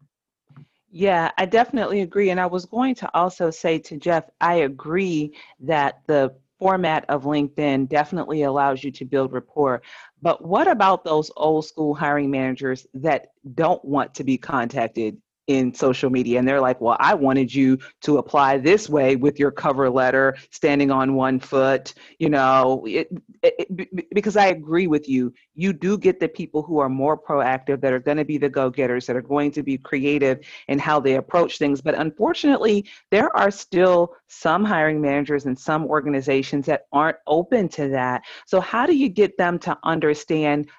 Yeah, 0.92 1.32
I 1.38 1.46
definitely 1.46 2.02
agree. 2.02 2.32
And 2.32 2.40
I 2.40 2.46
was 2.46 2.66
going 2.66 2.96
to 2.96 3.10
also 3.14 3.50
say 3.50 3.80
to 3.80 3.98
Jeff, 3.98 4.30
I 4.42 4.56
agree 4.56 5.34
that 5.62 6.02
the 6.06 6.36
format 6.62 7.06
of 7.10 7.24
LinkedIn 7.24 7.90
definitely 7.90 8.44
allows 8.44 8.84
you 8.84 8.92
to 8.92 9.04
build 9.04 9.34
rapport. 9.34 9.82
But 10.22 10.46
what 10.46 10.68
about 10.68 11.04
those 11.04 11.32
old 11.36 11.66
school 11.66 11.96
hiring 11.96 12.30
managers 12.30 12.86
that 12.94 13.30
don't 13.56 13.84
want 13.84 14.14
to 14.14 14.24
be 14.24 14.38
contacted 14.38 15.18
in 15.52 15.74
social 15.74 16.10
media 16.10 16.40
and 16.40 16.48
they're 16.48 16.62
like 16.62 16.80
well 16.82 16.98
i 17.00 17.14
wanted 17.14 17.54
you 17.54 17.78
to 18.02 18.18
apply 18.18 18.58
this 18.58 18.90
way 18.90 19.16
with 19.16 19.40
your 19.40 19.52
cover 19.52 19.90
letter 19.90 20.36
standing 20.50 20.92
on 20.92 21.16
one 21.16 21.40
foot 21.40 21.94
you 22.20 22.30
know 22.30 22.84
it, 22.88 23.10
it, 23.44 24.14
because 24.14 24.36
i 24.38 24.48
agree 24.48 24.88
with 24.88 25.08
you. 25.08 25.34
You 25.56 25.74
do 25.74 25.98
get 25.98 26.20
the 26.20 26.28
people 26.28 26.64
who 26.64 26.80
are 26.80 26.90
more 26.90 27.18
proactive 27.18 27.82
that 27.82 27.94
are 27.94 28.00
going 28.00 28.18
to 28.18 28.26
be 28.26 28.38
the 28.38 28.50
go-getters 28.50 29.06
that 29.06 29.16
are 29.16 29.22
going 29.22 29.52
to 29.52 29.64
be 29.64 29.78
creative 29.78 30.40
in 30.68 30.80
how 30.80 31.00
they 31.00 31.16
approach 31.16 31.58
things 31.58 31.82
but 31.82 31.96
unfortunately 31.96 32.86
there 33.10 33.36
are 33.36 33.52
still 33.52 34.16
some 34.28 34.64
hiring 34.64 35.02
managers 35.02 35.46
and 35.46 35.58
some 35.58 35.86
organizations 35.86 36.66
that 36.66 36.86
aren't 36.92 37.18
open 37.28 37.68
to 37.70 37.90
that. 37.90 38.24
So 38.46 38.62
how 38.62 38.86
do 38.86 38.96
you 38.96 39.10
get 39.10 39.38
them 39.38 39.60
to 39.60 39.78
understand 39.84 40.70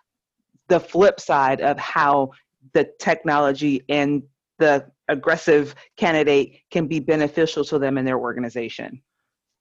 the 0.68 0.80
flip 0.80 1.20
side 1.20 1.60
of 1.60 1.78
how 1.78 2.30
the 2.72 2.90
technology 2.98 3.82
and 3.88 4.22
the 4.58 4.86
aggressive 5.08 5.74
candidate 5.96 6.60
can 6.70 6.86
be 6.86 7.00
beneficial 7.00 7.64
to 7.64 7.78
them 7.78 7.98
in 7.98 8.04
their 8.04 8.18
organization? 8.18 9.02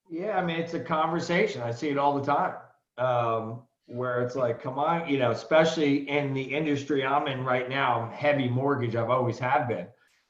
Yeah, 0.10 0.38
I 0.38 0.44
mean, 0.44 0.58
it's 0.58 0.74
a 0.74 0.80
conversation. 0.80 1.62
I 1.62 1.72
see 1.72 1.90
it 1.90 1.98
all 1.98 2.20
the 2.20 2.26
time 2.26 2.56
um, 2.98 3.62
where 3.86 4.22
it's 4.22 4.36
like, 4.36 4.62
come 4.62 4.78
on, 4.78 5.08
you 5.08 5.18
know, 5.18 5.32
especially 5.32 6.10
in 6.10 6.34
the 6.34 6.42
industry 6.42 7.06
I'm 7.06 7.28
in 7.28 7.44
right 7.44 7.70
now, 7.70 8.12
heavy 8.14 8.50
mortgage, 8.50 8.96
I've 8.96 9.10
always 9.10 9.40
have 9.40 9.68
been. 9.68 9.88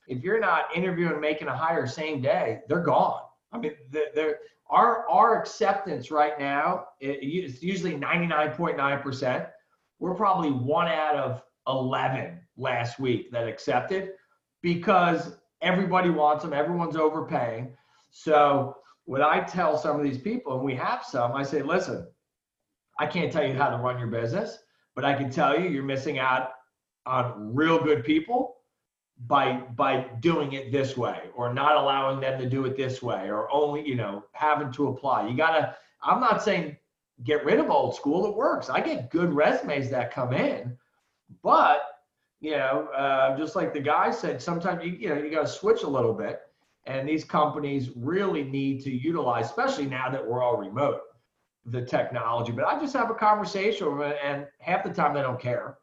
If 0.07 0.23
you're 0.23 0.39
not 0.39 0.65
interviewing, 0.75 1.19
making 1.19 1.47
a 1.47 1.55
hire 1.55 1.87
same 1.87 2.21
day, 2.21 2.59
they're 2.67 2.83
gone. 2.83 3.21
I 3.51 3.57
mean, 3.57 3.73
they're, 3.89 4.39
our, 4.69 5.07
our 5.09 5.39
acceptance 5.39 6.11
right 6.11 6.39
now, 6.39 6.85
it's 6.99 7.61
usually 7.61 7.93
99.9%. 7.93 9.47
We're 9.99 10.15
probably 10.15 10.51
one 10.51 10.87
out 10.87 11.15
of 11.15 11.43
11 11.67 12.39
last 12.57 12.99
week 12.99 13.31
that 13.31 13.47
accepted 13.47 14.11
because 14.61 15.37
everybody 15.61 16.09
wants 16.09 16.43
them, 16.43 16.53
everyone's 16.53 16.95
overpaying. 16.95 17.75
So 18.09 18.77
when 19.05 19.21
I 19.21 19.41
tell 19.41 19.77
some 19.77 19.97
of 19.97 20.03
these 20.03 20.17
people, 20.17 20.55
and 20.55 20.63
we 20.63 20.75
have 20.75 21.03
some, 21.03 21.33
I 21.33 21.43
say, 21.43 21.61
listen, 21.61 22.07
I 22.99 23.07
can't 23.07 23.31
tell 23.31 23.45
you 23.45 23.53
how 23.53 23.69
to 23.69 23.77
run 23.77 23.97
your 23.99 24.07
business, 24.07 24.59
but 24.95 25.05
I 25.05 25.13
can 25.13 25.29
tell 25.29 25.59
you 25.59 25.69
you're 25.69 25.83
missing 25.83 26.19
out 26.19 26.51
on 27.05 27.55
real 27.55 27.83
good 27.83 28.03
people 28.03 28.57
by 29.27 29.61
by 29.75 30.07
doing 30.19 30.53
it 30.53 30.71
this 30.71 30.97
way 30.97 31.29
or 31.35 31.53
not 31.53 31.75
allowing 31.75 32.19
them 32.19 32.39
to 32.39 32.49
do 32.49 32.65
it 32.65 32.75
this 32.75 33.01
way 33.01 33.29
or 33.29 33.51
only 33.51 33.87
you 33.87 33.95
know 33.95 34.23
having 34.31 34.71
to 34.71 34.87
apply 34.87 35.27
you 35.27 35.37
gotta 35.37 35.75
i'm 36.01 36.19
not 36.19 36.41
saying 36.41 36.75
get 37.23 37.45
rid 37.45 37.59
of 37.59 37.69
old 37.69 37.95
school 37.95 38.25
it 38.25 38.35
works 38.35 38.69
i 38.69 38.79
get 38.79 39.11
good 39.11 39.31
resumes 39.31 39.89
that 39.89 40.11
come 40.11 40.33
in 40.33 40.75
but 41.43 41.81
you 42.41 42.57
know, 42.57 42.87
uh, 42.95 43.37
just 43.37 43.55
like 43.55 43.71
the 43.71 43.79
guy 43.79 44.09
said, 44.09 44.41
sometimes 44.41 44.83
you, 44.83 44.91
you 44.91 45.09
know, 45.09 45.15
you 45.15 45.29
got 45.29 45.41
to 45.43 45.47
switch 45.47 45.83
a 45.83 45.87
little 45.87 46.13
bit. 46.13 46.41
And 46.87 47.07
these 47.07 47.23
companies 47.23 47.91
really 47.95 48.43
need 48.43 48.83
to 48.83 48.91
utilize, 48.91 49.45
especially 49.45 49.85
now 49.85 50.09
that 50.09 50.27
we're 50.27 50.41
all 50.41 50.57
remote, 50.57 51.01
the 51.65 51.85
technology. 51.85 52.51
But 52.51 52.65
I 52.65 52.79
just 52.79 52.95
have 52.95 53.11
a 53.11 53.13
conversation 53.13 53.87
and 54.23 54.47
half 54.59 54.83
the 54.83 54.89
time 54.89 55.13
they 55.13 55.21
don't 55.21 55.39
care, 55.39 55.77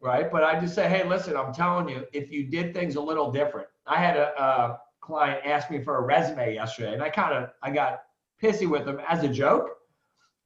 right? 0.00 0.30
But 0.30 0.42
I 0.42 0.58
just 0.58 0.74
say, 0.74 0.88
hey, 0.88 1.08
listen, 1.08 1.36
I'm 1.36 1.54
telling 1.54 1.88
you, 1.88 2.04
if 2.12 2.32
you 2.32 2.50
did 2.50 2.74
things 2.74 2.96
a 2.96 3.00
little 3.00 3.30
different. 3.30 3.68
I 3.86 4.00
had 4.00 4.16
a, 4.16 4.42
a 4.42 4.80
client 5.00 5.46
ask 5.46 5.70
me 5.70 5.84
for 5.84 5.98
a 5.98 6.00
resume 6.00 6.54
yesterday, 6.54 6.94
and 6.94 7.02
I 7.02 7.10
kind 7.10 7.34
of 7.36 7.50
I 7.62 7.70
got 7.70 8.00
pissy 8.42 8.68
with 8.68 8.84
them 8.86 9.00
as 9.08 9.22
a 9.22 9.28
joke. 9.28 9.68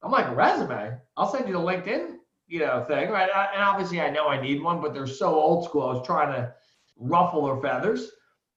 I'm 0.02 0.12
like, 0.12 0.36
resume? 0.36 0.98
I'll 1.16 1.32
send 1.32 1.46
you 1.48 1.54
the 1.54 1.60
LinkedIn 1.60 2.17
you 2.48 2.60
know, 2.60 2.82
thing, 2.88 3.10
right? 3.10 3.28
And 3.54 3.62
obviously, 3.62 4.00
I 4.00 4.10
know 4.10 4.28
I 4.28 4.40
need 4.40 4.62
one, 4.62 4.80
but 4.80 4.94
they're 4.94 5.06
so 5.06 5.34
old 5.34 5.66
school. 5.66 5.82
I 5.82 5.92
was 5.92 6.06
trying 6.06 6.32
to 6.32 6.52
ruffle 6.96 7.46
their 7.46 7.60
feathers, 7.60 8.10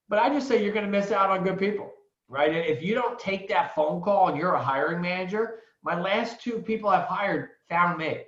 but 0.08 0.18
I 0.18 0.30
just 0.30 0.48
say 0.48 0.64
you're 0.64 0.74
going 0.74 0.86
to 0.86 0.92
miss 0.92 1.12
out 1.12 1.30
on 1.30 1.44
good 1.44 1.60
people, 1.60 1.92
right? 2.30 2.52
If 2.54 2.82
you 2.82 2.96
don't 2.96 3.20
take 3.20 3.50
that 3.50 3.76
phone 3.76 4.02
call 4.02 4.30
and 4.30 4.38
you're 4.38 4.54
a 4.54 4.64
hiring 4.64 5.02
manager, 5.02 5.60
my 5.84 6.00
last 6.00 6.42
two 6.42 6.60
people 6.60 6.90
I've 6.90 7.08
hired 7.08 7.50
found 7.70 7.98
me. 7.98 8.22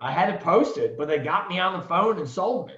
I 0.00 0.12
had 0.12 0.32
it 0.32 0.40
posted, 0.40 0.96
but 0.96 1.08
they 1.08 1.18
got 1.18 1.48
me 1.48 1.58
on 1.58 1.78
the 1.78 1.86
phone 1.86 2.18
and 2.18 2.28
sold 2.28 2.68
me, 2.68 2.74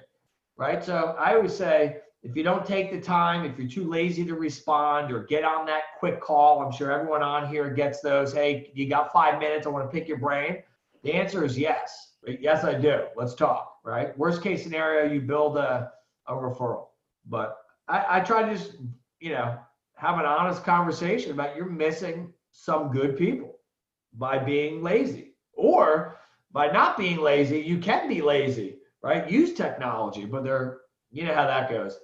right? 0.57 0.83
So 0.83 1.15
I 1.17 1.35
always 1.35 1.55
say, 1.55 1.97
if 2.23 2.35
you 2.35 2.43
don't 2.43 2.65
take 2.65 2.91
the 2.91 2.99
time, 2.99 3.45
if 3.45 3.57
you're 3.57 3.69
too 3.69 3.89
lazy 3.89 4.25
to 4.25 4.33
respond 4.33 5.11
or 5.11 5.23
get 5.23 5.43
on 5.43 5.65
that 5.67 5.83
quick 5.99 6.21
call, 6.21 6.61
I'm 6.61 6.71
sure 6.71 6.91
everyone 6.91 7.21
on 7.21 7.47
here 7.47 7.69
gets 7.69 8.01
those. 8.01 8.33
Hey, 8.33 8.71
you 8.73 8.89
got 8.89 9.13
five 9.13 9.39
minutes? 9.39 9.67
I 9.67 9.69
want 9.69 9.89
to 9.89 9.97
pick 9.97 10.07
your 10.07 10.17
brain 10.17 10.63
the 11.03 11.13
answer 11.13 11.43
is 11.43 11.57
yes. 11.57 12.13
Yes, 12.25 12.63
I 12.63 12.73
do. 12.73 13.05
Let's 13.15 13.35
talk, 13.35 13.75
right? 13.83 14.17
Worst 14.17 14.41
case 14.41 14.63
scenario, 14.63 15.11
you 15.11 15.19
build 15.19 15.57
a, 15.57 15.91
a 16.27 16.33
referral. 16.33 16.87
But 17.25 17.57
I, 17.87 18.05
I 18.17 18.19
try 18.21 18.43
to 18.43 18.57
just, 18.57 18.77
you 19.19 19.31
know, 19.31 19.57
have 19.95 20.17
an 20.17 20.25
honest 20.25 20.63
conversation 20.63 21.31
about 21.31 21.55
you're 21.55 21.65
missing 21.65 22.33
some 22.51 22.91
good 22.91 23.17
people 23.17 23.59
by 24.13 24.37
being 24.37 24.81
lazy. 24.81 25.35
Or 25.53 26.19
by 26.51 26.71
not 26.71 26.97
being 26.97 27.19
lazy, 27.19 27.59
you 27.59 27.77
can 27.77 28.07
be 28.07 28.21
lazy, 28.21 28.77
right? 29.01 29.29
Use 29.29 29.53
technology, 29.53 30.25
but 30.25 30.43
they're, 30.43 30.79
you 31.11 31.25
know 31.25 31.33
how 31.33 31.45
that 31.45 31.69
goes. 31.69 31.99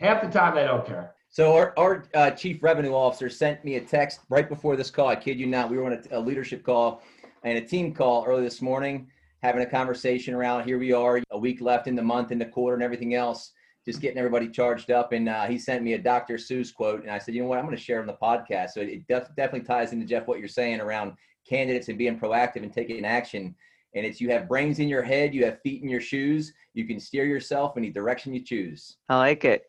Half 0.00 0.22
the 0.22 0.28
time 0.28 0.54
they 0.54 0.64
don't 0.64 0.86
care. 0.86 1.14
So 1.30 1.54
our, 1.54 1.72
our 1.76 2.04
uh, 2.14 2.30
chief 2.32 2.62
revenue 2.62 2.92
officer 2.92 3.28
sent 3.28 3.64
me 3.64 3.76
a 3.76 3.80
text 3.80 4.20
right 4.28 4.48
before 4.48 4.76
this 4.76 4.90
call. 4.90 5.08
I 5.08 5.16
kid 5.16 5.40
you 5.40 5.46
not. 5.46 5.70
We 5.70 5.78
were 5.78 5.86
on 5.86 5.94
a, 6.10 6.18
a 6.18 6.20
leadership 6.20 6.62
call 6.62 7.02
and 7.44 7.58
a 7.58 7.60
team 7.60 7.92
call 7.92 8.24
early 8.26 8.42
this 8.42 8.62
morning, 8.62 9.06
having 9.42 9.62
a 9.62 9.66
conversation 9.66 10.34
around 10.34 10.64
here 10.64 10.78
we 10.78 10.92
are, 10.92 11.22
a 11.30 11.38
week 11.38 11.60
left 11.60 11.86
in 11.86 11.94
the 11.94 12.02
month, 12.02 12.32
in 12.32 12.38
the 12.38 12.46
quarter, 12.46 12.74
and 12.74 12.82
everything 12.82 13.14
else, 13.14 13.52
just 13.84 14.00
getting 14.00 14.16
everybody 14.16 14.48
charged 14.48 14.90
up. 14.90 15.12
And 15.12 15.28
uh, 15.28 15.44
he 15.44 15.58
sent 15.58 15.82
me 15.82 15.92
a 15.92 15.98
Dr. 15.98 16.36
Seuss 16.36 16.74
quote, 16.74 17.02
and 17.02 17.10
I 17.10 17.18
said, 17.18 17.34
you 17.34 17.42
know 17.42 17.48
what, 17.48 17.58
I'm 17.58 17.66
going 17.66 17.76
to 17.76 17.82
share 17.82 18.00
on 18.00 18.06
the 18.06 18.14
podcast. 18.14 18.70
So 18.70 18.80
it 18.80 19.06
def- 19.06 19.36
definitely 19.36 19.66
ties 19.66 19.92
into 19.92 20.06
Jeff 20.06 20.26
what 20.26 20.38
you're 20.38 20.48
saying 20.48 20.80
around 20.80 21.12
candidates 21.46 21.88
and 21.88 21.98
being 21.98 22.18
proactive 22.18 22.62
and 22.62 22.72
taking 22.72 23.04
action. 23.04 23.54
And 23.94 24.06
it's 24.06 24.20
you 24.20 24.30
have 24.30 24.48
brains 24.48 24.78
in 24.78 24.88
your 24.88 25.02
head, 25.02 25.34
you 25.34 25.44
have 25.44 25.60
feet 25.60 25.82
in 25.82 25.88
your 25.88 26.00
shoes, 26.00 26.54
you 26.72 26.86
can 26.86 26.98
steer 26.98 27.26
yourself 27.26 27.76
any 27.76 27.90
direction 27.90 28.34
you 28.34 28.42
choose. 28.42 28.96
I 29.10 29.18
like 29.18 29.44
it. 29.44 29.66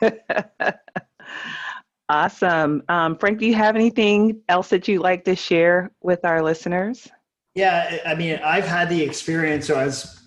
awesome. 2.08 2.82
Um, 2.88 3.16
Frank, 3.18 3.38
do 3.38 3.46
you 3.46 3.54
have 3.54 3.76
anything 3.76 4.40
else 4.48 4.70
that 4.70 4.88
you'd 4.88 5.02
like 5.02 5.24
to 5.24 5.36
share 5.36 5.92
with 6.00 6.24
our 6.24 6.42
listeners? 6.42 7.08
Yeah, 7.58 7.98
I 8.06 8.14
mean, 8.14 8.38
I've 8.44 8.66
had 8.66 8.88
the 8.88 9.02
experience 9.02 9.68
as 9.68 10.22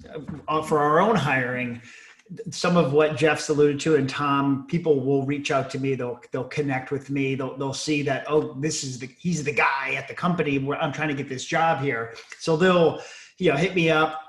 uh, 0.49 0.61
for 0.61 0.79
our 0.79 0.99
own 0.99 1.15
hiring. 1.15 1.81
Some 2.49 2.75
of 2.75 2.91
what 2.91 3.15
Jeff's 3.15 3.47
alluded 3.47 3.79
to, 3.81 3.95
and 3.95 4.09
Tom, 4.09 4.65
people 4.67 4.99
will 4.99 5.25
reach 5.25 5.49
out 5.49 5.69
to 5.69 5.79
me. 5.79 5.95
They'll 5.95 6.19
they'll 6.33 6.49
connect 6.49 6.91
with 6.91 7.09
me. 7.09 7.35
They'll 7.35 7.57
they'll 7.57 7.73
see 7.73 8.01
that 8.01 8.25
oh, 8.27 8.53
this 8.59 8.83
is 8.83 8.99
the 8.99 9.09
he's 9.17 9.45
the 9.45 9.53
guy 9.53 9.93
at 9.95 10.09
the 10.09 10.13
company 10.13 10.59
where 10.59 10.77
I'm 10.81 10.91
trying 10.91 11.07
to 11.07 11.13
get 11.13 11.29
this 11.29 11.45
job 11.45 11.81
here. 11.81 12.15
So 12.39 12.57
they'll 12.57 12.99
you 13.37 13.49
know 13.49 13.57
hit 13.57 13.75
me 13.75 13.89
up 13.89 14.21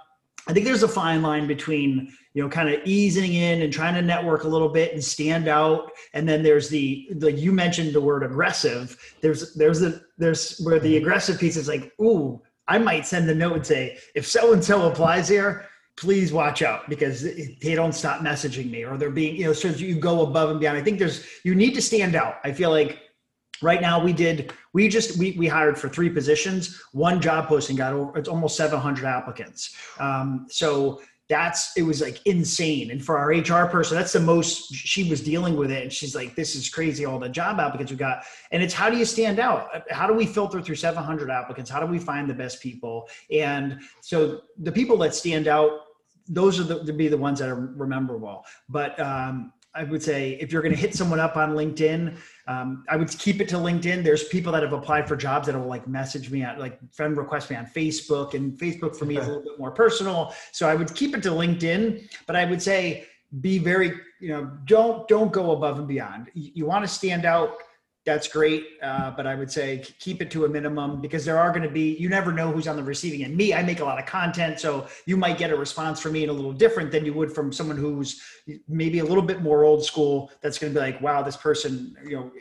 I 0.49 0.53
think 0.53 0.67
there's 0.67 0.83
a 0.83 0.89
fine 0.89 1.23
line 1.23 1.47
between 1.47 2.13
you 2.35 2.43
know 2.43 2.49
kind 2.49 2.69
of 2.69 2.81
easing 2.85 3.35
in 3.35 3.63
and 3.63 3.73
trying 3.73 3.95
to 3.95 4.03
network 4.03 4.45
a 4.45 4.49
little 4.49 4.69
bit 4.69 4.93
and 4.93 5.03
stand 5.03 5.47
out, 5.47 5.93
and 6.15 6.29
then 6.29 6.43
there's 6.43 6.69
the 6.69 7.09
like 7.17 7.39
you 7.39 7.53
mentioned 7.53 7.93
the 7.93 8.01
word 8.01 8.25
aggressive. 8.25 8.97
There's 9.21 9.55
there's 9.55 9.81
the 9.81 10.03
there's 10.19 10.59
where 10.59 10.81
the 10.81 10.97
aggressive 10.97 11.39
piece 11.39 11.57
is 11.57 11.69
like, 11.69 11.93
ooh, 12.01 12.43
I 12.69 12.79
might 12.79 13.07
send 13.07 13.29
a 13.29 13.35
note 13.35 13.55
and 13.55 13.67
say 13.67 13.99
if 14.15 14.27
so 14.27 14.53
and 14.53 14.65
so 14.65 14.89
applies 14.89 15.29
here, 15.29 15.67
please 15.97 16.33
watch 16.33 16.63
out 16.63 16.89
because 16.89 17.23
they 17.23 17.75
don't 17.75 17.93
stop 17.93 18.21
messaging 18.21 18.71
me 18.71 18.85
or 18.85 18.97
they're 18.97 19.11
being 19.11 19.37
you 19.37 19.45
know 19.45 19.53
so 19.53 19.69
you 19.69 19.97
go 19.97 20.23
above 20.23 20.51
and 20.51 20.61
beyond. 20.61 20.77
I 20.79 20.83
think 20.83 20.99
there's 20.99 21.27
you 21.45 21.55
need 21.55 21.75
to 21.75 21.83
stand 21.83 22.15
out. 22.15 22.37
I 22.45 22.53
feel 22.53 22.71
like 22.71 23.01
right 23.63 23.81
now 23.81 24.03
we 24.03 24.13
did 24.13 24.53
we 24.73 24.89
just 24.89 25.19
we, 25.19 25.33
we 25.33 25.47
hired 25.47 25.79
for 25.79 25.89
three 25.89 26.11
positions 26.11 26.83
one 26.93 27.21
job 27.21 27.47
posting 27.49 27.77
got 27.77 27.93
over 27.93 28.19
it's 28.19 28.29
almost 28.29 28.57
700 28.57 29.05
applicants 29.05 29.77
um, 30.01 30.47
so 30.51 31.01
that's 31.33 31.75
it 31.77 31.83
was 31.83 32.03
like 32.03 32.21
insane. 32.27 32.91
And 32.91 33.03
for 33.03 33.17
our 33.17 33.31
hr 33.31 33.67
person 33.71 33.97
that's 33.97 34.13
the 34.13 34.21
most 34.21 34.75
she 34.75 35.09
was 35.09 35.21
dealing 35.23 35.57
with 35.57 35.71
it. 35.71 35.83
And 35.83 35.93
she's 35.93 36.15
like 36.15 36.37
this 36.37 36.55
is 36.55 36.69
crazy 36.69 37.07
all 37.07 37.19
the 37.19 37.29
job 37.29 37.59
applicants 37.59 37.91
we 37.91 37.97
got. 37.97 38.25
And 38.51 38.63
it's 38.63 38.75
how 38.75 38.91
do 38.91 38.99
you 38.99 39.07
stand 39.07 39.39
out? 39.39 39.83
How 39.91 40.07
do 40.07 40.13
we 40.13 40.27
filter 40.27 40.61
through 40.61 40.75
700 40.75 41.31
applicants? 41.31 41.71
How 41.71 41.81
do 41.81 41.87
we 41.87 41.99
find 41.99 42.29
the 42.29 42.35
best 42.35 42.61
people? 42.61 43.09
And 43.31 43.81
so 44.03 44.43
the 44.59 44.73
people 44.73 44.99
that 44.99 45.15
stand 45.15 45.49
out 45.49 45.71
those 46.29 46.61
are 46.61 46.65
the 46.65 46.85
to 46.85 46.93
be 46.93 47.09
the 47.09 47.17
ones 47.17 47.39
that 47.41 47.49
are 47.49 47.73
rememberable. 47.77 48.45
But 48.69 48.99
um, 49.01 49.53
I 49.75 49.85
would 49.85 50.03
say 50.03 50.33
if 50.41 50.53
you're 50.53 50.63
going 50.63 50.75
to 50.75 50.81
hit 50.81 50.95
someone 50.95 51.19
up 51.19 51.37
on 51.37 51.55
LinkedIn, 51.55 52.17
um, 52.47 52.85
I 52.91 52.97
would 52.97 53.09
keep 53.09 53.41
it 53.41 53.49
to 53.51 53.57
LinkedIn. 53.57 54.05
There's 54.05 54.25
people 54.25 54.53
that 54.53 54.63
have 54.63 54.73
applied 54.73 55.09
for 55.09 55.17
jobs 55.17 55.47
that 55.47 55.59
will 55.59 55.67
like 55.67 55.89
message 55.89 56.31
me 56.31 56.43
at 56.43 56.59
like 56.59 56.79
friend 56.93 57.17
request 57.17 57.51
me 57.51 57.57
on 57.57 57.67
Facebook, 57.67 58.35
and 58.35 58.59
Facebook 58.59 58.95
for 58.97 59.07
me 59.07 59.17
is 59.17 59.25
a 59.25 59.29
little 59.29 59.43
bit 59.43 59.59
more 59.59 59.71
personal. 59.71 60.35
So 60.53 60.69
I 60.69 60.75
would 60.75 60.95
keep 60.95 61.17
it 61.17 61.23
to 61.23 61.31
LinkedIn, 61.31 62.09
but 62.27 62.37
I 62.37 62.45
would 62.45 62.61
say 62.61 63.07
be 63.41 63.59
very, 63.59 63.93
you 64.21 64.29
know, 64.29 64.51
don't 64.67 65.09
don't 65.09 65.33
go 65.33 65.53
above 65.53 65.79
and 65.79 65.89
beyond. 65.89 66.31
You, 66.35 66.51
you 66.55 66.67
want 66.67 66.85
to 66.85 66.89
stand 66.89 67.25
out 67.25 67.55
that's 68.05 68.27
great. 68.27 68.67
Uh, 68.83 69.13
but 69.13 69.27
I 69.27 69.35
would 69.35 69.51
say 69.51 69.85
keep 70.01 70.21
it 70.21 70.31
to 70.33 70.45
a 70.45 70.49
minimum 70.49 71.01
because 71.01 71.25
there 71.25 71.39
are 71.39 71.51
going 71.51 71.63
to 71.63 71.71
be, 71.71 71.97
you 71.97 72.09
never 72.09 72.33
know 72.33 72.51
who's 72.51 72.67
on 72.67 72.77
the 72.77 72.83
receiving 72.83 73.25
end. 73.25 73.37
Me, 73.37 73.55
I 73.55 73.63
make 73.63 73.81
a 73.81 73.85
lot 73.85 73.99
of 73.99 74.07
content. 74.07 74.59
So 74.59 74.89
you 75.07 75.17
might 75.17 75.39
get 75.39 75.51
a 75.51 75.57
response 75.57 76.01
from 76.01 76.13
me 76.13 76.25
in 76.25 76.29
a 76.29 76.33
little 76.33 76.53
different 76.53 76.91
than 76.91 77.05
you 77.05 77.13
would 77.15 77.33
from 77.33 77.53
someone 77.53 77.77
who's 77.77 78.21
maybe 78.69 78.99
a 78.99 79.05
little 79.05 79.23
bit 79.23 79.41
more 79.41 79.65
old 79.65 79.85
school. 79.85 80.33
That's 80.41 80.59
going 80.59 80.73
to 80.73 80.81
be 80.81 80.85
like, 80.85 81.01
wow, 81.01 81.23
this 81.23 81.37
person, 81.37 81.97
you 82.05 82.17
know, 82.17 82.33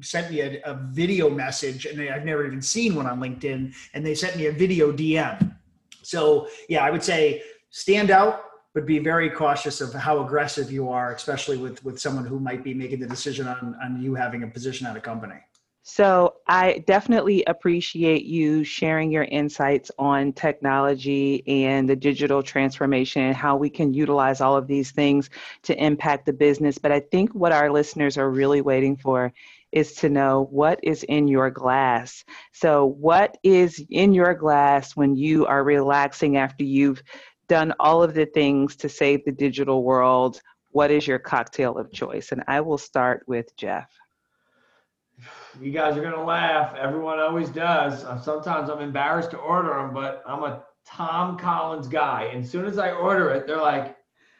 sent 0.00 0.30
me 0.30 0.40
a, 0.40 0.60
a 0.64 0.74
video 0.90 1.28
message 1.28 1.86
and 1.86 2.00
I've 2.00 2.24
never 2.24 2.46
even 2.46 2.62
seen 2.62 2.94
one 2.94 3.06
on 3.06 3.18
LinkedIn 3.18 3.74
and 3.94 4.06
they 4.06 4.14
sent 4.14 4.36
me 4.36 4.46
a 4.46 4.52
video 4.52 4.92
DM. 4.92 5.56
So 6.02 6.48
yeah, 6.68 6.84
I 6.84 6.90
would 6.90 7.02
say 7.02 7.42
stand 7.70 8.10
out, 8.10 8.42
but 8.74 8.86
be 8.86 8.98
very 8.98 9.30
cautious 9.30 9.80
of 9.80 9.92
how 9.94 10.24
aggressive 10.24 10.70
you 10.70 10.88
are, 10.88 11.12
especially 11.12 11.56
with 11.56 11.82
with 11.84 11.98
someone 11.98 12.24
who 12.24 12.38
might 12.38 12.62
be 12.62 12.74
making 12.74 13.00
the 13.00 13.06
decision 13.06 13.48
on 13.48 13.76
on 13.82 14.00
you 14.00 14.14
having 14.14 14.42
a 14.42 14.46
position 14.46 14.86
at 14.86 14.96
a 14.96 15.00
company. 15.00 15.40
So 15.90 16.34
I 16.46 16.84
definitely 16.86 17.44
appreciate 17.46 18.26
you 18.26 18.62
sharing 18.62 19.10
your 19.10 19.24
insights 19.24 19.90
on 19.98 20.34
technology 20.34 21.42
and 21.46 21.88
the 21.88 21.96
digital 21.96 22.42
transformation 22.42 23.22
and 23.22 23.34
how 23.34 23.56
we 23.56 23.70
can 23.70 23.94
utilize 23.94 24.42
all 24.42 24.54
of 24.54 24.66
these 24.66 24.90
things 24.90 25.30
to 25.62 25.82
impact 25.82 26.26
the 26.26 26.34
business. 26.34 26.76
But 26.76 26.92
I 26.92 27.00
think 27.00 27.32
what 27.32 27.52
our 27.52 27.72
listeners 27.72 28.18
are 28.18 28.30
really 28.30 28.60
waiting 28.60 28.98
for 28.98 29.32
is 29.72 29.94
to 29.94 30.10
know 30.10 30.48
what 30.50 30.78
is 30.82 31.04
in 31.04 31.26
your 31.26 31.50
glass. 31.50 32.22
So, 32.52 32.84
what 32.84 33.38
is 33.42 33.82
in 33.88 34.12
your 34.12 34.34
glass 34.34 34.94
when 34.94 35.16
you 35.16 35.46
are 35.46 35.64
relaxing 35.64 36.36
after 36.36 36.64
you've 36.64 37.02
done 37.48 37.74
all 37.80 38.02
of 38.02 38.14
the 38.14 38.26
things 38.26 38.76
to 38.76 38.88
save 38.88 39.24
the 39.24 39.32
digital 39.32 39.82
world, 39.82 40.40
what 40.70 40.90
is 40.90 41.06
your 41.06 41.18
cocktail 41.18 41.76
of 41.78 41.90
choice? 41.92 42.32
And 42.32 42.44
I 42.46 42.60
will 42.60 42.78
start 42.78 43.24
with 43.26 43.54
Jeff. 43.56 43.90
You 45.60 45.72
guys 45.72 45.96
are 45.96 46.02
gonna 46.02 46.24
laugh. 46.24 46.76
Everyone 46.76 47.18
always 47.18 47.48
does. 47.48 48.02
Sometimes 48.22 48.68
I'm 48.70 48.80
embarrassed 48.80 49.32
to 49.32 49.38
order 49.38 49.74
them, 49.74 49.92
but 49.92 50.22
I'm 50.26 50.44
a 50.44 50.62
Tom 50.86 51.36
Collins 51.36 51.88
guy. 51.88 52.30
And 52.32 52.44
as 52.44 52.50
soon 52.50 52.66
as 52.66 52.78
I 52.78 52.92
order 52.92 53.30
it, 53.30 53.46
they're 53.46 53.60
like, 53.60 53.96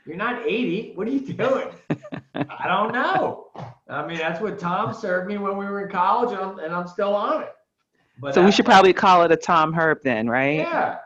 "You're 0.06 0.16
not 0.16 0.46
80. 0.46 0.92
What 0.94 1.09
are 1.09 1.11
you 1.11 1.20
doing?" 1.20 1.70
I 2.34 2.68
don't 2.68 2.92
know. 2.92 3.48
I 3.88 4.06
mean, 4.06 4.18
that's 4.18 4.40
what 4.40 4.59
Tom 4.59 4.94
served 4.94 5.26
me 5.26 5.38
when 5.38 5.56
we 5.56 5.64
were 5.64 5.84
in 5.84 5.90
college, 5.90 6.30
and 6.30 6.40
I'm, 6.40 6.59
and 6.61 6.72
I'm 6.72 6.86
still 6.86 7.14
on 7.14 7.42
it. 7.42 7.52
But 8.20 8.34
so 8.34 8.44
we 8.44 8.52
should 8.52 8.66
probably 8.66 8.92
call 8.92 9.22
it 9.22 9.32
a 9.32 9.36
Tom 9.36 9.72
Herb 9.72 9.98
then, 10.02 10.28
right? 10.28 10.59
Yeah, 10.59 10.98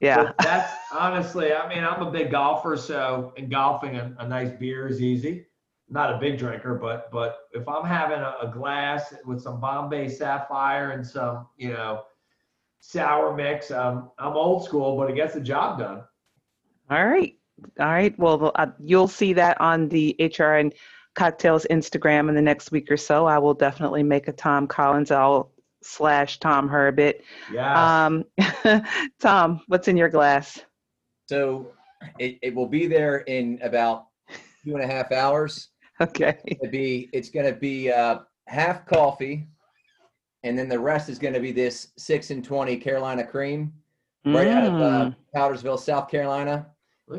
yeah. 0.00 0.24
But 0.24 0.38
that's 0.38 0.72
honestly, 0.92 1.52
I 1.52 1.68
mean, 1.68 1.84
I'm 1.84 2.02
a 2.02 2.10
big 2.10 2.30
golfer, 2.30 2.76
so 2.76 3.32
in 3.36 3.48
golfing, 3.48 3.96
a, 3.96 4.14
a, 4.18 4.26
nice 4.26 4.50
beer 4.58 4.88
is 4.88 5.02
easy. 5.02 5.46
Not 5.88 6.14
a 6.14 6.18
big 6.18 6.38
drinker, 6.38 6.74
but 6.74 7.10
but 7.12 7.40
if 7.52 7.68
I'm 7.68 7.84
having 7.84 8.20
a, 8.20 8.36
a 8.42 8.50
glass 8.52 9.14
with 9.26 9.42
some 9.42 9.60
Bombay 9.60 10.08
Sapphire 10.08 10.92
and 10.92 11.06
some, 11.06 11.48
you 11.56 11.70
know, 11.72 12.04
sour 12.80 13.36
mix, 13.36 13.70
um, 13.70 14.10
I'm 14.18 14.34
old 14.34 14.64
school, 14.64 14.96
but 14.96 15.10
it 15.10 15.16
gets 15.16 15.34
the 15.34 15.40
job 15.40 15.78
done. 15.78 16.02
All 16.90 17.06
right, 17.06 17.36
all 17.78 17.86
right. 17.86 18.18
Well, 18.18 18.52
uh, 18.54 18.68
you'll 18.78 19.08
see 19.08 19.32
that 19.34 19.60
on 19.60 19.88
the 19.88 20.16
HR 20.18 20.54
and 20.54 20.72
cocktails 21.14 21.66
Instagram 21.70 22.28
in 22.28 22.34
the 22.34 22.42
next 22.42 22.70
week 22.70 22.90
or 22.90 22.96
so. 22.96 23.26
I 23.26 23.38
will 23.38 23.54
definitely 23.54 24.02
make 24.02 24.28
a 24.28 24.32
Tom 24.32 24.66
Collins. 24.66 25.10
I'll 25.10 25.50
slash 25.82 26.38
Tom 26.38 26.68
Herbert. 26.68 27.16
Yeah. 27.52 28.06
Um, 28.06 28.24
Tom, 29.20 29.62
what's 29.66 29.88
in 29.88 29.96
your 29.96 30.08
glass? 30.08 30.60
So 31.28 31.72
it, 32.18 32.38
it 32.42 32.54
will 32.54 32.66
be 32.66 32.86
there 32.86 33.18
in 33.18 33.58
about 33.62 34.06
two 34.64 34.74
and 34.74 34.82
a 34.82 34.86
half 34.86 35.12
hours. 35.12 35.68
Okay. 36.00 36.38
It'll 36.46 36.70
be 36.70 37.10
it's 37.12 37.28
going 37.28 37.46
to 37.46 37.52
be 37.52 37.92
uh, 37.92 38.20
half 38.46 38.86
coffee, 38.86 39.46
and 40.44 40.58
then 40.58 40.68
the 40.68 40.78
rest 40.78 41.10
is 41.10 41.18
going 41.18 41.34
to 41.34 41.40
be 41.40 41.52
this 41.52 41.88
six 41.98 42.30
and 42.30 42.42
twenty 42.42 42.78
Carolina 42.78 43.22
cream, 43.22 43.72
right 44.24 44.48
mm. 44.48 44.54
out 44.54 44.64
of 44.64 44.74
uh, 44.74 45.10
mm. 45.10 45.16
Powdersville, 45.36 45.78
South 45.78 46.10
Carolina. 46.10 46.66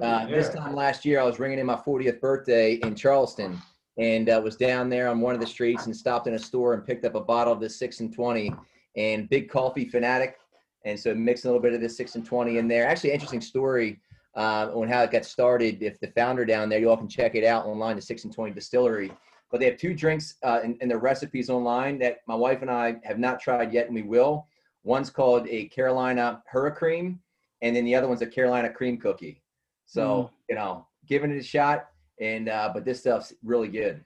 Uh, 0.02 0.26
this 0.26 0.50
time 0.50 0.74
last 0.74 1.04
year, 1.04 1.20
I 1.20 1.24
was 1.24 1.38
ringing 1.38 1.60
in 1.60 1.66
my 1.66 1.76
40th 1.76 2.22
birthday 2.22 2.76
in 2.76 2.96
Charleston 2.96 3.62
and 3.98 4.30
uh, 4.30 4.42
was 4.44 4.56
down 4.56 4.90
there 4.90 5.08
on 5.08 5.22
one 5.22 5.36
of 5.36 5.42
the 5.42 5.48
streets 5.48 5.86
and 5.86 5.96
stopped 5.96 6.28
in 6.28 6.34
a 6.34 6.40
store 6.40 6.74
and 6.74 6.86
picked 6.86 7.06
up 7.06 7.16
a 7.16 7.22
bottle 7.22 7.54
of 7.54 7.60
this 7.60 7.78
six 7.78 8.00
and 8.00 8.14
twenty. 8.14 8.54
And 8.98 9.30
big 9.30 9.50
coffee 9.50 9.86
fanatic, 9.86 10.36
and 10.84 11.00
so 11.00 11.16
mixing 11.16 11.48
a 11.48 11.54
little 11.54 11.64
bit 11.64 11.74
of 11.74 11.80
this 11.80 11.96
six 11.96 12.16
and 12.16 12.26
twenty 12.26 12.58
in 12.58 12.68
there. 12.68 12.86
Actually, 12.86 13.14
interesting 13.14 13.40
story 13.40 14.02
uh, 14.36 14.70
on 14.74 14.90
how 14.90 15.02
it 15.04 15.12
got 15.12 15.24
started. 15.24 15.82
If 15.82 15.98
the 16.02 16.08
founder 16.08 16.44
down 16.44 16.68
there, 16.68 16.78
you 16.78 16.90
all 16.90 16.98
can 16.98 17.08
check 17.08 17.34
it 17.34 17.46
out 17.46 17.66
online, 17.66 17.96
the 17.96 18.02
Six 18.02 18.26
and 18.26 18.36
Twenty 18.36 18.52
Distillery. 18.52 19.10
But 19.50 19.62
they 19.62 19.68
have 19.68 19.78
two 19.78 19.94
drinks 19.94 20.36
uh, 20.44 20.60
in, 20.62 20.78
in 20.82 20.90
the 20.90 20.98
recipes 20.98 21.50
online 21.50 22.00
that 22.00 22.18
my 22.28 22.36
wife 22.36 22.62
and 22.64 22.70
I 22.70 22.98
have 23.06 23.18
not 23.18 23.40
tried 23.40 23.72
yet, 23.72 23.86
and 23.86 23.96
we 23.96 24.02
will. 24.02 24.46
One's 24.84 25.10
called 25.10 25.48
a 25.48 25.70
Carolina 25.70 26.44
Hurricane, 26.48 27.18
and 27.62 27.74
then 27.74 27.86
the 27.86 27.96
other 27.96 28.10
one's 28.10 28.22
a 28.22 28.28
Carolina 28.28 28.70
Cream 28.70 28.98
Cookie. 28.98 29.42
So 29.86 30.04
mm. 30.04 30.30
you 30.50 30.56
know, 30.56 30.86
giving 31.08 31.32
it 31.32 31.38
a 31.38 31.44
shot 31.44 31.91
and 32.22 32.48
uh, 32.48 32.70
but 32.74 32.86
this 32.86 33.00
stuff's 33.00 33.34
really 33.44 33.68
good. 33.68 34.04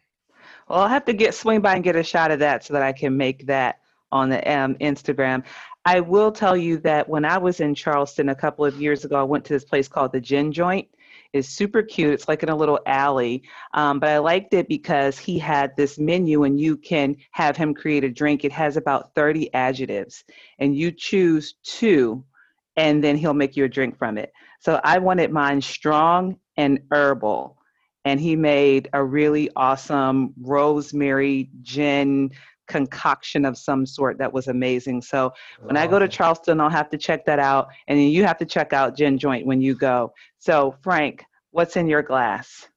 Well, 0.67 0.79
I'll 0.79 0.87
have 0.87 1.05
to 1.05 1.13
get 1.13 1.35
swing 1.35 1.61
by 1.61 1.75
and 1.75 1.83
get 1.83 1.95
a 1.95 2.03
shot 2.03 2.31
of 2.31 2.39
that 2.39 2.63
so 2.63 2.73
that 2.73 2.81
I 2.81 2.93
can 2.93 3.15
make 3.15 3.45
that 3.47 3.79
on 4.11 4.29
the 4.29 4.51
um, 4.51 4.75
Instagram. 4.75 5.43
I 5.85 5.99
will 5.99 6.31
tell 6.31 6.57
you 6.57 6.77
that 6.79 7.07
when 7.07 7.25
I 7.25 7.37
was 7.37 7.59
in 7.59 7.75
Charleston 7.75 8.29
a 8.29 8.35
couple 8.35 8.65
of 8.65 8.81
years 8.81 9.05
ago, 9.05 9.19
I 9.19 9.23
went 9.23 9.45
to 9.45 9.53
this 9.53 9.65
place 9.65 9.87
called 9.87 10.13
the 10.13 10.21
Gin 10.21 10.51
Joint. 10.51 10.87
It's 11.33 11.49
super 11.49 11.83
cute. 11.83 12.13
It's 12.13 12.27
like 12.27 12.43
in 12.43 12.49
a 12.49 12.55
little 12.55 12.79
alley, 12.85 13.43
um, 13.73 13.99
but 13.99 14.09
I 14.09 14.19
liked 14.19 14.53
it 14.53 14.69
because 14.69 15.19
he 15.19 15.37
had 15.37 15.75
this 15.75 15.99
menu, 15.99 16.43
and 16.43 16.59
you 16.59 16.77
can 16.77 17.17
have 17.31 17.57
him 17.57 17.73
create 17.73 18.05
a 18.05 18.09
drink. 18.09 18.45
It 18.45 18.53
has 18.53 18.77
about 18.77 19.13
30 19.15 19.53
adjectives, 19.53 20.23
and 20.59 20.75
you 20.75 20.91
choose 20.91 21.55
two, 21.63 22.23
and 22.77 23.03
then 23.03 23.17
he'll 23.17 23.33
make 23.33 23.57
you 23.57 23.65
a 23.65 23.69
drink 23.69 23.97
from 23.97 24.17
it. 24.17 24.31
So 24.61 24.79
I 24.83 24.97
wanted 24.99 25.31
mine 25.31 25.61
strong 25.61 26.37
and 26.57 26.79
herbal 26.89 27.57
and 28.05 28.19
he 28.19 28.35
made 28.35 28.87
a 28.93 29.03
really 29.03 29.49
awesome 29.55 30.33
rosemary 30.39 31.49
gin 31.63 32.31
concoction 32.67 33.45
of 33.45 33.57
some 33.57 33.85
sort 33.85 34.17
that 34.17 34.31
was 34.31 34.47
amazing. 34.47 35.01
So 35.01 35.33
when 35.61 35.77
I 35.77 35.87
go 35.87 35.99
to 35.99 36.07
Charleston, 36.07 36.59
I'll 36.59 36.69
have 36.69 36.89
to 36.91 36.97
check 36.97 37.25
that 37.25 37.39
out. 37.39 37.67
And 37.87 38.01
you 38.11 38.23
have 38.23 38.37
to 38.37 38.45
check 38.45 38.73
out 38.73 38.95
Gin 38.95 39.17
Joint 39.17 39.45
when 39.45 39.61
you 39.61 39.75
go. 39.75 40.13
So, 40.39 40.75
Frank, 40.81 41.23
what's 41.51 41.75
in 41.75 41.87
your 41.87 42.01
glass? 42.01 42.67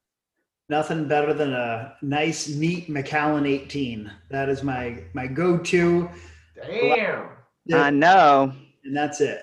Nothing 0.71 1.09
better 1.09 1.33
than 1.33 1.55
a 1.55 1.95
nice, 2.03 2.49
neat 2.49 2.91
Macallan 2.91 3.47
18. 3.47 4.11
That 4.31 4.51
is 4.51 4.63
my 4.63 5.03
my 5.15 5.27
go-to. 5.27 6.11
Damn. 6.67 7.29
I 7.73 7.91
know. 7.91 8.53
And 8.85 8.97
that's 8.97 9.21
it. 9.21 9.41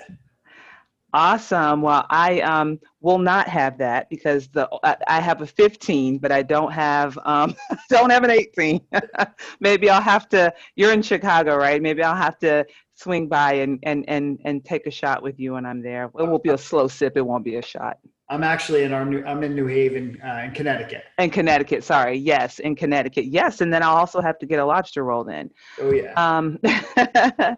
Awesome. 1.16 1.82
Well, 1.82 2.06
I 2.10 2.42
um, 2.42 2.78
will 3.00 3.20
not 3.20 3.48
have 3.48 3.78
that 3.78 4.10
because 4.10 4.50
the 4.50 4.68
I, 4.84 4.98
I 5.08 5.22
have 5.22 5.42
a 5.42 5.48
15, 5.48 6.18
but 6.18 6.30
I 6.34 6.44
don't 6.44 6.74
have 6.74 7.18
um, 7.24 7.56
don't 7.90 8.10
have 8.10 8.26
an 8.26 8.32
18. 8.32 8.82
Maybe 9.62 9.90
I'll 9.90 10.02
have 10.02 10.28
to. 10.30 10.54
You're 10.76 10.92
in 10.92 11.02
Chicago, 11.02 11.56
right? 11.56 11.82
Maybe 11.82 12.04
I'll 12.04 12.18
have 12.18 12.38
to 12.40 12.66
swing 12.96 13.30
by 13.30 13.54
and 13.54 13.80
and 13.84 14.04
and 14.10 14.42
and 14.44 14.66
take 14.66 14.88
a 14.88 14.92
shot 14.92 15.24
with 15.24 15.40
you 15.40 15.54
when 15.54 15.66
I'm 15.66 15.82
there. 15.82 16.04
It 16.06 16.12
won't 16.16 16.44
be 16.44 16.50
a 16.50 16.58
slow 16.58 16.90
sip. 16.90 17.16
It 17.16 17.26
won't 17.26 17.46
be 17.46 17.56
a 17.56 17.62
shot. 17.62 17.98
I'm 18.28 18.44
actually 18.44 18.82
in 18.82 18.92
our 18.92 19.06
new, 19.06 19.24
I'm 19.24 19.44
in 19.44 19.54
New 19.54 19.68
Haven, 19.68 20.20
uh, 20.26 20.46
in 20.46 20.52
Connecticut. 20.52 21.04
In 21.20 21.30
Connecticut, 21.30 21.84
sorry. 21.84 22.18
Yes, 22.18 22.58
in 22.58 22.76
Connecticut. 22.76 23.26
Yes, 23.26 23.62
and 23.62 23.72
then 23.72 23.84
I'll 23.84 23.98
also 23.98 24.20
have 24.20 24.40
to 24.40 24.48
get 24.48 24.58
a 24.58 24.66
lobster 24.66 25.04
roll 25.04 25.28
in. 25.30 25.52
Oh 25.80 25.92
yeah. 25.92 26.14
Um, 26.16 26.58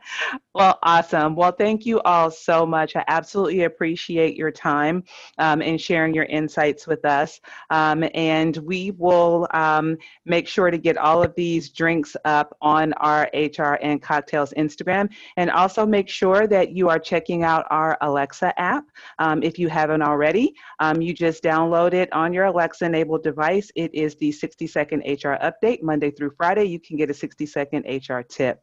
well, 0.53 0.77
awesome. 0.83 1.37
Well, 1.37 1.53
thank 1.53 1.85
you 1.85 2.01
all 2.01 2.29
so 2.29 2.65
much. 2.65 2.97
I 2.97 3.05
absolutely 3.07 3.63
appreciate 3.63 4.35
your 4.35 4.51
time 4.51 5.05
um, 5.37 5.61
and 5.61 5.79
sharing 5.79 6.13
your 6.13 6.25
insights 6.25 6.85
with 6.85 7.05
us. 7.05 7.39
Um, 7.69 8.03
and 8.13 8.57
we 8.57 8.91
will 8.91 9.47
um, 9.53 9.97
make 10.25 10.49
sure 10.49 10.69
to 10.69 10.77
get 10.77 10.97
all 10.97 11.23
of 11.23 11.33
these 11.35 11.69
drinks 11.69 12.17
up 12.25 12.57
on 12.61 12.91
our 12.93 13.29
HR 13.33 13.77
and 13.81 14.01
Cocktails 14.01 14.51
Instagram. 14.57 15.09
And 15.37 15.49
also 15.49 15.85
make 15.85 16.09
sure 16.09 16.45
that 16.47 16.71
you 16.71 16.89
are 16.89 16.99
checking 16.99 17.43
out 17.43 17.65
our 17.69 17.97
Alexa 18.01 18.59
app. 18.59 18.83
Um, 19.19 19.41
if 19.43 19.57
you 19.57 19.69
haven't 19.69 20.01
already, 20.01 20.56
um, 20.79 21.01
you 21.01 21.13
just 21.13 21.43
download 21.43 21.93
it 21.93 22.11
on 22.13 22.33
your 22.33 22.45
Alexa 22.45 22.85
enabled 22.85 23.23
device. 23.23 23.71
It 23.75 23.93
is 23.93 24.15
the 24.15 24.31
60 24.31 24.67
second 24.67 24.99
HR 24.99 25.37
update, 25.41 25.81
Monday 25.81 26.11
through 26.11 26.31
Friday. 26.37 26.65
You 26.65 26.79
can 26.79 26.97
get 26.97 27.09
a 27.09 27.13
60 27.13 27.45
second 27.45 27.85
HR 27.85 28.21
tip. 28.21 28.61